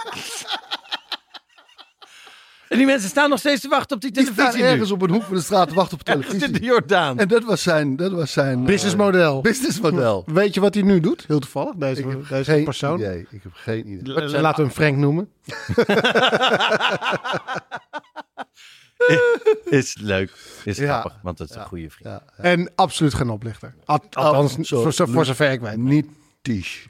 En 2.69 2.77
die 2.77 2.87
mensen 2.87 3.09
staan 3.09 3.31
nog 3.31 3.39
steeds 3.39 3.61
te 3.61 3.69
wachten 3.69 3.97
op 3.97 4.03
die 4.03 4.11
Die 4.11 4.23
staan 4.23 4.35
televisie 4.35 4.63
nu. 4.65 4.69
ergens 4.71 4.91
op 4.91 5.03
een 5.03 5.11
hoek 5.11 5.23
van 5.23 5.35
de 5.35 5.41
straat 5.43 5.69
te 5.69 5.75
wachten 5.75 5.99
op 5.99 6.05
televisie. 6.13 6.51
de 6.51 6.65
Jordaan. 6.65 7.19
En 7.19 7.29
dat 7.29 7.45
was 7.45 7.63
zijn, 7.63 7.97
dat 7.97 8.13
was 8.13 8.33
zijn 8.33 8.65
Businessmodel. 8.65 9.37
eh, 9.37 9.43
businessmodel. 9.43 10.25
Weet 10.33 10.55
je 10.55 10.61
wat 10.61 10.75
hij 10.75 10.83
nu 10.83 11.01
doet? 11.01 11.25
Heel 11.27 11.39
toevallig, 11.39 11.75
deze, 11.75 12.01
Ik 12.03 12.09
heb 12.09 12.29
deze 12.29 12.51
geen 12.51 12.65
persoon. 12.65 12.99
idee. 12.99 13.27
Ik 13.31 13.43
heb 13.43 13.53
geen 13.55 13.89
idee. 13.89 14.15
L- 14.15 14.41
Laten 14.41 14.57
we 14.57 14.63
hem 14.63 14.71
Frank 14.71 14.97
noemen. 14.97 15.29
Is 19.65 19.97
leuk. 20.01 20.33
Is 20.65 20.77
Ja. 20.77 21.01
grappig, 21.01 21.19
want 21.23 21.39
het 21.39 21.51
is 21.51 21.57
een 21.57 21.65
goede 21.65 21.91
vriend. 21.91 22.09
Ja, 22.09 22.23
ja. 22.37 22.43
En 22.43 22.71
absoluut 22.75 23.15
geen 23.15 23.31
oplichter. 23.31 23.75
Al- 23.85 24.05
Althans, 24.13 24.69
voor 24.69 24.93
zover 25.25 25.51
ik 25.51 25.61
weet. 25.61 25.77
Niet 25.77 26.07
Tisch. 26.43 26.87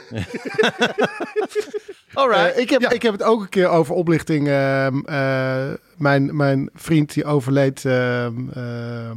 Alright. 2.14 2.54
Eh, 2.54 2.58
ik, 2.62 2.70
heb, 2.70 2.82
ik 2.82 3.02
heb 3.02 3.12
het 3.12 3.22
ook 3.22 3.40
een 3.40 3.48
keer 3.48 3.68
over 3.68 3.94
oplichting. 3.94 4.48
Ehm, 4.48 4.98
eh, 5.04 5.70
mijn, 5.96 6.36
mijn 6.36 6.70
vriend 6.74 7.14
die 7.14 7.24
overleed 7.24 7.84
ehm, 7.84 8.48
eh, 8.48 9.10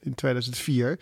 in 0.00 0.14
2004, 0.14 0.98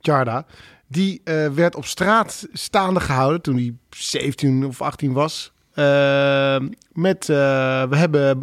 Jarda. 0.00 0.46
Die 0.86 1.20
werd 1.54 1.74
op 1.74 1.84
straat 1.86 2.46
staande 2.52 3.00
gehouden 3.00 3.42
toen 3.42 3.56
hij 3.56 3.74
17 3.90 4.64
of 4.64 4.82
18 4.82 5.12
was. 5.12 5.52
Ehm, 5.74 6.68
met, 6.92 7.26
we 7.26 7.96
hebben 7.96 8.38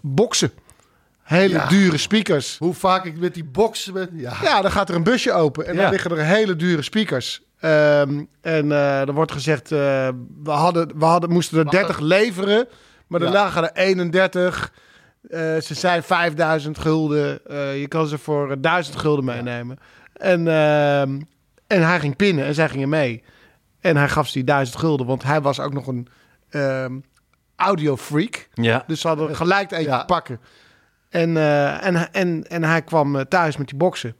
boksen. 0.00 0.50
Hele 1.22 1.54
Ja. 1.54 1.68
dure 1.68 1.98
speakers. 1.98 2.58
Hoe 2.58 2.74
vaak 2.74 3.04
ik 3.04 3.18
met 3.18 3.34
die 3.34 3.44
boksen 3.44 3.92
ben. 3.92 4.08
Ja. 4.12 4.36
Ja, 4.42 4.62
dan 4.62 4.70
gaat 4.70 4.88
er 4.88 4.94
een 4.94 5.02
busje 5.02 5.32
open 5.32 5.66
en 5.66 5.76
dan 5.76 5.90
liggen 5.90 6.10
er 6.10 6.24
hele 6.24 6.56
dure 6.56 6.82
speakers. 6.82 7.42
Ehm, 7.60 8.24
en 8.40 8.72
eh 8.72 9.00
er 9.00 9.12
wordt 9.12 9.32
gezegd, 9.32 9.72
eh, 9.72 9.78
we, 10.42 10.50
hadden, 10.50 10.98
we 10.98 11.04
hadden, 11.04 11.30
moesten 11.30 11.58
er 11.58 11.70
30 11.70 11.98
leveren, 11.98 12.68
maar 13.06 13.20
er 13.20 13.26
Ja. 13.26 13.32
lagen 13.32 13.62
er 13.62 13.70
31. 13.82 14.72
Eh, 15.28 15.38
ze 15.56 15.74
zei 15.74 16.02
5000 16.02 16.78
gulden. 16.78 17.40
Je 17.78 17.86
kan 17.88 18.06
ze 18.06 18.18
voor 18.18 18.50
eh, 18.50 18.56
1000 18.60 18.96
gulden 18.96 19.24
meenemen. 19.24 19.78
En, 20.12 20.48
ehm, 20.48 21.20
en 21.66 21.86
hij 21.86 22.00
ging 22.00 22.16
pinnen 22.16 22.44
en 22.44 22.54
zij 22.54 22.68
gingen 22.68 22.88
mee. 22.88 23.22
En 23.80 23.96
hij 23.96 24.08
gaf 24.08 24.26
ze 24.26 24.32
die 24.32 24.44
1000 24.44 24.76
gulden, 24.78 25.06
want 25.06 25.22
hij 25.22 25.40
was 25.40 25.60
ook 25.60 25.72
nog 25.72 25.86
een 25.86 26.08
ehm 26.50 26.98
audio 27.56 27.96
freak. 27.96 28.48
Ja. 28.54 28.84
Dus 28.86 29.00
ze 29.00 29.08
hadden 29.08 29.36
gelijk 29.36 29.70
eentje 29.72 29.88
Ja. 29.90 30.04
pakken. 30.04 30.40
En, 31.08 31.36
en, 31.80 32.12
en, 32.12 32.44
en 32.48 32.64
hij 32.64 32.82
kwam 32.82 33.24
thuis 33.28 33.56
met 33.56 33.68
die 33.68 33.76
boksen. 33.78 34.16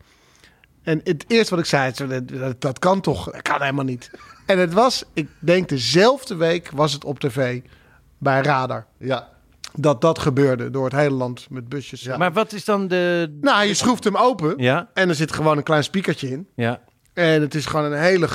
En 0.91 1.01
het 1.05 1.25
eerste 1.29 1.51
wat 1.55 1.65
ik 1.65 1.71
zei, 1.71 1.93
zo, 1.95 2.07
dat, 2.59 2.79
kan 2.79 3.01
toch? 3.01 3.31
Dat 3.31 3.43
kan 3.43 3.61
helemaal 3.61 3.85
niet. 3.85 4.11
En 4.47 4.59
het 4.59 4.73
was, 4.73 5.05
ik 5.13 5.29
denk 5.39 5.69
dezelfde 5.69 6.37
week 6.37 6.71
was 6.75 6.93
het 6.93 7.05
op 7.05 7.19
tv 7.21 7.61
bij 8.19 8.41
Radar. 8.41 8.87
Ja. 8.99 9.29
Dat 9.75 10.01
dat 10.01 10.19
gebeurde 10.19 10.71
door 10.71 10.85
het 10.85 10.93
hele 10.95 11.15
land 11.15 11.47
met 11.51 11.69
busjes. 11.69 12.17
Maar 12.17 12.33
wat 12.33 12.53
is 12.53 12.65
dan 12.65 12.89
de... 12.89 13.37
Nou, 13.41 13.65
je 13.65 13.75
schroeft 13.75 14.05
hem 14.05 14.17
open 14.17 14.55
Ja, 14.57 14.89
en 14.95 15.09
er 15.09 15.15
zit 15.15 15.33
gewoon 15.33 15.57
een 15.57 15.63
klein 15.63 15.85
speakertje 15.85 16.31
in. 16.31 16.49
ja. 16.55 16.81
En 17.15 17.41
het 17.41 17.55
is 17.55 17.67
gewoon 17.67 17.93
een 17.93 17.99
hele... 17.99 18.29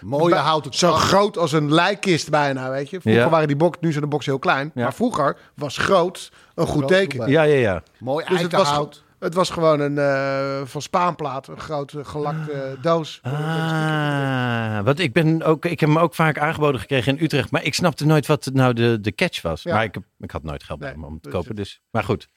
Mooie 0.00 0.34
houten 0.34 0.72
Zo 0.74 0.92
groot 0.92 1.38
als 1.38 1.52
een 1.52 1.72
lijkkist 1.72 2.30
bijna, 2.30 2.70
weet 2.70 2.90
je. 2.90 3.00
Vroeger 3.00 3.22
Ja. 3.22 3.28
waren 3.28 3.46
die 3.46 3.56
box, 3.56 3.76
nu 3.80 3.90
zijn 3.90 4.02
de 4.02 4.08
boxen 4.10 4.30
heel 4.32 4.40
klein. 4.40 4.70
Ja. 4.74 4.82
Maar 4.82 4.94
vroeger 4.94 5.36
was 5.54 5.76
groot 5.76 6.32
een 6.54 6.66
goed 6.66 6.76
Groot 6.76 6.88
teken. 6.88 7.30
Ja, 7.30 7.42
ja, 7.42 7.54
ja. 7.56 7.82
Mooi 7.98 8.24
Dus 8.28 8.42
het 8.42 8.52
was, 8.52 8.60
eikenhout. 8.60 9.02
Het 9.26 9.34
was 9.34 9.50
gewoon 9.50 9.80
een 9.80 9.98
eh, 9.98 10.66
van 10.66 10.82
spaanplaat, 10.82 11.48
een 11.48 11.58
grote 11.60 12.04
gelakte 12.04 12.76
doos. 12.82 13.20
Ah, 13.22 14.84
want 14.84 14.98
ik, 14.98 15.12
ben 15.12 15.42
ook, 15.42 15.64
ik 15.64 15.80
heb 15.80 15.88
hem 15.88 15.98
ook 15.98 16.14
vaak 16.14 16.38
aangeboden 16.38 16.80
gekregen 16.80 17.16
in 17.18 17.24
Utrecht. 17.24 17.50
Maar 17.50 17.64
ik 17.64 17.74
snapte 17.74 18.06
nooit 18.06 18.26
wat 18.26 18.50
nou 18.52 18.72
de, 18.72 19.00
de 19.00 19.14
catch 19.14 19.42
was. 19.42 19.62
Ja. 19.62 19.74
Maar 19.74 19.84
ik, 19.84 19.94
heb, 19.94 20.02
ik 20.18 20.30
had 20.30 20.42
nooit 20.42 20.62
geld 20.64 20.80
Nee, 20.80 21.02
om 21.04 21.20
te 21.20 21.28
kopen. 21.28 21.56
Dus. 21.56 21.80
Maar 21.90 22.04
goed. 22.04 22.28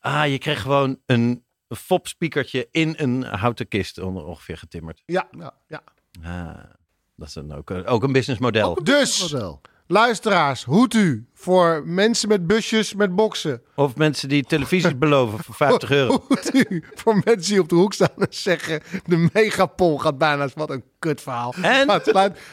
Ah, 0.00 0.26
je 0.28 0.38
kreeg 0.38 0.60
gewoon 0.60 0.98
een 1.06 1.44
fop-speakertje 1.68 2.68
in 2.70 2.94
een 2.96 3.22
houten 3.22 3.68
kist 3.68 3.98
ongeveer 3.98 4.56
getimmerd. 4.56 5.02
Ja, 5.06 5.26
Ja. 5.38 5.52
ja. 5.68 5.82
Ah, 6.22 6.64
dat 7.16 7.28
is 7.28 7.34
dan 7.34 7.52
ook, 7.54 7.70
een- 7.70 7.86
ook 7.86 8.02
een 8.02 8.12
businessmodel. 8.12 8.74
Dus, 8.82 9.32
Model. 9.32 9.60
Luisteraars, 9.86 10.64
hoed 10.64 10.94
u 10.94 11.26
voor 11.34 11.82
mensen 11.86 12.28
met 12.28 12.46
busjes 12.46 12.94
met 12.94 13.14
boksen. 13.14 13.62
Of 13.74 13.96
mensen 13.96 14.28
die 14.28 14.44
televisies 14.44 14.98
beloven 14.98 15.44
voor 15.44 15.54
50 15.54 15.90
euro. 15.90 16.24
Hoed 16.28 16.54
u 16.54 16.84
voor 16.94 17.20
mensen 17.24 17.52
die 17.52 17.60
op 17.60 17.68
de 17.68 17.74
hoek 17.74 17.92
staan 17.92 18.08
en 18.18 18.26
zeggen... 18.30 18.82
de 19.04 19.28
megapol 19.32 19.98
gaat 19.98 20.18
bijna... 20.18 20.48
Wat 20.54 20.70
een 20.70 20.84
kutverhaal. 20.98 21.54
En? 21.62 22.02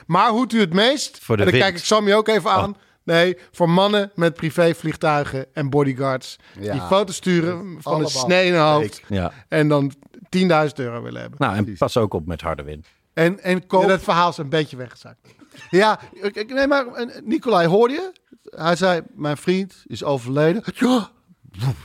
Maar 0.08 0.30
hoed 0.30 0.54
u 0.54 0.60
het 0.60 0.74
meest? 0.74 1.20
Voor 1.22 1.38
de 1.38 1.44
en 1.44 1.50
dan 1.50 1.60
wind. 1.60 1.70
kijk 1.70 1.82
ik 1.82 1.88
Sammy 1.88 2.14
ook 2.14 2.28
even 2.28 2.52
aan. 2.52 2.70
Oh. 2.70 2.76
Nee, 3.04 3.38
voor 3.52 3.70
mannen 3.70 4.12
met 4.16 4.34
privévliegtuigen 4.34 5.46
en 5.54 5.70
bodyguards... 5.70 6.38
Ja. 6.60 6.72
die 6.72 6.82
foto's 6.82 7.16
sturen 7.16 7.78
van 7.80 8.02
een 8.02 8.08
snee 8.08 8.48
in 8.48 8.56
hoofd... 8.56 9.02
Ja. 9.08 9.32
en 9.48 9.68
dan 9.68 9.94
10.000 10.38 10.48
euro 10.76 11.02
willen 11.02 11.22
hebben. 11.22 11.40
Nou, 11.40 11.56
en 11.56 11.78
pas 11.78 11.98
ook 11.98 12.14
op 12.14 12.26
met 12.26 12.42
harde 12.42 12.64
wind. 12.64 12.88
En, 13.14 13.40
en 13.44 13.68
koop... 13.68 13.82
Ja, 13.82 13.88
dat 13.88 14.02
verhaal 14.04 14.30
is 14.30 14.38
een 14.38 14.50
beetje 14.50 14.78
weggezakt. 14.78 15.20
Ja, 15.70 16.00
ik- 16.14 16.36
ik- 16.36 16.54
nee, 16.54 16.68
maar 16.68 16.86
Nicolai 17.24 17.68
hoorde 17.68 17.94
je? 17.94 18.12
Hij 18.44 18.76
zei, 18.76 19.02
mijn 19.14 19.38
vriend 19.38 19.84
is 19.88 20.04
overleden. 20.04 20.64
Ja, 20.76 21.10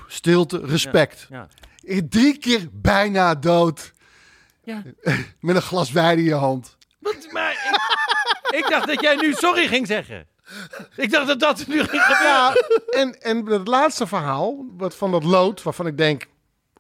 stilte, 0.06 0.60
respect. 0.64 1.26
Ja. 1.30 1.48
Ik- 1.80 2.10
Drie 2.10 2.38
keer 2.38 2.68
bijna 2.72 3.34
dood. 3.34 3.92
Ja. 4.64 4.82
Met 5.40 5.56
een 5.56 5.62
glas 5.62 5.90
wijn 5.92 6.18
in 6.18 6.24
je 6.24 6.34
hand. 6.34 6.76
Wat, 6.98 7.26
maar 7.32 7.50
ik, 7.52 8.58
ik 8.58 8.66
dacht 8.68 8.86
dat 8.86 9.00
jij 9.00 9.16
nu 9.16 9.32
sorry 9.32 9.66
ging 9.66 9.86
zeggen. 9.86 10.26
Ik 10.96 11.10
dacht 11.10 11.26
dat 11.26 11.40
dat 11.40 11.66
nu 11.66 11.74
ging 11.84 12.02
gebeuren. 12.02 12.26
Ja, 12.26 12.54
en, 13.00 13.20
en 13.22 13.46
het 13.46 13.68
laatste 13.68 14.06
verhaal 14.06 14.64
wat 14.76 14.94
van 14.96 15.10
dat 15.10 15.24
lood, 15.24 15.62
waarvan 15.62 15.86
ik 15.86 15.96
denk, 15.98 16.26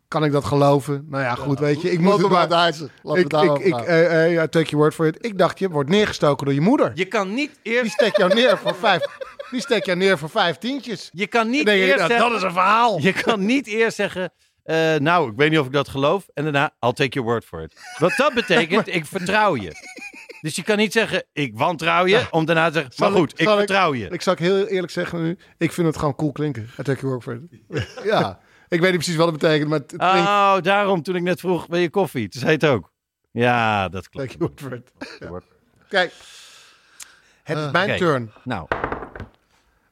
kan 0.08 0.24
ik 0.24 0.32
dat 0.32 0.44
geloven? 0.44 1.06
Nou 1.08 1.22
ja, 1.22 1.34
goed, 1.34 1.58
weet 1.58 1.82
je. 1.82 1.90
Ik 1.90 2.00
moet 2.00 2.20
het 2.20 2.30
maar... 2.30 2.68
Ik, 2.68 3.32
ik, 3.32 3.58
ik, 3.58 3.80
eh, 3.80 4.24
eh, 4.24 4.32
ja, 4.32 4.46
take 4.46 4.64
your 4.64 4.76
word 4.76 4.94
for 4.94 5.06
it. 5.06 5.16
Ik 5.20 5.38
dacht, 5.38 5.58
je 5.58 5.68
wordt 5.68 5.90
neergestoken 5.90 6.44
door 6.44 6.54
je 6.54 6.60
moeder. 6.60 6.92
Je 6.94 7.04
kan 7.04 7.34
niet 7.34 7.58
Die 7.62 7.72
eerst... 7.72 7.92
steekt 7.92 8.16
jou 8.16 8.34
neer 8.34 8.58
voor 8.58 8.74
vijf, 8.74 9.02
die 9.50 9.60
steekt 9.60 9.86
jou 9.86 9.98
neer 9.98 10.18
voor 10.18 10.30
vijf 10.30 10.56
tientjes. 10.56 11.10
Je 11.12 11.26
kan 11.26 11.50
niet 11.50 11.68
eerst 11.68 11.96
nou, 11.96 12.08
zeggen... 12.08 12.28
dat 12.28 12.36
is 12.36 12.42
een 12.42 12.52
verhaal. 12.52 13.00
Je 13.00 13.12
kan 13.12 13.44
niet 13.46 13.66
eerst 13.66 13.96
zeggen... 13.96 14.32
eh, 14.62 14.94
nou, 14.94 15.30
ik 15.30 15.36
weet 15.36 15.50
niet 15.50 15.58
of 15.58 15.66
ik 15.66 15.72
dat 15.72 15.88
geloof. 15.88 16.28
En 16.34 16.42
daarna, 16.42 16.70
I'll 16.80 16.92
take 16.92 17.08
your 17.10 17.28
word 17.28 17.44
for 17.44 17.62
it. 17.62 17.74
Wat 17.98 18.12
dat 18.16 18.34
betekent, 18.34 18.88
ik 18.98 19.06
vertrouw 19.06 19.56
je. 19.56 19.72
Dus 20.40 20.56
je 20.56 20.62
kan 20.62 20.76
niet 20.76 20.92
zeggen, 20.92 21.24
ik 21.32 21.52
wantrouw 21.54 22.06
je. 22.06 22.26
Om 22.30 22.44
daarna 22.44 22.66
te 22.66 22.72
zeggen, 22.72 22.92
maar 22.96 23.08
Zal 23.08 23.18
goed, 23.18 23.32
ik, 23.40 23.46
zal 23.46 23.56
vertrouw 23.56 23.94
je. 23.94 24.08
Ik 24.08 24.22
zal 24.22 24.32
ik 24.32 24.38
heel 24.38 24.66
eerlijk 24.66 24.92
zeggen 24.92 25.22
nu, 25.22 25.38
ik 25.58 25.72
vind 25.72 25.86
het 25.86 25.96
gewoon 25.96 26.14
cool 26.14 26.32
klinken. 26.32 26.62
I 26.62 26.82
take 26.82 27.00
your 27.00 27.08
word 27.08 27.22
for 27.22 27.34
it. 27.34 28.04
Ja. 28.04 28.38
Ik 28.68 28.80
weet 28.80 28.90
niet 28.90 29.00
precies 29.00 29.16
wat 29.16 29.28
het 29.30 29.38
betekent, 29.38 29.68
maar 29.70 29.78
het 29.78 29.88
klinkt... 29.96 30.28
Oh, 30.28 30.56
daarom 30.62 31.02
toen 31.02 31.16
ik 31.16 31.22
net 31.22 31.40
vroeg, 31.40 31.66
wil 31.66 31.78
je 31.78 31.90
koffie? 31.90 32.28
Toen 32.28 32.40
zei 32.40 32.52
het 32.52 32.66
ook. 32.66 32.90
Ja, 33.30 33.88
dat 33.88 34.08
klopt. 34.08 34.36
Kijk, 35.88 36.12
het 37.42 37.58
is 37.58 37.70
mijn 37.70 37.98
turn. 37.98 38.32
Nou, 38.44 38.66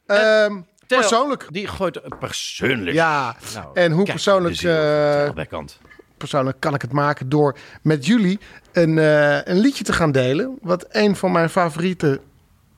Ehm, 0.07 0.61
Theo, 0.87 0.99
persoonlijk. 0.99 1.47
Die 1.51 1.66
gooit 1.66 2.05
een 2.05 2.18
persoonlijk. 2.18 2.97
Ja, 2.97 3.37
Nou, 3.55 3.70
en 3.75 3.91
hoe 3.93 4.03
kijk, 4.05 4.11
persoonlijk... 4.16 4.62
eh, 4.62 5.31
Backhand. 5.35 5.81
persoonlijk 6.16 6.61
kan 6.61 6.75
ik 6.75 6.83
het 6.83 6.93
maken 6.93 7.29
door 7.29 7.57
met 7.83 8.07
jullie 8.07 8.39
een, 8.72 8.99
eh, 8.99 9.45
een 9.45 9.59
liedje 9.59 9.85
te 9.85 9.93
gaan 9.93 10.12
delen. 10.12 10.59
Wat 10.62 10.87
een 10.89 11.16
van 11.16 11.33
mijn 11.33 11.51
favoriete 11.51 12.20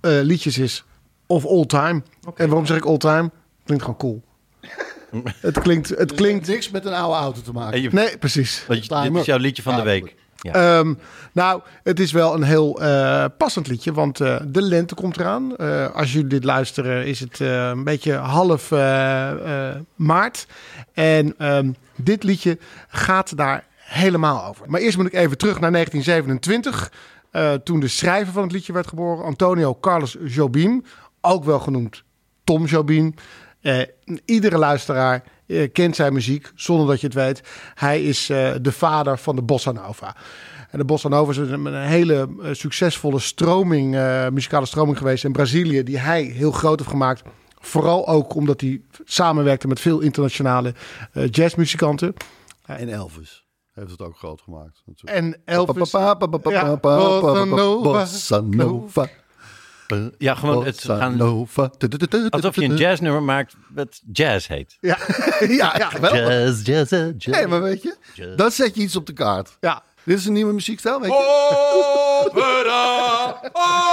eh, 0.01 0.11
liedjes 0.23 0.59
is 0.59 0.85
of 1.27 1.47
all 1.47 1.65
time. 1.67 2.03
En 2.35 2.47
waarom 2.49 2.67
zeg 2.67 2.77
ik 2.77 2.85
all 2.85 2.97
time? 2.99 3.31
Klinkt 3.65 3.85
gewoon 3.85 3.99
cool. 3.99 4.23
Het 5.41 5.59
klinkt... 5.59 5.89
Het 5.89 6.15
klinkt 6.15 6.47
niks 6.47 6.71
met 6.71 6.85
een 6.85 6.93
oude 6.95 7.17
auto 7.19 7.41
te 7.41 7.53
maken. 7.53 7.81
Je- 7.83 7.89
nee, 7.93 8.19
precies. 8.19 8.65
Want 8.69 8.87
je- 8.87 9.01
dit 9.03 9.15
is 9.21 9.25
jouw 9.27 9.39
liedje 9.39 9.63
van 9.63 9.77
de 9.77 9.83
week. 9.83 10.15
Ja. 10.41 10.53
Ehm, 10.79 10.95
nou, 11.33 11.61
het 11.83 12.01
is 12.01 12.13
wel 12.13 12.35
een 12.35 12.43
heel 12.43 12.81
eh, 12.83 13.25
passend 13.39 13.67
liedje, 13.67 13.93
want 13.93 14.21
eh, 14.21 14.37
de 14.47 14.63
lente 14.63 14.95
komt 14.95 15.17
eraan. 15.21 15.57
Eh, 15.57 15.95
als 15.95 16.13
jullie 16.13 16.29
dit 16.29 16.45
luisteren, 16.45 17.07
is 17.07 17.21
het 17.21 17.41
eh, 17.41 17.67
een 17.69 17.85
beetje 17.85 18.13
half 18.13 18.73
eh, 18.73 19.69
eh, 19.71 19.77
maart. 19.95 20.47
En 20.93 21.35
ehm, 21.39 21.71
dit 21.97 22.23
liedje 22.23 22.59
gaat 22.89 23.37
daar 23.37 23.65
helemaal 23.77 24.45
over. 24.47 24.71
Maar 24.71 24.81
eerst 24.81 24.97
moet 24.97 25.07
ik 25.07 25.13
even 25.15 25.39
terug 25.39 25.61
naar 25.61 25.73
1927, 25.73 26.93
eh, 27.31 27.53
toen 27.53 27.81
de 27.81 27.89
schrijver 27.89 28.33
van 28.33 28.43
het 28.43 28.53
liedje 28.53 28.73
werd 28.73 28.87
geboren, 28.87 29.25
Antonio 29.25 29.75
Carlos 29.81 30.17
Jobim, 30.25 30.85
ook 31.21 31.45
wel 31.45 31.59
genoemd 31.59 32.03
Tom 32.45 32.65
Jobim. 32.65 33.15
Eh, 33.67 33.83
iedere 34.25 34.59
luisteraar 34.59 35.23
eh, 35.47 35.73
kent 35.73 35.97
zijn 35.97 36.13
muziek 36.13 36.51
zonder 36.55 36.87
dat 36.87 37.01
je 37.01 37.07
het 37.07 37.17
weet. 37.17 37.43
Hij 37.75 38.03
is 38.05 38.31
eh, 38.31 38.53
de 38.61 38.73
vader 38.73 39.19
van 39.19 39.37
de 39.37 39.43
bossa 39.43 39.73
nova. 39.73 40.17
En 40.71 40.79
de 40.79 40.85
bossa 40.85 41.09
nova 41.09 41.31
is 41.31 41.37
een, 41.37 41.65
een 41.65 41.87
hele 41.87 42.29
eh, 42.43 42.53
succesvolle 42.53 43.19
stroming, 43.19 43.97
eh, 43.97 44.29
muzikale 44.29 44.67
stroming 44.67 44.99
geweest 44.99 45.25
in 45.25 45.33
Brazilië, 45.33 45.83
die 45.83 45.99
hij 45.99 46.23
heel 46.23 46.51
groot 46.51 46.79
heeft 46.79 46.91
gemaakt. 46.91 47.23
Vooral 47.61 48.09
ook 48.09 48.35
omdat 48.35 48.61
hij 48.61 48.81
samenwerkte 49.05 49.69
met 49.69 49.81
veel 49.81 50.01
internationale 50.01 50.75
eh, 51.13 51.31
jazzmuzikanten. 51.31 52.15
En 52.67 52.89
Elvis 52.89 53.45
heeft 53.73 53.91
het 53.91 54.03
ook 54.03 54.17
groot 54.17 54.41
gemaakt. 54.41 54.83
natuurlijk. 54.87 55.19
En 55.19 55.41
Elvis. 55.45 55.67
Bossa 57.83 58.41
Nova. 58.41 59.09
Ja, 60.19 60.35
gewoon 60.35 60.65
het 60.65 60.75
Bossa 60.75 60.97
gaan... 60.97 61.17
Nova. 61.17 61.71
Alsof 62.29 62.55
je 62.57 62.65
een 62.65 62.77
jazznummer 62.77 63.23
maakt 63.23 63.55
dat 63.69 64.01
jazz 64.13 64.47
heet. 64.47 64.77
Ja, 64.81 64.99
ja, 65.41 65.75
ja 65.79 65.89
geweldig. 65.89 66.21
Jazz, 66.21 66.67
jazz, 66.67 66.91
jazz. 66.93 67.27
Nee, 67.39 67.47
maar 67.47 67.63
weet 67.63 67.83
je, 67.83 67.97
dan 68.37 68.51
zet 68.51 68.77
je 68.77 68.83
iets 68.83 68.97
op 68.97 69.07
de 69.07 69.13
kaart. 69.13 69.57
Ja. 69.61 69.83
Dit 70.05 70.19
is 70.19 70.27
een 70.27 70.33
nieuwe 70.33 70.53
muziekstijl, 70.53 71.01
weet 71.01 71.11
je. 71.11 71.17
Opera, 72.27 73.29
opera. 73.29 73.87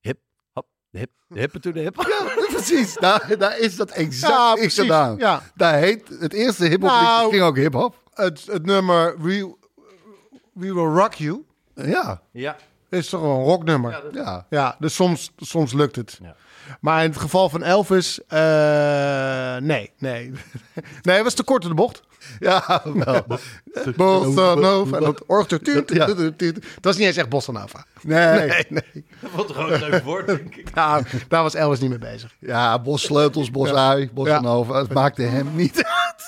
Hip, 0.00 0.18
hop, 0.52 0.66
hip, 0.90 1.10
hip 1.28 1.52
to 1.60 1.72
de 1.72 1.80
hip. 1.80 1.96
Ja, 1.96 2.46
precies. 2.48 2.94
Daar, 2.94 3.34
daar 3.38 3.58
is 3.58 3.76
dat 3.76 3.90
exact 3.90 4.32
Ja, 4.32 4.54
precies. 4.54 4.78
gedaan. 4.78 5.16
Ja. 5.18 5.42
Daar 5.54 5.74
heet 5.74 6.08
het 6.20 6.32
eerste 6.32 6.64
hip-hop 6.64 6.90
Nou, 6.90 7.30
ging 7.30 7.42
ook 7.42 7.56
hip-hop. 7.56 7.94
Het, 8.14 8.46
het 8.46 8.66
nummer 8.66 9.20
We, 9.22 9.56
We 10.58 10.74
Will 10.74 10.84
Rock 11.00 11.14
You 11.14 11.44
Ja. 11.74 12.20
Ja. 12.32 12.56
is 12.90 13.08
toch 13.08 13.22
een 13.22 13.42
rocknummer. 13.44 14.02
Ja. 14.12 14.46
Ja, 14.50 14.76
dus 14.78 14.94
soms, 14.94 15.32
soms 15.36 15.72
lukt 15.72 15.96
het. 15.96 16.18
Ja. 16.22 16.34
Maar 16.80 17.04
in 17.04 17.10
het 17.10 17.18
geval 17.20 17.48
van 17.48 17.62
Elvis, 17.62 18.20
eh, 18.26 19.56
nee, 19.56 19.90
nee. 19.98 20.32
nee, 21.02 21.14
het 21.14 21.22
was 21.22 21.34
te 21.34 21.42
kort 21.42 21.62
in 21.62 21.68
de 21.68 21.74
bocht. 21.74 22.02
Ja, 22.38 22.82
wel. 22.94 23.24
Bossa 23.96 24.54
Nova. 24.54 24.96
En 24.96 25.02
dat 25.02 25.24
orgel. 25.26 25.58
tuut, 25.58 25.90
Ja. 25.92 26.04
tuut, 26.04 26.16
tuut, 26.16 26.38
tuut. 26.38 26.54
Het 26.74 26.84
was 26.84 26.96
niet 26.96 27.06
eens 27.06 27.16
echt 27.16 27.28
Bossa 27.28 27.52
Nova. 27.52 27.84
Nee. 28.02 28.38
Nee, 28.48 28.66
nee. 28.68 29.04
Dat 29.20 29.30
vond 29.30 29.46
toch 29.46 29.56
ook 29.58 29.70
een 29.70 29.80
leuk 29.90 30.02
woord, 30.04 30.26
denk 30.26 30.56
ik. 30.56 30.74
Nou, 30.74 31.04
daar 31.28 31.42
was 31.42 31.54
Elvis 31.54 31.80
niet 31.80 31.90
mee 31.90 31.98
bezig. 31.98 32.34
Ja, 32.40 32.78
bos 32.78 33.02
sleutels, 33.02 33.50
bos 33.50 33.68
Ja. 33.68 33.88
ui, 33.88 34.10
bos 34.12 34.26
Ja. 34.28 34.40
Nova. 34.40 34.74
Het 34.78 34.92
maakte 34.92 35.22
hem 35.22 35.54
niet 35.54 35.84
uit. 35.84 36.26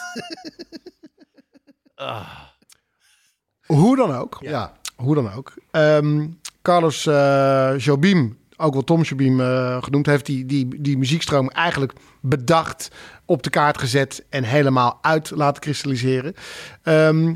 Hoe 3.76 3.96
dan 3.96 4.14
ook. 4.14 4.38
Ja. 4.40 4.72
Hoe 4.96 5.14
dan 5.14 5.32
ook. 5.32 5.54
Ehm, 5.70 6.26
Carlos 6.62 7.06
eh, 7.06 7.72
Jobim, 7.76 8.38
ook 8.56 8.72
wel 8.72 8.84
Tom 8.84 9.02
Jobim 9.02 9.40
eh, 9.40 9.82
genoemd, 9.82 10.06
heeft 10.06 10.26
die, 10.26 10.46
die, 10.46 10.80
die 10.80 10.98
muziekstroom 10.98 11.48
eigenlijk 11.48 11.92
bedacht, 12.20 12.90
op 13.24 13.42
de 13.42 13.50
kaart 13.50 13.78
gezet 13.78 14.24
en 14.28 14.44
helemaal 14.44 14.98
uit 15.02 15.30
laten 15.30 15.62
kristalliseren. 15.62 16.34
Ehm, 16.82 17.34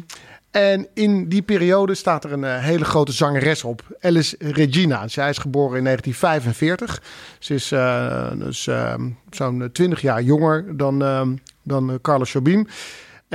en 0.50 0.86
in 0.94 1.28
die 1.28 1.42
periode 1.42 1.94
staat 1.94 2.24
er 2.24 2.32
een 2.32 2.44
eh, 2.44 2.58
hele 2.58 2.84
grote 2.84 3.12
zangeres 3.12 3.64
op, 3.64 3.82
Alice 4.00 4.36
Regina. 4.38 5.08
Zij 5.08 5.28
is 5.28 5.38
geboren 5.38 5.78
in 5.78 5.84
1945. 5.84 7.02
Ze 7.38 7.54
is 7.54 7.72
eh, 7.72 8.30
dus, 8.34 8.66
ehm, 8.66 9.08
zo'n 9.30 9.68
20 9.72 10.00
jaar 10.00 10.22
jonger 10.22 10.76
dan, 10.76 11.02
ehm, 11.02 11.36
dan 11.62 11.98
Carlos 12.02 12.32
Jobim. 12.32 12.66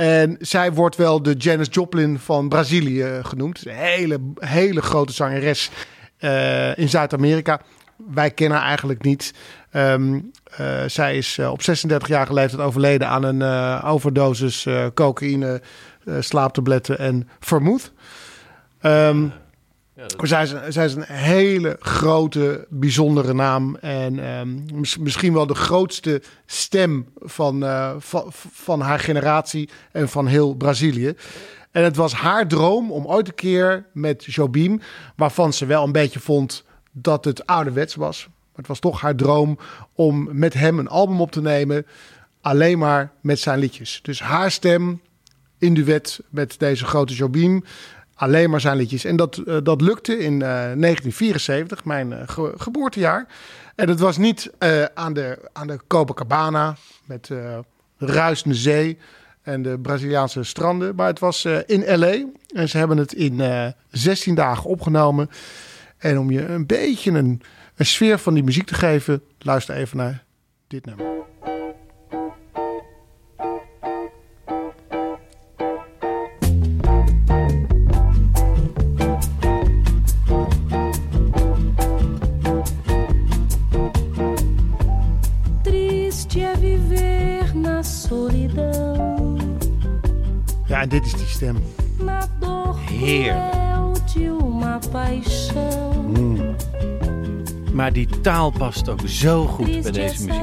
En 0.00 0.36
zij 0.40 0.72
wordt 0.72 0.96
wel 0.96 1.22
de 1.22 1.32
Janis 1.32 1.68
Joplin 1.70 2.18
van 2.18 2.48
Brazilië 2.48 3.20
genoemd. 3.22 3.66
Een 3.66 3.74
hele, 3.74 4.18
hele 4.38 4.82
grote 4.82 5.12
zangeres 5.12 5.70
eh, 6.18 6.78
in 6.78 6.88
Zuid-Amerika. 6.88 7.60
Wij 7.96 8.30
kennen 8.30 8.58
haar 8.58 8.66
eigenlijk 8.66 9.02
niet. 9.02 9.34
Ehm, 9.70 10.20
eh, 10.56 10.82
zij 10.86 11.16
is 11.16 11.38
eh, 11.38 11.50
op 11.50 11.60
36-jarige 11.60 12.34
leeftijd 12.34 12.62
overleden 12.62 13.08
aan 13.08 13.22
een 13.22 13.42
eh, 13.42 13.90
overdosis 13.90 14.66
eh, 14.66 14.86
cocaïne, 14.94 15.60
eh, 16.04 16.14
slaaptabletten 16.20 16.98
en 16.98 17.28
vermoed. 17.40 17.92
Maar 20.16 20.26
zij 20.26 20.42
is, 20.42 20.74
zij 20.74 20.90
een 20.90 21.02
hele 21.02 21.76
grote, 21.80 22.66
bijzondere 22.68 23.34
naam. 23.34 23.76
En 23.76 24.18
ehm, 24.18 24.74
mis- 24.74 24.98
misschien 24.98 25.32
wel 25.32 25.46
de 25.46 25.54
grootste 25.54 26.22
stem 26.46 27.06
van, 27.18 27.64
eh, 27.64 27.94
van 28.52 28.80
haar 28.80 28.98
generatie 28.98 29.68
en 29.92 30.08
van 30.08 30.26
heel 30.26 30.54
Brazilië. 30.54 31.14
En 31.70 31.84
het 31.84 31.96
was 31.96 32.12
haar 32.12 32.46
droom 32.46 32.92
om 32.92 33.06
ooit 33.06 33.28
een 33.28 33.34
keer 33.34 33.86
met 33.92 34.24
Jobim, 34.24 34.80
waarvan 35.16 35.52
ze 35.52 35.66
wel 35.66 35.84
een 35.84 35.92
beetje 35.92 36.20
vond 36.20 36.64
dat 36.92 37.24
het 37.24 37.46
ouderwets 37.46 37.94
was. 37.94 38.26
Maar 38.26 38.56
het 38.56 38.66
was 38.66 38.78
toch 38.78 39.00
haar 39.00 39.16
droom 39.16 39.58
om 39.94 40.28
met 40.32 40.54
hem 40.54 40.78
een 40.78 40.88
album 40.88 41.20
op 41.20 41.32
te 41.32 41.40
nemen, 41.42 41.86
alleen 42.40 42.78
maar 42.78 43.12
met 43.20 43.38
zijn 43.38 43.58
liedjes. 43.58 44.00
Dus 44.02 44.20
haar 44.20 44.50
stem 44.50 45.00
in 45.58 45.74
duet 45.74 46.20
met 46.28 46.54
deze 46.58 46.84
grote 46.84 47.14
Jobim. 47.14 47.64
Alleen 48.20 48.50
maar 48.50 48.60
zijn 48.60 48.76
liedjes. 48.76 49.04
En 49.04 49.16
dat, 49.16 49.36
eh, 49.36 49.56
dat 49.62 49.80
lukte 49.80 50.18
in 50.18 50.32
eh, 50.42 50.48
1974, 50.48 51.84
mijn 51.84 52.12
eh, 52.12 52.22
ge- 52.28 52.52
geboortejaar. 52.56 53.26
En 53.74 53.88
het 53.88 54.00
was 54.00 54.16
niet 54.16 54.50
eh, 54.58 54.84
aan, 54.94 55.12
de, 55.12 55.38
aan 55.52 55.66
de 55.66 55.78
Copacabana 55.86 56.76
met 57.04 57.30
eh 57.30 57.58
ruisende 57.96 58.54
zee 58.56 58.98
en 59.42 59.62
de 59.62 59.78
Braziliaanse 59.78 60.42
stranden. 60.44 60.94
Maar 60.94 61.06
het 61.06 61.18
was 61.18 61.44
eh, 61.44 61.58
in 61.66 61.98
L.A. 61.98 62.24
En 62.54 62.68
ze 62.68 62.78
hebben 62.78 62.96
het 62.96 63.12
in 63.12 63.40
eh 63.40 63.66
16 63.90 64.34
dagen 64.34 64.70
opgenomen. 64.70 65.30
En 65.98 66.18
om 66.18 66.30
je 66.30 66.46
een 66.46 66.66
beetje 66.66 67.10
een, 67.10 67.42
een 67.76 67.86
sfeer 67.86 68.18
van 68.18 68.34
die 68.34 68.42
muziek 68.44 68.66
te 68.66 68.74
geven, 68.74 69.22
luister 69.38 69.74
even 69.74 69.96
naar 69.96 70.24
dit 70.66 70.84
nummer. 70.86 71.19
En 90.80 90.88
dit 90.88 91.04
is 91.04 91.12
die 91.12 91.26
stem. 91.26 91.56
paixão. 94.90 96.54
Maar 97.72 97.92
die 97.92 98.08
taal 98.20 98.50
past 98.50 98.88
ook 98.88 99.00
zo 99.06 99.46
goed 99.46 99.82
bij 99.82 99.90
deze 99.90 100.28
ilusão. 100.28 100.40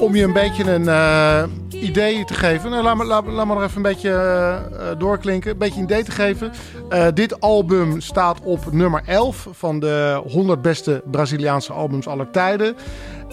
Om 0.00 0.16
je 0.16 0.22
een 0.22 0.32
beetje 0.32 0.72
een 0.72 0.88
eh, 0.88 1.44
idee 1.82 2.24
te 2.24 2.34
geven. 2.34 2.70
Nou, 2.70 2.82
laat, 2.82 2.96
me, 2.96 3.04
laat, 3.04 3.26
laat 3.26 3.46
me 3.46 3.54
nog 3.54 3.62
even 3.62 3.76
een 3.76 3.82
beetje 3.82 4.10
eh, 4.10 4.90
eh, 4.90 4.98
doorklinken. 4.98 5.50
Een 5.50 5.58
beetje 5.58 5.76
een 5.78 5.84
idee 5.84 6.04
te 6.04 6.10
geven. 6.10 6.52
Eh, 6.88 7.06
dit 7.14 7.40
album 7.40 8.00
staat 8.00 8.40
op 8.42 8.72
nummer 8.72 9.02
11 9.06 9.48
van 9.50 9.80
de 9.80 10.22
100 10.26 10.62
beste 10.62 11.02
Braziliaanse 11.10 11.72
albums 11.72 12.06
aller 12.06 12.30
tijden. 12.30 12.76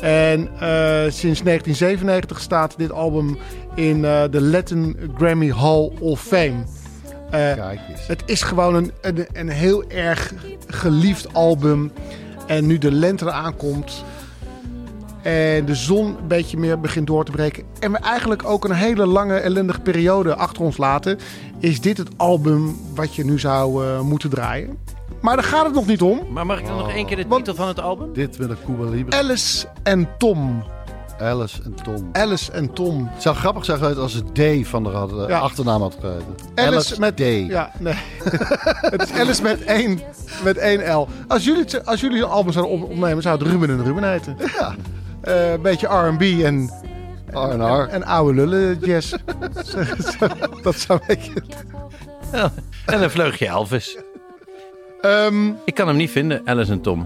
En 0.01 0.49
sinds 1.11 1.41
1997 1.41 2.41
staat 2.41 2.77
dit 2.77 2.91
album 2.91 3.37
in 3.75 4.01
de 4.01 4.41
Latin 4.41 4.97
Grammy 5.17 5.51
Hall 5.51 5.91
of 5.99 6.21
Fame. 6.21 6.63
Kijk 7.29 7.79
eens. 7.89 8.07
het 8.07 8.23
is 8.25 8.41
gewoon 8.41 8.75
een, 8.75 8.91
een, 9.01 9.27
een 9.33 9.49
heel 9.49 9.89
erg 9.89 10.33
geliefd 10.67 11.33
album. 11.33 11.91
En 12.47 12.65
nu 12.65 12.77
de 12.77 12.91
lente 12.91 13.25
eraan 13.25 13.55
komt. 13.55 14.03
En 15.25 15.65
de 15.65 15.75
zon 15.75 16.05
een 16.05 16.27
beetje 16.27 16.57
meer 16.57 16.79
begint 16.79 17.07
door 17.07 17.25
te 17.25 17.31
breken. 17.31 17.63
En 17.79 17.91
we 17.91 17.97
eigenlijk 17.97 18.43
ook 18.45 18.65
een 18.65 18.71
hele 18.71 19.05
lange 19.05 19.35
ellendige 19.35 19.79
periode 19.79 20.35
achter 20.35 20.63
ons 20.63 20.77
laten. 20.77 21.19
Is 21.59 21.81
dit 21.81 21.97
het 21.97 22.09
album 22.17 22.75
wat 22.95 23.15
je 23.15 23.25
nu 23.25 23.39
zou 23.39 23.85
eh, 23.85 23.99
moeten 24.01 24.29
draaien? 24.29 24.77
Maar 25.21 25.35
daar 25.35 25.45
gaat 25.45 25.65
het 25.65 25.73
nog 25.73 25.87
niet 25.87 26.01
om. 26.01 26.19
Maar 26.31 26.45
mag 26.45 26.59
ik 26.59 26.65
dan 26.67 26.77
nog 26.77 26.89
één 26.91 27.05
keer 27.05 27.15
de 27.17 27.27
titel 27.27 27.55
van 27.55 27.67
het 27.67 27.79
album? 27.79 28.13
Dit 28.13 28.39
met 28.39 28.49
een 28.49 28.57
Cuba 28.65 28.89
Libre. 28.89 29.17
Alice 29.17 29.67
en 29.83 30.07
Tom. 30.17 30.63
Alice 31.19 31.61
en 31.63 31.75
Tom. 31.83 32.09
Alice 32.11 32.51
en 32.51 32.73
Tom. 32.73 33.09
Het 33.13 33.21
zou 33.21 33.35
grappig 33.35 33.65
zijn 33.65 33.77
geweest 33.77 33.97
als 33.97 34.13
het 34.13 34.35
D 34.35 34.67
van 34.67 34.83
de 34.83 34.89
had, 34.89 35.11
Ja. 35.27 35.39
achternaam 35.39 35.81
had 35.81 35.97
geheten. 35.99 36.35
Alice, 36.55 36.99
met 36.99 37.15
D. 37.17 37.19
Ja, 37.49 37.71
nee. 37.79 37.93
het 38.93 39.01
is 39.01 39.11
Alice 39.19 39.41
met 39.41 39.63
één, 39.63 39.99
met 40.43 40.57
één 40.57 40.93
L. 40.95 41.07
Als 41.27 41.43
jullie, 41.45 41.79
als 41.85 41.99
jullie 42.01 42.17
een 42.23 42.29
album 42.29 42.51
zouden 42.53 42.73
op- 42.75 42.89
opnemen, 42.89 43.21
zou 43.23 43.37
het 43.37 43.47
Ruben 43.47 43.69
en 43.69 43.83
Ruben 43.83 44.11
heten. 44.11 44.37
Ja. 44.59 44.75
Eh, 45.25 45.51
een 45.51 45.61
beetje 45.61 45.87
R&B 45.87 46.21
en... 46.21 46.69
R&R. 47.31 47.87
En 47.89 48.03
oude 48.03 48.33
lullen 48.33 48.79
jazz. 48.79 49.13
dat 50.63 50.75
zou. 50.75 50.99
Ja, 52.31 52.51
en 52.85 53.03
een 53.03 53.11
vleugje 53.11 53.47
Elvis. 53.47 53.97
Ehm, 55.01 55.47
Ik 55.65 55.73
kan 55.75 55.87
hem 55.87 55.95
niet 55.95 56.11
vinden, 56.11 56.41
Alice 56.45 56.71
en 56.71 56.81
Tom. 56.81 57.05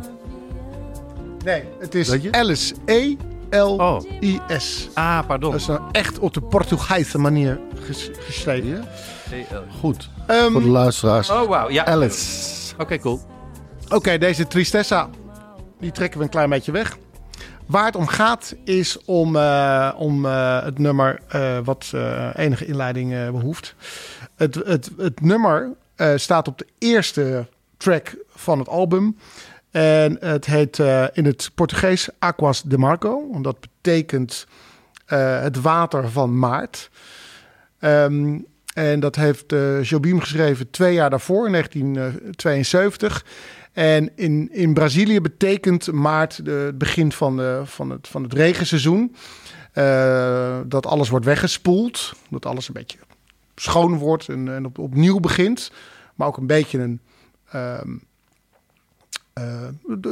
nee, 1.45 1.63
het 1.79 1.95
is 1.95 2.09
Weet 2.09 2.23
je? 2.23 2.31
Alice. 2.31 2.73
E-L-I-S. 2.85 4.89
Ah, 4.93 5.27
pardon. 5.27 5.51
Dat 5.51 5.59
is 5.59 5.65
nou 5.67 5.81
echt 5.91 6.19
op 6.19 6.33
de 6.33 6.41
Portugese 6.41 7.17
manier 7.17 7.59
ges- 7.85 8.09
geschreven. 8.19 8.85
Goed. 9.79 10.09
Ehm, 10.27 10.51
Voor 10.51 10.61
de 10.61 10.67
luisteraars. 10.67 11.29
Oh, 11.29 11.47
wauw. 11.47 11.69
Ja. 11.69 11.85
Alice. 11.85 12.73
Oké, 12.77 12.97
cool. 12.99 13.19
Oké, 13.89 14.17
deze 14.17 14.47
Tristessa, 14.47 15.09
die 15.79 15.91
trekken 15.91 16.17
we 16.19 16.23
een 16.25 16.31
klein 16.31 16.49
beetje 16.49 16.71
weg. 16.71 16.97
Waar 17.69 17.85
het 17.85 17.95
om 17.95 18.07
gaat 18.07 18.55
is 18.63 18.97
om, 19.05 19.35
eh, 19.35 19.93
om 19.97 20.25
eh, 20.25 20.63
het 20.63 20.77
nummer 20.77 21.19
eh, 21.27 21.57
wat 21.63 21.93
enige 22.35 22.65
inleiding 22.65 23.13
eh, 23.13 23.29
behoeft. 23.29 23.75
Het, 24.35 24.55
het, 24.55 24.89
het 24.97 25.21
nummer 25.21 25.69
staat 26.15 26.47
op 26.47 26.57
de 26.57 26.67
eerste 26.77 27.47
track 27.77 28.15
van 28.29 28.59
het 28.59 28.67
album. 28.67 29.17
En 29.71 30.17
het 30.19 30.45
heet 30.45 30.79
in 31.13 31.25
het 31.25 31.51
Portugees 31.55 32.09
Aquas 32.19 32.63
de 32.63 32.77
Marco. 32.77 33.41
Dat 33.41 33.59
betekent 33.59 34.47
het 35.05 35.61
water 35.61 36.09
van 36.09 36.39
maart. 36.39 36.89
Ehm, 37.79 38.37
en 38.73 38.99
dat 38.99 39.15
heeft 39.15 39.53
Jobim 39.81 40.19
geschreven 40.19 40.69
twee 40.69 40.93
jaar 40.93 41.09
daarvoor, 41.09 41.45
in 41.45 41.51
1972. 41.51 43.25
En 43.79 44.11
in, 44.15 44.49
in 44.51 44.73
Brazilië 44.73 45.21
betekent 45.21 45.91
maart 45.91 46.37
het 46.43 46.77
begin 46.77 47.11
van, 47.11 47.37
de, 47.37 47.61
van, 47.65 47.89
het, 47.89 48.07
van 48.07 48.23
het 48.23 48.33
regenseizoen. 48.33 49.15
Eh, 49.71 50.59
dat 50.65 50.85
alles 50.85 51.09
wordt 51.09 51.25
weggespoeld. 51.25 52.13
Dat 52.29 52.45
alles 52.45 52.67
een 52.67 52.73
beetje 52.73 52.97
schoon 53.55 53.97
wordt 53.97 54.29
en, 54.29 54.55
en 54.55 54.65
op, 54.65 54.77
opnieuw 54.77 55.19
begint. 55.19 55.71
Maar 56.15 56.27
ook 56.27 56.37
een 56.37 56.47
beetje 56.47 56.79
een 56.79 56.99
ehm, 57.51 57.89
eh, 59.33 59.67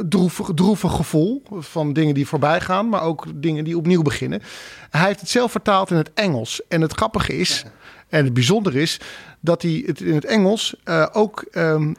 droevig, 0.08 0.50
droevig 0.54 0.92
gevoel 0.92 1.42
van 1.50 1.92
dingen 1.92 2.14
die 2.14 2.26
voorbij 2.26 2.60
gaan, 2.60 2.88
maar 2.88 3.02
ook 3.02 3.26
dingen 3.34 3.64
die 3.64 3.76
opnieuw 3.76 4.02
beginnen. 4.02 4.42
Hij 4.90 5.06
heeft 5.06 5.20
het 5.20 5.28
zelf 5.28 5.50
vertaald 5.50 5.90
in 5.90 5.96
het 5.96 6.12
Engels. 6.14 6.62
En 6.68 6.80
het 6.80 6.92
grappige 6.92 7.36
is, 7.36 7.64
en 8.08 8.24
het 8.24 8.34
bijzondere 8.34 8.80
is, 8.80 9.00
dat 9.40 9.62
hij 9.62 9.82
het 9.86 10.00
in 10.00 10.14
het 10.14 10.24
Engels 10.24 10.76
eh, 10.84 11.06
ook 11.12 11.40
ehm, 11.50 11.92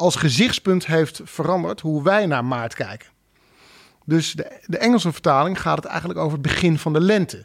als 0.00 0.16
gezichtspunt 0.16 0.86
heeft 0.86 1.20
veranderd 1.24 1.80
hoe 1.80 2.02
wij 2.02 2.26
naar 2.26 2.44
maart 2.44 2.74
kijken. 2.74 3.08
Dus 4.04 4.32
de, 4.32 4.60
de 4.66 4.78
Engelse 4.78 5.12
vertaling 5.12 5.60
gaat 5.60 5.76
het 5.76 5.84
eigenlijk 5.86 6.18
over 6.20 6.32
het 6.32 6.42
begin 6.42 6.78
van 6.78 6.92
de 6.92 7.00
lente. 7.00 7.44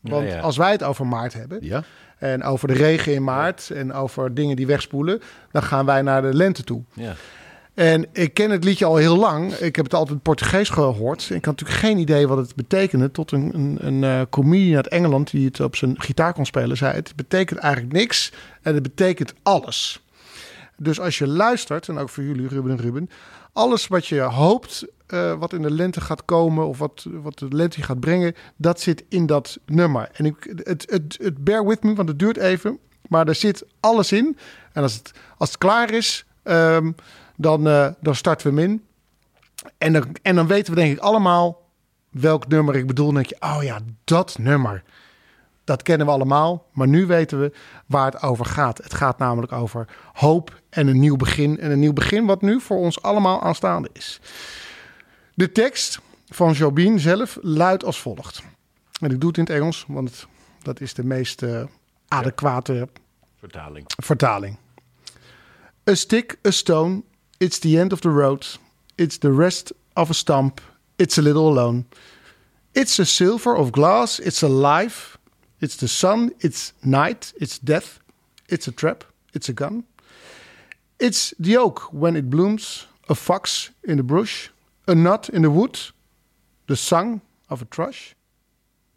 Want 0.00 0.28
Ja, 0.28 0.34
ja. 0.34 0.40
als 0.40 0.56
wij 0.56 0.70
het 0.72 0.82
over 0.82 1.06
maart 1.06 1.32
hebben, 1.32 1.58
Ja. 1.60 1.82
en 2.18 2.42
over 2.42 2.68
de 2.68 2.74
regen 2.74 3.14
in 3.14 3.24
maart 3.24 3.70
en 3.70 3.92
over 3.92 4.34
dingen 4.34 4.56
die 4.56 4.66
wegspoelen, 4.66 5.20
dan 5.52 5.62
gaan 5.62 5.86
wij 5.86 6.02
naar 6.02 6.22
de 6.22 6.34
lente 6.34 6.64
toe. 6.64 6.82
Ja. 6.92 7.14
En 7.74 8.06
ik 8.12 8.34
ken 8.34 8.50
het 8.50 8.64
liedje 8.64 8.84
al 8.84 8.96
heel 8.96 9.16
lang. 9.16 9.52
Ik 9.52 9.76
heb 9.76 9.84
het 9.84 9.94
altijd 9.94 10.22
Portugees 10.22 10.68
gehoord. 10.68 11.22
Ik 11.30 11.44
had 11.44 11.58
natuurlijk 11.60 11.78
geen 11.78 11.98
idee 11.98 12.28
wat 12.28 12.38
het 12.38 12.54
betekende. 12.54 13.10
Tot 13.10 13.30
een, 13.32 13.50
een, 13.54 13.78
een 13.86 14.04
eh, 14.04 14.20
comedian 14.30 14.76
uit 14.76 14.88
Engeland 14.88 15.30
die 15.30 15.46
het 15.46 15.60
op 15.60 15.76
zijn 15.76 16.00
gitaar 16.00 16.32
kon 16.32 16.46
spelen, 16.46 16.76
zei: 16.76 16.94
Het 16.94 17.12
betekent 17.16 17.60
eigenlijk 17.60 17.92
niks 17.92 18.32
en 18.62 18.74
het 18.74 18.82
betekent 18.82 19.34
alles. 19.42 20.03
Dus 20.76 21.00
als 21.00 21.18
je 21.18 21.26
luistert, 21.26 21.88
en 21.88 21.98
ook 21.98 22.08
voor 22.08 22.22
jullie, 22.22 22.48
Ruben 22.48 22.70
en 22.70 22.80
Ruben, 22.80 23.10
alles 23.52 23.86
wat 23.86 24.06
je 24.06 24.20
hoopt, 24.20 24.86
eh, 25.06 25.34
wat 25.38 25.52
in 25.52 25.62
de 25.62 25.70
lente 25.70 26.00
gaat 26.00 26.24
komen 26.24 26.66
of 26.66 26.78
wat, 26.78 27.06
wat 27.10 27.38
de 27.38 27.48
lente 27.48 27.82
gaat 27.82 28.00
brengen, 28.00 28.34
dat 28.56 28.80
zit 28.80 29.04
in 29.08 29.26
dat 29.26 29.58
nummer. 29.66 30.08
En 30.12 30.24
ik, 30.24 30.52
het, 30.62 30.90
het, 30.90 31.18
het 31.22 31.44
bear 31.44 31.66
with 31.66 31.82
me, 31.82 31.94
want 31.94 32.08
het 32.08 32.18
duurt 32.18 32.36
even, 32.36 32.78
maar 33.08 33.28
er 33.28 33.34
zit 33.34 33.64
alles 33.80 34.12
in. 34.12 34.38
En 34.72 34.82
als 34.82 34.94
het, 34.94 35.12
als 35.36 35.48
het 35.48 35.58
klaar 35.58 35.90
is, 35.90 36.24
ehm, 36.42 36.92
dan, 37.36 37.66
eh, 37.66 37.88
dan 38.00 38.14
starten 38.14 38.54
we 38.54 38.60
hem 38.60 38.70
in. 38.70 38.84
En 39.78 39.92
dan, 39.92 40.16
en 40.22 40.34
dan 40.34 40.46
weten 40.46 40.74
we 40.74 40.80
denk 40.80 40.92
ik 40.92 41.02
allemaal 41.02 41.70
welk 42.10 42.48
nummer 42.48 42.76
ik 42.76 42.86
bedoel. 42.86 43.06
Dan 43.06 43.14
denk 43.14 43.26
je, 43.26 43.36
oh 43.40 43.62
ja, 43.62 43.78
dat 44.04 44.38
nummer. 44.38 44.82
Dat 45.64 45.82
kennen 45.82 46.06
we 46.06 46.12
allemaal, 46.12 46.66
maar 46.72 46.88
nu 46.88 47.06
weten 47.06 47.40
we 47.40 47.52
waar 47.86 48.12
het 48.12 48.22
over 48.22 48.44
gaat. 48.44 48.78
Het 48.78 48.94
gaat 48.94 49.18
namelijk 49.18 49.52
over 49.52 49.88
hoop 50.12 50.60
en 50.70 50.86
een 50.86 51.00
nieuw 51.00 51.16
begin. 51.16 51.60
En 51.60 51.70
een 51.70 51.78
nieuw 51.78 51.92
begin 51.92 52.26
wat 52.26 52.42
nu 52.42 52.60
voor 52.60 52.76
ons 52.78 53.02
allemaal 53.02 53.42
aanstaande 53.42 53.88
is. 53.92 54.20
De 55.34 55.52
tekst 55.52 56.00
van 56.28 56.52
Jobin 56.52 56.98
zelf 57.00 57.38
luidt 57.40 57.84
als 57.84 58.00
volgt. 58.00 58.42
En 59.00 59.10
ik 59.10 59.20
doe 59.20 59.28
het 59.28 59.38
in 59.38 59.44
het 59.44 59.52
Engels, 59.52 59.84
want 59.88 60.26
dat 60.62 60.80
is 60.80 60.94
de 60.94 61.04
meest 61.04 61.42
eh, 61.42 61.64
adequate 62.08 62.88
Vertaling. 63.38 63.86
vertaling. 64.02 64.56
A 65.90 65.94
stick, 65.94 66.38
a 66.46 66.50
stone, 66.50 67.02
it's 67.38 67.58
the 67.58 67.78
end 67.78 67.92
of 67.92 68.00
the 68.00 68.08
road. 68.08 68.58
It's 68.94 69.18
the 69.18 69.34
rest 69.34 69.72
of 69.92 70.10
a 70.10 70.12
stump, 70.12 70.60
it's 70.96 71.18
a 71.18 71.22
little 71.22 71.46
alone. 71.48 71.84
It's 72.72 72.98
a 72.98 73.04
silver 73.04 73.56
of 73.56 73.70
glass, 73.70 74.18
it's 74.18 74.42
a 74.42 74.48
life. 74.48 75.18
It's 75.60 75.76
the 75.76 75.88
sun, 75.88 76.32
it's 76.40 76.72
night, 76.82 77.32
it's 77.40 77.58
death. 77.58 78.00
It's 78.48 78.68
a 78.68 78.72
trap, 78.72 79.04
it's 79.32 79.48
a 79.48 79.52
gun. 79.52 79.84
It's 80.98 81.34
the 81.38 81.56
oak 81.56 81.92
when 81.92 82.16
it 82.16 82.30
blooms, 82.30 82.86
a 83.08 83.14
fox 83.14 83.70
in 83.82 83.96
the 83.96 84.02
brush, 84.02 84.50
a 84.86 84.94
nut 84.94 85.28
in 85.28 85.42
the 85.42 85.50
wood, 85.50 85.78
the 86.66 86.76
song 86.76 87.20
of 87.48 87.62
a 87.62 87.64
thrush, 87.64 88.14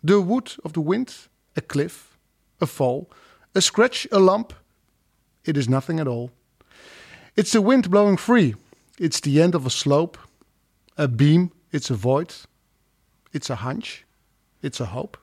the 0.03 0.21
wood 0.21 0.53
of 0.63 0.73
the 0.73 0.81
wind, 0.81 1.15
a 1.55 1.61
cliff, 1.61 2.17
a 2.61 2.65
fall, 2.65 3.09
a 3.55 3.61
scratch, 3.61 4.07
a 4.11 4.19
lump. 4.19 4.53
It 5.45 5.57
is 5.57 5.69
nothing 5.69 5.99
at 5.99 6.07
all. 6.07 6.31
It's 7.35 7.51
the 7.51 7.61
wind 7.61 7.89
blowing 7.89 8.17
free. 8.17 8.55
It's 8.99 9.19
the 9.19 9.41
end 9.41 9.55
of 9.55 9.65
a 9.65 9.69
slope, 9.69 10.17
a 10.97 11.07
beam, 11.07 11.51
it's 11.71 11.89
a 11.89 11.95
void, 11.95 12.33
it's 13.31 13.49
a 13.49 13.55
hunch, 13.55 14.05
it's 14.61 14.79
a 14.79 14.85
hope. 14.85 15.17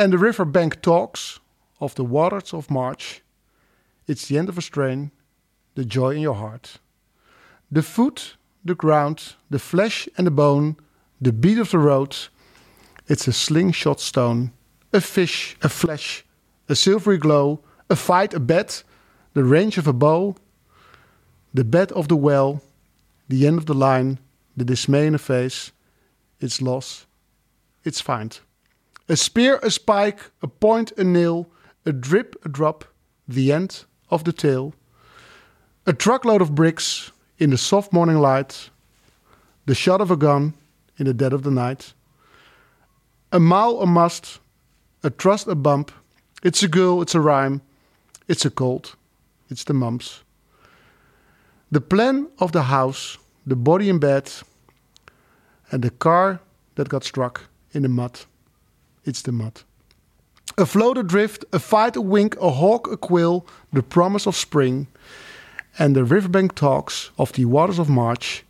And 0.00 0.14
the 0.14 0.18
riverbank 0.18 0.80
talks 0.80 1.40
of 1.78 1.94
the 1.94 2.04
waters 2.04 2.54
of 2.54 2.70
March. 2.70 3.20
It's 4.06 4.28
the 4.28 4.38
end 4.38 4.48
of 4.48 4.56
a 4.56 4.62
strain, 4.62 5.10
the 5.74 5.84
joy 5.84 6.14
in 6.14 6.22
your 6.22 6.36
heart. 6.36 6.78
The 7.70 7.82
foot, 7.82 8.36
the 8.64 8.74
ground, 8.74 9.34
the 9.50 9.58
flesh 9.58 10.08
and 10.16 10.26
the 10.26 10.30
bone, 10.30 10.78
the 11.20 11.34
beat 11.34 11.58
of 11.58 11.70
the 11.70 11.78
road. 11.78 12.16
It's 13.08 13.28
a 13.28 13.32
slingshot 13.34 14.00
stone, 14.00 14.52
a 14.90 15.02
fish, 15.02 15.58
a 15.60 15.68
flash, 15.68 16.24
a 16.66 16.74
silvery 16.74 17.18
glow, 17.18 17.60
a 17.90 17.94
fight, 17.94 18.32
a 18.32 18.40
bet, 18.40 18.82
the 19.34 19.44
range 19.44 19.76
of 19.76 19.86
a 19.86 19.92
bow, 19.92 20.34
the 21.52 21.64
bed 21.64 21.92
of 21.92 22.08
the 22.08 22.16
well, 22.16 22.62
the 23.28 23.46
end 23.46 23.58
of 23.58 23.66
the 23.66 23.74
line, 23.74 24.18
the 24.56 24.64
dismay 24.64 25.06
in 25.06 25.12
the 25.12 25.18
face, 25.18 25.72
its 26.40 26.62
loss, 26.62 27.04
its 27.84 28.00
find. 28.00 28.40
A 29.10 29.16
spear, 29.16 29.58
a 29.64 29.72
spike, 29.72 30.30
a 30.40 30.46
point, 30.46 30.92
a 30.96 31.02
nail, 31.02 31.48
a 31.84 31.92
drip, 31.92 32.36
a 32.44 32.48
drop, 32.48 32.84
the 33.26 33.50
end 33.50 33.84
of 34.08 34.22
the 34.22 34.32
tale. 34.32 34.72
A 35.84 35.92
truckload 35.92 36.40
of 36.40 36.54
bricks 36.54 37.10
in 37.36 37.50
the 37.50 37.58
soft 37.58 37.92
morning 37.92 38.18
light, 38.18 38.70
the 39.66 39.74
shot 39.74 40.00
of 40.00 40.12
a 40.12 40.16
gun 40.16 40.54
in 40.96 41.06
the 41.06 41.12
dead 41.12 41.32
of 41.32 41.42
the 41.42 41.50
night. 41.50 41.92
A 43.32 43.40
mile, 43.40 43.80
a 43.80 43.86
must, 43.86 44.38
a 45.02 45.10
trust, 45.10 45.48
a 45.48 45.56
bump. 45.56 45.90
It's 46.44 46.62
a 46.62 46.68
girl, 46.68 47.02
it's 47.02 47.16
a 47.16 47.20
rhyme, 47.20 47.62
it's 48.28 48.44
a 48.44 48.50
cold, 48.50 48.94
it's 49.50 49.64
the 49.64 49.74
mumps. 49.74 50.22
The 51.72 51.80
plan 51.80 52.28
of 52.38 52.52
the 52.52 52.62
house, 52.62 53.18
the 53.44 53.56
body 53.56 53.88
in 53.88 53.98
bed, 53.98 54.30
and 55.72 55.82
the 55.82 55.90
car 55.90 56.38
that 56.76 56.88
got 56.88 57.02
struck 57.02 57.48
in 57.72 57.82
the 57.82 57.88
mud. 57.88 58.20
It's 59.04 59.22
the 59.22 59.32
mud. 59.32 59.62
A 60.58 60.66
float 60.66 60.98
adrift, 60.98 61.44
a 61.52 61.58
fight, 61.58 61.96
a 61.96 62.00
wink, 62.00 62.36
a 62.40 62.50
hawk, 62.50 62.90
a 62.90 62.96
quill, 62.96 63.46
the 63.72 63.82
promise 63.82 64.26
of 64.26 64.36
spring, 64.36 64.88
and 65.78 65.94
the 65.94 66.04
riverbank 66.04 66.54
talks 66.54 67.10
of 67.16 67.32
the 67.32 67.44
waters 67.44 67.78
of 67.78 67.88
March. 67.88 68.44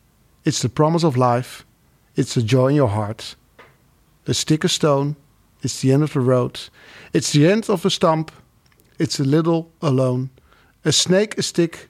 It's 0.45 0.63
the 0.63 0.69
promise 0.69 1.05
of 1.05 1.17
life, 1.17 1.65
it's 2.17 2.35
the 2.35 2.43
joy 2.43 2.69
in 2.69 2.77
your 2.77 2.89
heart. 2.89 3.37
A 4.27 4.35
stick, 4.35 4.65
a 4.65 4.69
stone, 4.69 5.17
it's 5.63 5.81
the 5.81 5.93
end 5.93 6.03
of 6.03 6.13
the 6.15 6.21
road, 6.21 6.59
it's 7.13 7.33
the 7.33 7.47
end 7.47 7.69
of 7.69 7.85
a 7.85 7.91
stump, 7.91 8.33
it's 8.99 9.21
a 9.21 9.25
little 9.25 9.71
alone. 9.81 10.31
A 10.85 10.93
snake, 10.93 11.37
a 11.39 11.43
stick, 11.43 11.89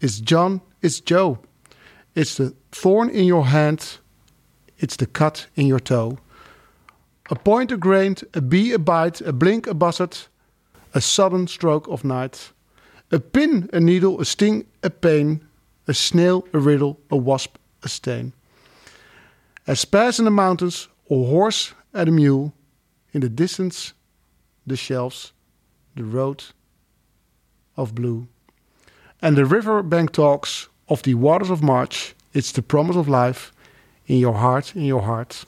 it's 0.00 0.18
John, 0.20 0.62
it's 0.82 1.00
Joe. 1.00 1.38
It's 2.14 2.36
the 2.36 2.54
thorn 2.72 3.10
in 3.10 3.24
your 3.24 3.46
hand, 3.46 3.98
it's 4.78 4.96
the 4.96 5.06
cut 5.06 5.46
in 5.54 5.66
your 5.66 5.80
toe. 5.80 6.18
A 7.30 7.36
point, 7.36 7.70
a 7.70 7.76
grain, 7.76 8.16
a 8.34 8.40
bee, 8.40 8.72
a 8.72 8.78
bite, 8.78 9.20
a 9.20 9.32
blink, 9.32 9.68
a 9.68 9.74
buzzard, 9.74 10.18
a 10.94 11.00
sudden 11.00 11.46
stroke 11.46 11.86
of 11.86 12.04
night. 12.04 12.50
A 13.12 13.20
pin, 13.20 13.70
a 13.72 13.78
needle, 13.78 14.20
a 14.20 14.24
sting, 14.24 14.66
a 14.82 14.90
pain, 14.90 15.46
a 15.86 15.94
snail, 15.94 16.44
a 16.52 16.58
riddle, 16.58 16.98
a 17.08 17.16
wasp, 17.16 17.56
a 17.84 17.88
stain. 17.88 18.32
A 19.68 19.76
sparse 19.76 20.18
in 20.18 20.24
the 20.24 20.30
mountains, 20.32 20.88
a 21.08 21.14
horse 21.14 21.72
and 21.94 22.08
a 22.08 22.12
mule. 22.12 22.52
In 23.12 23.20
the 23.20 23.28
distance, 23.28 23.92
the 24.66 24.76
shelves, 24.76 25.32
the 25.94 26.04
road 26.04 26.44
of 27.76 27.94
blue. 27.94 28.26
And 29.22 29.36
the 29.36 29.44
river 29.44 29.82
bank 29.84 30.12
talks 30.12 30.68
of 30.88 31.02
the 31.02 31.14
waters 31.14 31.50
of 31.50 31.62
March. 31.62 32.14
It's 32.32 32.52
the 32.52 32.62
promise 32.62 32.96
of 32.96 33.08
life 33.08 33.52
in 34.06 34.18
your 34.18 34.34
heart, 34.34 34.74
in 34.74 34.82
your 34.82 35.02
heart. 35.02 35.44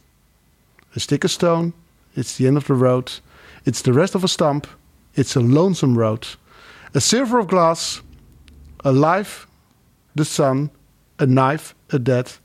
A 0.94 1.00
stick, 1.00 1.24
of 1.24 1.30
stone, 1.30 1.72
it's 2.14 2.36
the 2.36 2.46
end 2.46 2.56
of 2.56 2.66
the 2.66 2.74
road. 2.74 3.12
It's 3.64 3.82
the 3.82 3.92
rest 3.92 4.14
of 4.14 4.24
a 4.24 4.28
stump, 4.28 4.66
it's 5.14 5.36
a 5.36 5.40
lonesome 5.40 5.96
road. 5.96 6.26
A 6.94 7.00
silver 7.00 7.38
of 7.38 7.48
glass, 7.48 8.02
a 8.84 8.92
life, 8.92 9.46
the 10.14 10.24
sun, 10.24 10.70
a 11.18 11.26
knife, 11.26 11.74
a 11.90 11.98
death, 11.98 12.40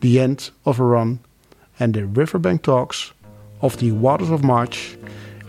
the 0.00 0.20
end 0.20 0.50
of 0.64 0.80
a 0.80 0.84
run. 0.84 1.20
And 1.78 1.94
the 1.94 2.06
riverbank 2.06 2.62
talks 2.62 3.12
of 3.60 3.76
the 3.78 3.92
waters 3.92 4.30
of 4.30 4.44
March. 4.44 4.96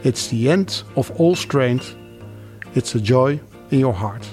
It's 0.03 0.27
the 0.27 0.49
end 0.49 0.83
of 0.95 1.11
all 1.11 1.35
strength. 1.35 1.95
It's 2.75 2.95
a 2.95 2.99
joy 2.99 3.39
in 3.71 3.79
your 3.79 3.93
heart. 3.93 4.27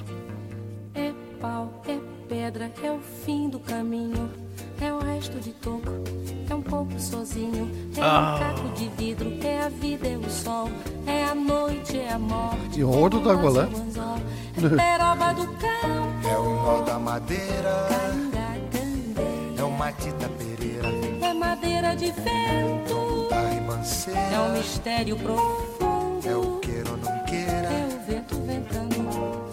É 8.01 8.03
Ah. 8.03 8.35
um 8.35 8.39
caco 8.39 8.69
de 8.75 8.89
vidro, 8.97 9.33
é 9.45 9.61
a 9.65 9.69
vida, 9.69 10.09
é 10.09 10.17
o 10.17 10.31
sol. 10.31 10.71
É 11.07 11.25
a 11.25 11.35
noite, 11.35 11.99
é 11.99 12.13
a 12.13 12.19
morte. 12.19 12.81
Het 12.81 13.15
ook 13.15 13.41
wel, 13.43 13.55
hè? 13.57 13.63
É 13.63 14.69
peroba 14.69 15.33
do 15.35 15.47
cão. 15.59 16.31
É 16.31 16.37
o 16.39 16.51
nó 16.63 16.83
da 16.85 16.99
madeira. 16.99 17.89
É 19.57 19.63
o 19.63 19.71
Matita 19.71 20.29
Pereira. 20.39 20.89
É 21.21 21.35
madeira 21.35 21.95
de 21.95 22.07
vento. 22.13 23.29
Da 23.31 23.41
ribanceira. 23.49 24.21
É 24.21 24.41
um 24.41 24.53
mistério 24.53 25.17
profundo. 25.17 26.29
É 26.29 26.37
o 26.37 26.59
queira 26.61 26.91
ou 26.91 26.97
não 26.97 27.25
queira. 27.25 27.69
É 27.69 27.87
o 27.87 28.07
vento 28.11 28.35
ventando. 28.47 28.97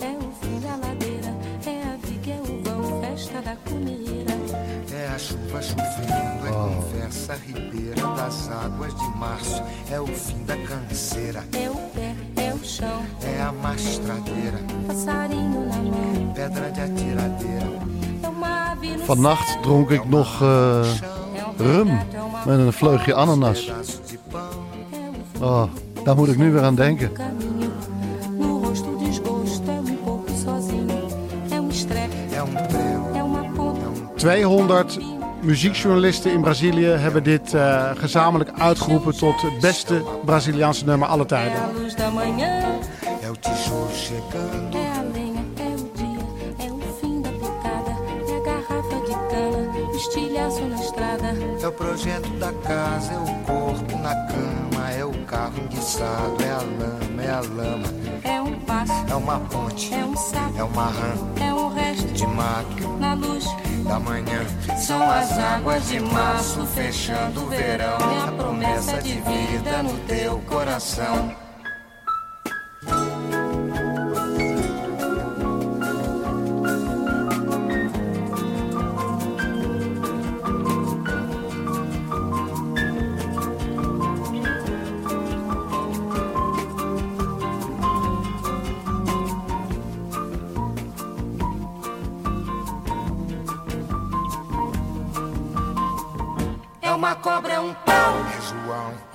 É 0.01 0.11
o 0.25 0.31
fim 0.41 0.59
da 0.59 0.75
ladeira. 0.87 1.35
É 1.65 1.81
a 1.93 1.97
viga, 2.07 2.31
é 2.31 2.39
o 2.41 2.63
vão, 2.63 3.01
festa 3.01 3.41
da 3.41 3.55
comida. 3.69 4.06
A 5.17 5.19
chuva 5.19 5.59
chovendo. 5.63 6.45
É 6.45 6.51
conversa 6.51 7.33
ribeira 7.43 8.07
das 8.15 8.51
águas 8.51 8.93
de 8.93 9.17
março. 9.17 9.63
É 9.91 9.99
o 9.99 10.05
fim 10.05 10.45
da 10.45 10.55
canseira. 10.57 11.43
É 11.53 11.71
o 11.71 11.75
pé, 11.75 12.15
é 12.35 12.53
o 12.53 12.63
chão. 12.63 13.01
É 13.23 13.41
a 13.41 13.51
mastradeira. 13.51 14.59
Passarinho 14.85 15.65
na 15.69 15.77
mão. 15.77 16.33
Pedra 16.35 16.69
de 16.69 16.81
atiradeira. 16.81 17.65
Vannacht 19.05 19.63
dronk 19.63 19.89
ik 19.89 20.09
nog 20.09 20.41
eh, 20.41 20.85
rum 21.57 21.87
met 22.45 22.59
een 22.59 22.73
vleugje 22.73 23.13
ananas. 23.15 23.71
Oh, 25.41 25.63
daar 26.03 26.15
moet 26.15 26.27
ik 26.27 26.37
nu 26.37 26.51
weer 26.51 26.63
aan 26.63 26.75
denken. 26.75 27.11
200 34.17 34.99
muziekjournalisten 35.41 36.31
in 36.31 36.41
Brazilië 36.41 36.85
hebben 36.85 37.23
dit 37.23 37.53
eh, 37.53 37.89
gezamenlijk 37.97 38.49
uitgeroepen 38.59 39.17
tot 39.17 39.41
het 39.41 39.59
beste 39.59 40.03
Braziliaanse 40.25 40.85
nummer 40.85 41.07
alle 41.07 41.23
É 41.23 41.25
a 41.25 41.27
tijden. 41.27 41.81
luz 41.81 41.93
da 41.95 42.09
manhã. 42.09 42.61
É 43.21 43.29
o 43.29 43.35
tijolo 43.39 43.89
chegando. 43.93 44.77
É 44.77 44.89
a 44.99 45.01
lenha, 45.13 45.43
é 45.59 45.73
o 45.73 45.89
dia, 45.97 46.25
é 46.67 46.71
o 46.71 46.79
fim 47.01 47.21
da 47.21 47.29
picada, 47.29 47.91
é 48.27 48.35
a 48.35 48.39
garrafa 48.45 48.99
de 49.05 49.13
cana, 49.29 49.89
o 49.91 49.95
estilhaço 49.95 50.61
na 50.65 50.75
estrada. 50.75 51.35
É 51.61 51.67
o 51.67 51.71
projeto 51.71 52.29
da 52.39 52.51
casa, 52.51 53.11
é 53.13 53.17
o 53.17 53.33
corpo 53.45 53.97
na 53.97 54.15
cama, 54.27 54.91
é 54.91 55.05
o 55.05 55.13
carro 55.25 55.53
enguiçado, 55.63 56.35
é 56.43 56.51
a 56.51 56.57
lama, 56.79 57.23
é 57.23 57.29
a 57.29 57.41
lama, 57.41 57.87
É 58.23 58.41
um 58.41 58.53
passo, 58.65 58.93
é 59.11 59.15
uma 59.15 59.39
ponte, 59.39 59.93
é 59.93 60.03
um 60.05 60.15
sapo, 60.17 60.57
é 60.59 60.63
uma 60.63 60.85
rã 60.85 61.13
é 61.41 61.53
um 61.53 61.67
resto 61.73 62.07
de 62.13 62.25
mato 62.27 62.87
na 62.99 63.13
luz. 63.13 63.45
Da 63.87 63.99
manhã. 63.99 64.45
São 64.77 65.09
as 65.09 65.37
águas 65.37 65.87
de 65.87 65.99
março 65.99 66.65
fechando 66.67 67.43
o 67.43 67.47
verão, 67.47 67.97
é 67.97 68.27
a 68.27 68.31
promessa 68.31 69.01
de 69.01 69.13
vida 69.13 69.83
no 69.83 69.97
teu 69.99 70.39
coração. 70.39 71.46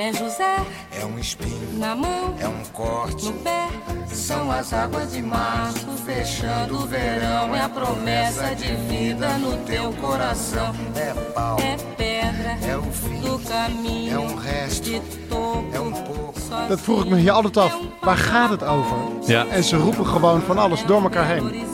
É 0.03 0.12
José 0.12 0.57
é 1.00 1.05
um 1.07 1.18
espinho, 1.18 1.78
na 1.78 1.94
mão, 1.94 2.34
é 2.40 2.48
um 2.48 2.62
corte. 2.72 3.26
no 3.26 3.32
pé. 3.34 3.68
São 4.12 4.50
as 4.50 4.72
águas 4.72 5.12
de 5.12 5.22
março 5.22 5.86
fechando 6.05 6.74
o 6.82 6.86
verão, 6.86 7.55
é 7.55 7.61
a 7.61 7.68
promessa 7.68 8.55
de 8.55 8.74
vida 8.88 9.38
no 9.38 9.57
teu 9.59 9.92
coração. 9.94 10.74
É 10.96 11.14
pau, 11.32 11.57
É 11.61 11.76
pedra 11.96 12.59
é 12.68 12.76
o 12.76 12.82
fim, 12.82 13.20
do 13.20 13.38
caminho, 13.38 14.12
é 14.14 14.18
um 14.18 14.36
resto, 14.36 14.84
de 14.90 15.00
topo. 15.28 15.64
é 15.72 15.80
um 15.80 15.92
pouco. 15.92 16.32
Dat 16.68 16.80
vroeg 16.80 17.05
ik 17.05 17.11
me 17.11 17.16
hier 17.16 17.32
altijd 17.32 17.57
af. 17.57 17.76
Waar 18.00 18.16
gaat 18.16 18.50
het 18.50 18.64
over? 18.64 18.96
Ja. 19.26 19.46
En 19.46 19.64
ze 19.64 19.76
roepen 19.76 20.07
gewoon 20.07 20.40
van 20.42 20.59
alles 20.59 20.84
door 20.86 21.03
elkaar 21.03 21.26
heen. 21.26 21.64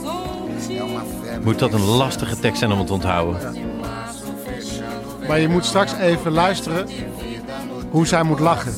Moet 1.45 1.59
dat 1.59 1.73
een 1.73 1.85
lastige 1.85 2.39
tekst 2.39 2.59
zijn 2.59 2.73
om 2.73 2.79
het 2.79 2.87
te 2.87 2.93
onthouden? 2.93 3.57
Maar 5.29 5.41
je 5.41 5.49
moet 5.49 5.65
straks 5.65 5.93
even 5.93 6.33
luisteren 6.33 6.89
hoe 7.91 8.07
zij 8.07 8.23
moet 8.23 8.41
lachen. 8.41 8.75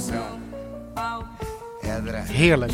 Heerlijk. 2.24 2.72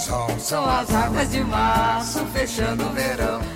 sol. 0.00 0.28
São 0.38 0.68
as 0.68 0.90
águas 0.94 1.28
de 1.28 1.44
março 1.44 2.24
fechando 2.32 2.86
o 2.86 2.92
verão. 2.92 3.49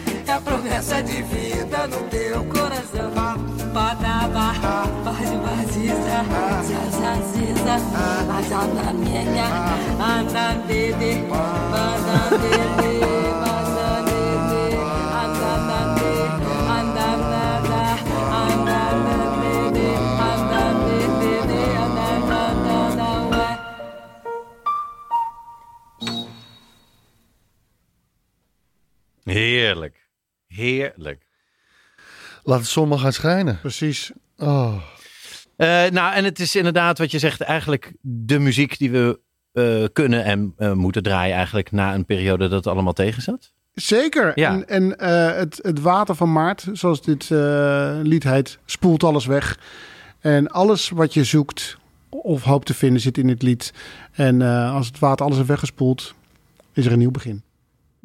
Promessa 0.45 1.03
de 1.03 1.23
vida 1.23 1.87
no 1.87 2.03
teu 2.09 2.45
coração. 2.45 3.11
Badaba, 3.73 4.53
bade 5.05 5.37
baziza, 5.45 6.25
zazaziza, 6.69 7.75
azanamenha, 8.39 9.47
andandede, 9.99 11.25
bandandede, 11.71 13.04
Heerlijk. 30.65 31.27
Laat 32.43 32.61
de 32.61 32.67
zon 32.67 32.89
maar 32.89 32.99
gaan 32.99 33.13
schijnen. 33.13 33.59
Precies. 33.61 34.13
Oh. 34.39 34.75
Eh, 35.57 35.67
nou, 35.91 36.15
en 36.15 36.25
het 36.25 36.41
is 36.41 36.57
inderdaad 36.57 36.99
wat 36.99 37.11
je 37.11 37.19
zegt, 37.19 37.41
eigenlijk 37.41 37.93
de 38.01 38.39
muziek 38.39 38.79
die 38.79 38.91
we 38.91 39.21
eh, 39.53 39.85
kunnen 39.93 40.25
en 40.25 40.55
eh, 40.57 40.73
moeten 40.73 41.03
draaien 41.03 41.37
eigenlijk 41.37 41.73
na 41.73 41.95
een 41.95 42.05
periode 42.05 42.49
dat 42.49 42.65
het 42.65 42.67
allemaal 42.67 42.93
tegen 42.93 43.23
zat. 43.23 43.53
Zeker. 43.75 44.33
Ja. 44.35 44.53
En, 44.53 44.69
en 44.69 44.99
eh, 44.99 45.37
het, 45.37 45.59
het 45.63 45.81
water 45.81 46.15
van 46.15 46.33
maart, 46.33 46.67
zoals 46.73 47.03
dit 47.03 47.31
eh, 47.31 47.99
lied 48.03 48.25
heet, 48.25 48.59
spoelt 48.65 49.05
alles 49.05 49.27
weg. 49.27 49.59
En 50.21 50.49
alles 50.49 50.89
wat 50.89 51.15
je 51.15 51.25
zoekt 51.25 51.77
of 52.09 52.43
hoopt 52.43 52.67
te 52.67 52.75
vinden 52.75 53.01
zit 53.01 53.19
in 53.19 53.27
dit 53.27 53.43
lied. 53.43 53.73
En 54.13 54.43
eh, 54.43 54.75
als 54.75 54.87
het 54.87 54.99
water 54.99 55.25
alles 55.25 55.37
heeft 55.37 55.49
weggespoeld, 55.49 56.15
is 56.73 56.87
er 56.87 56.93
een 56.93 56.99
nieuw 56.99 57.11
begin. 57.11 57.43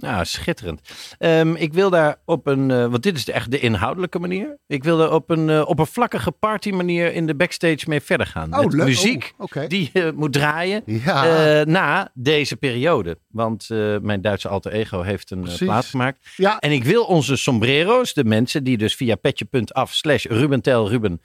Nou, 0.01 0.25
schitterend. 0.25 0.81
Ehm, 1.17 1.55
ik 1.55 1.73
wil 1.73 1.89
daar 1.89 2.15
op 2.25 2.47
een, 2.47 2.71
eh, 2.71 2.77
want 2.87 3.03
dit 3.03 3.17
is 3.17 3.29
echt 3.29 3.51
de 3.51 3.59
inhoudelijke 3.59 4.19
manier. 4.19 4.57
Ik 4.67 4.83
wil 4.83 5.01
er 5.01 5.11
op 5.11 5.29
een 5.29 5.47
uh, 5.49 5.63
oppervlakkige 5.67 6.31
party 6.31 6.69
manier 6.69 7.13
in 7.13 7.27
de 7.27 7.35
backstage 7.35 7.79
mee 7.87 8.01
verder 8.01 8.27
gaan. 8.27 8.53
Oh, 8.53 8.59
Met 8.63 8.73
leuk. 8.73 8.85
muziek 8.85 9.33
Oh, 9.37 9.67
die 9.67 9.91
moet 10.15 10.33
draaien 10.33 10.81
Ja. 10.85 11.59
eh, 11.59 11.65
na 11.65 12.11
deze 12.13 12.55
periode. 12.55 13.17
Want 13.27 13.67
mijn 14.01 14.21
Duitse 14.21 14.47
alter 14.47 14.71
ego 14.71 15.01
heeft 15.01 15.31
een 15.31 15.37
eh, 15.37 15.43
Precies. 15.43 15.65
plaat 15.67 15.85
gemaakt. 15.85 16.27
Ja. 16.35 16.59
En 16.59 16.71
ik 16.71 16.83
wil 16.83 17.03
onze 17.03 17.35
sombrero's, 17.35 18.13
de 18.13 18.23
mensen 18.23 18.63
die 18.63 18.77
dus 18.77 18.95
via 18.95 19.15
petje.af 19.15 19.93
slash 19.93 20.25
Ruben 20.25 20.61
Tel 20.61 20.89
Ruben 20.89 21.21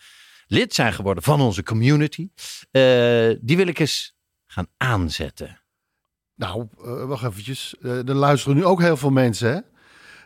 lid 0.47 0.75
zijn 0.75 0.93
geworden 0.93 1.23
van 1.23 1.41
onze 1.41 1.63
community. 1.63 2.29
die 3.41 3.57
wil 3.57 3.67
ik 3.67 3.79
eens 3.79 4.15
gaan 4.47 4.67
aanzetten. 4.77 5.59
Nou, 6.37 6.67
eh, 6.85 7.05
wacht 7.05 7.25
eventjes. 7.25 7.75
Eh 7.83 8.09
er 8.09 8.15
luisteren 8.15 8.57
nu 8.57 8.65
ook 8.65 8.81
heel 8.81 8.97
veel 8.97 9.11
mensen, 9.11 9.49
hè? 9.53 9.59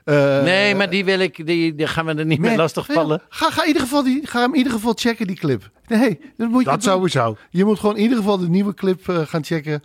Eh, 0.04 0.42
nee, 0.44 0.74
maar 0.74 0.90
die 0.90 1.04
wil 1.04 1.18
ik, 1.20 1.46
die, 1.46 1.74
die 1.74 1.86
gaan 1.86 2.04
we 2.06 2.10
er 2.14 2.26
niet 2.26 2.38
nee, 2.40 2.48
meer 2.48 2.58
lastig 2.58 2.86
vallen. 2.92 3.22
Ga, 3.28 3.50
ga, 3.50 3.62
in 3.62 3.66
ieder 3.66 3.82
geval 3.82 4.02
die, 4.02 4.26
ga 4.26 4.40
hem 4.40 4.50
in 4.52 4.56
ieder 4.58 4.72
geval 4.72 4.92
checken, 4.96 5.26
die 5.26 5.36
clip. 5.36 5.70
Nee, 5.86 6.20
dat 6.36 6.48
moet 6.48 6.64
je 6.64 6.70
Dat 6.70 6.82
doen. 6.82 6.92
sowieso. 6.92 7.36
Je 7.50 7.64
moet 7.64 7.78
gewoon 7.78 7.96
in 7.96 8.02
ieder 8.02 8.16
geval 8.18 8.38
de 8.38 8.48
nieuwe 8.48 8.74
clip 8.74 9.00
gaan 9.26 9.44
checken. 9.44 9.82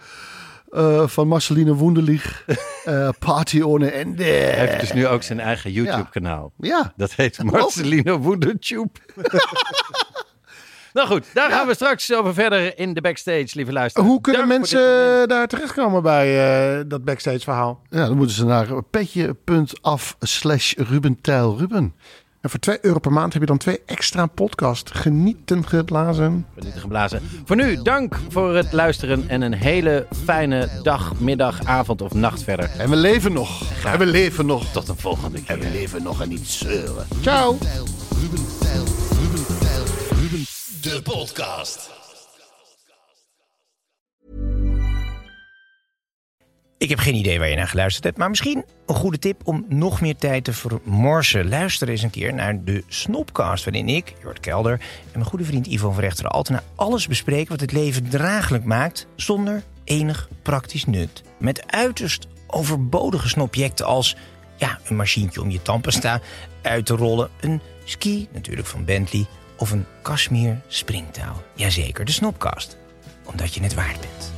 eh, 0.70 1.08
van 1.08 1.28
Marceline 1.28 1.78
Wunderlich. 1.78 2.46
eh 2.86 3.10
Party 3.20 3.62
ohne 3.62 3.92
Ende. 3.92 4.24
Hij 4.24 4.68
heeft 4.68 4.80
dus 4.80 4.94
nu 4.94 5.08
ook 5.08 5.24
zijn 5.24 5.40
eigen 5.40 5.72
YouTube-kanaal. 5.72 6.52
Ja. 6.58 6.94
Dat 6.96 7.14
heet 7.14 7.44
Marcelino 7.44 8.18
Woedertube. 8.20 8.90
nou 10.94 11.08
goed, 11.08 11.26
daar 11.34 11.52
gaan 11.52 11.68
we 11.68 11.74
straks 11.74 12.14
over 12.14 12.34
verder 12.34 12.78
in 12.78 12.94
de 12.94 13.02
backstage, 13.02 13.48
lieve 13.52 13.72
luisteraars. 13.72 14.10
Hoe 14.10 14.22
kunnen 14.22 14.48
Dank 14.48 14.60
mensen 14.60 14.82
moment. 14.82 15.30
daar 15.30 15.48
terechtkomen 15.48 16.04
bij 16.04 16.28
eh, 16.78 16.84
dat 16.88 17.04
backstage 17.04 17.40
verhaal? 17.40 17.82
Ja, 17.90 18.06
dan 18.08 18.18
moeten 18.18 18.36
ze 18.36 18.46
naar 18.46 18.84
petje.af 18.84 20.16
slash 20.20 20.74
Ruben 20.74 21.18
Ruben. 21.58 21.94
En 22.44 22.50
voor 22.50 22.60
2 22.60 22.78
euro 22.82 23.00
per 23.00 23.12
maand 23.12 23.34
heb 23.34 23.42
je 23.42 23.48
dan 23.48 23.58
twee 23.58 23.82
extra 23.86 24.26
podcast. 24.26 24.90
Genieten 24.94 25.68
geblazen. 25.68 26.46
Genieten 26.56 26.82
geblazen. 26.82 27.22
Voor 27.46 27.56
nu, 27.56 27.82
dank 27.82 28.20
voor 28.30 28.56
het 28.56 28.72
luisteren 28.72 29.30
en 29.30 29.42
een 29.42 29.54
hele 29.54 30.08
fijne 30.24 30.70
dag, 30.82 31.20
middag, 31.20 31.64
avond 31.66 32.02
of 32.02 32.14
nacht 32.14 32.44
verder. 32.44 32.70
En 32.78 32.90
we 32.90 32.96
leven 32.96 33.34
nog. 33.34 33.62
En 33.86 34.00
we 34.00 34.06
leven 34.06 34.46
nog. 34.46 34.72
Tot 34.72 34.88
een 34.88 34.98
volgende 34.98 35.44
keer. 35.44 35.56
En 35.56 35.60
we 35.60 35.70
leven 35.70 36.04
nog 36.04 36.22
en 36.22 36.30
niet 36.30 36.48
zeuren. 36.48 37.06
Ciao. 37.22 37.58
Ruben 38.22 39.13
De 40.84 41.02
podcast. 41.04 41.90
Ik 46.78 46.90
heb 46.90 47.00
geen 47.00 47.16
idee 47.16 47.40
waar 47.40 47.50
je 47.50 47.56
naar 47.56 47.68
geluisterd 47.68 48.04
hebt, 48.04 48.18
maar 48.18 48.30
misschien 48.30 48.66
een 48.86 48.96
goede 48.96 49.20
tip 49.20 49.42
om 49.44 49.66
nog 49.70 50.02
meer 50.02 50.16
tijd 50.16 50.44
te 50.44 50.54
vermorsen. 50.54 51.50
Luister 51.50 51.90
eens 51.90 52.02
een 52.02 52.10
keer 52.10 52.34
naar 52.34 52.64
de 52.64 52.84
Snopcast, 52.88 53.64
waarin 53.64 53.90
ik, 53.90 54.14
Jort 54.22 54.40
Kelder 54.40 54.74
en 54.74 54.80
mijn 55.14 55.26
goede 55.26 55.46
vriend 55.46 55.68
Ivo 55.68 55.92
van 55.92 56.04
Rechteren 56.04 56.32
Altena 56.32 56.64
alles 56.76 57.08
bespreken 57.08 57.50
wat 57.50 57.60
het 57.60 57.72
leven 57.72 58.10
draaglijk 58.10 58.64
maakt 58.64 59.08
zonder 59.16 59.64
enig 59.84 60.30
praktisch 60.42 60.86
nut. 60.86 61.24
Met 61.40 61.72
uiterst 61.72 62.28
overbodige 62.48 63.30
snobjecten 63.30 63.86
als 63.86 64.16
ja, 64.58 64.80
een 64.88 64.96
machientje 64.96 65.42
om 65.42 65.50
je 65.50 65.62
tandpasta 65.62 66.22
uit 66.62 66.86
te 66.86 66.96
rollen, 66.96 67.30
een 67.42 67.62
ski 67.84 68.28
natuurlijk 68.32 68.68
van 68.68 68.86
Bentley 68.86 69.26
of 69.58 69.72
een 69.72 69.86
Kashmir 70.02 70.62
springtaal. 70.68 71.44
Jazeker, 71.54 72.06
de 72.06 72.12
Snopcast. 72.12 72.78
Omdat 73.24 73.54
je 73.54 73.62
het 73.62 73.74
waard 73.74 74.00
bent. 74.00 74.32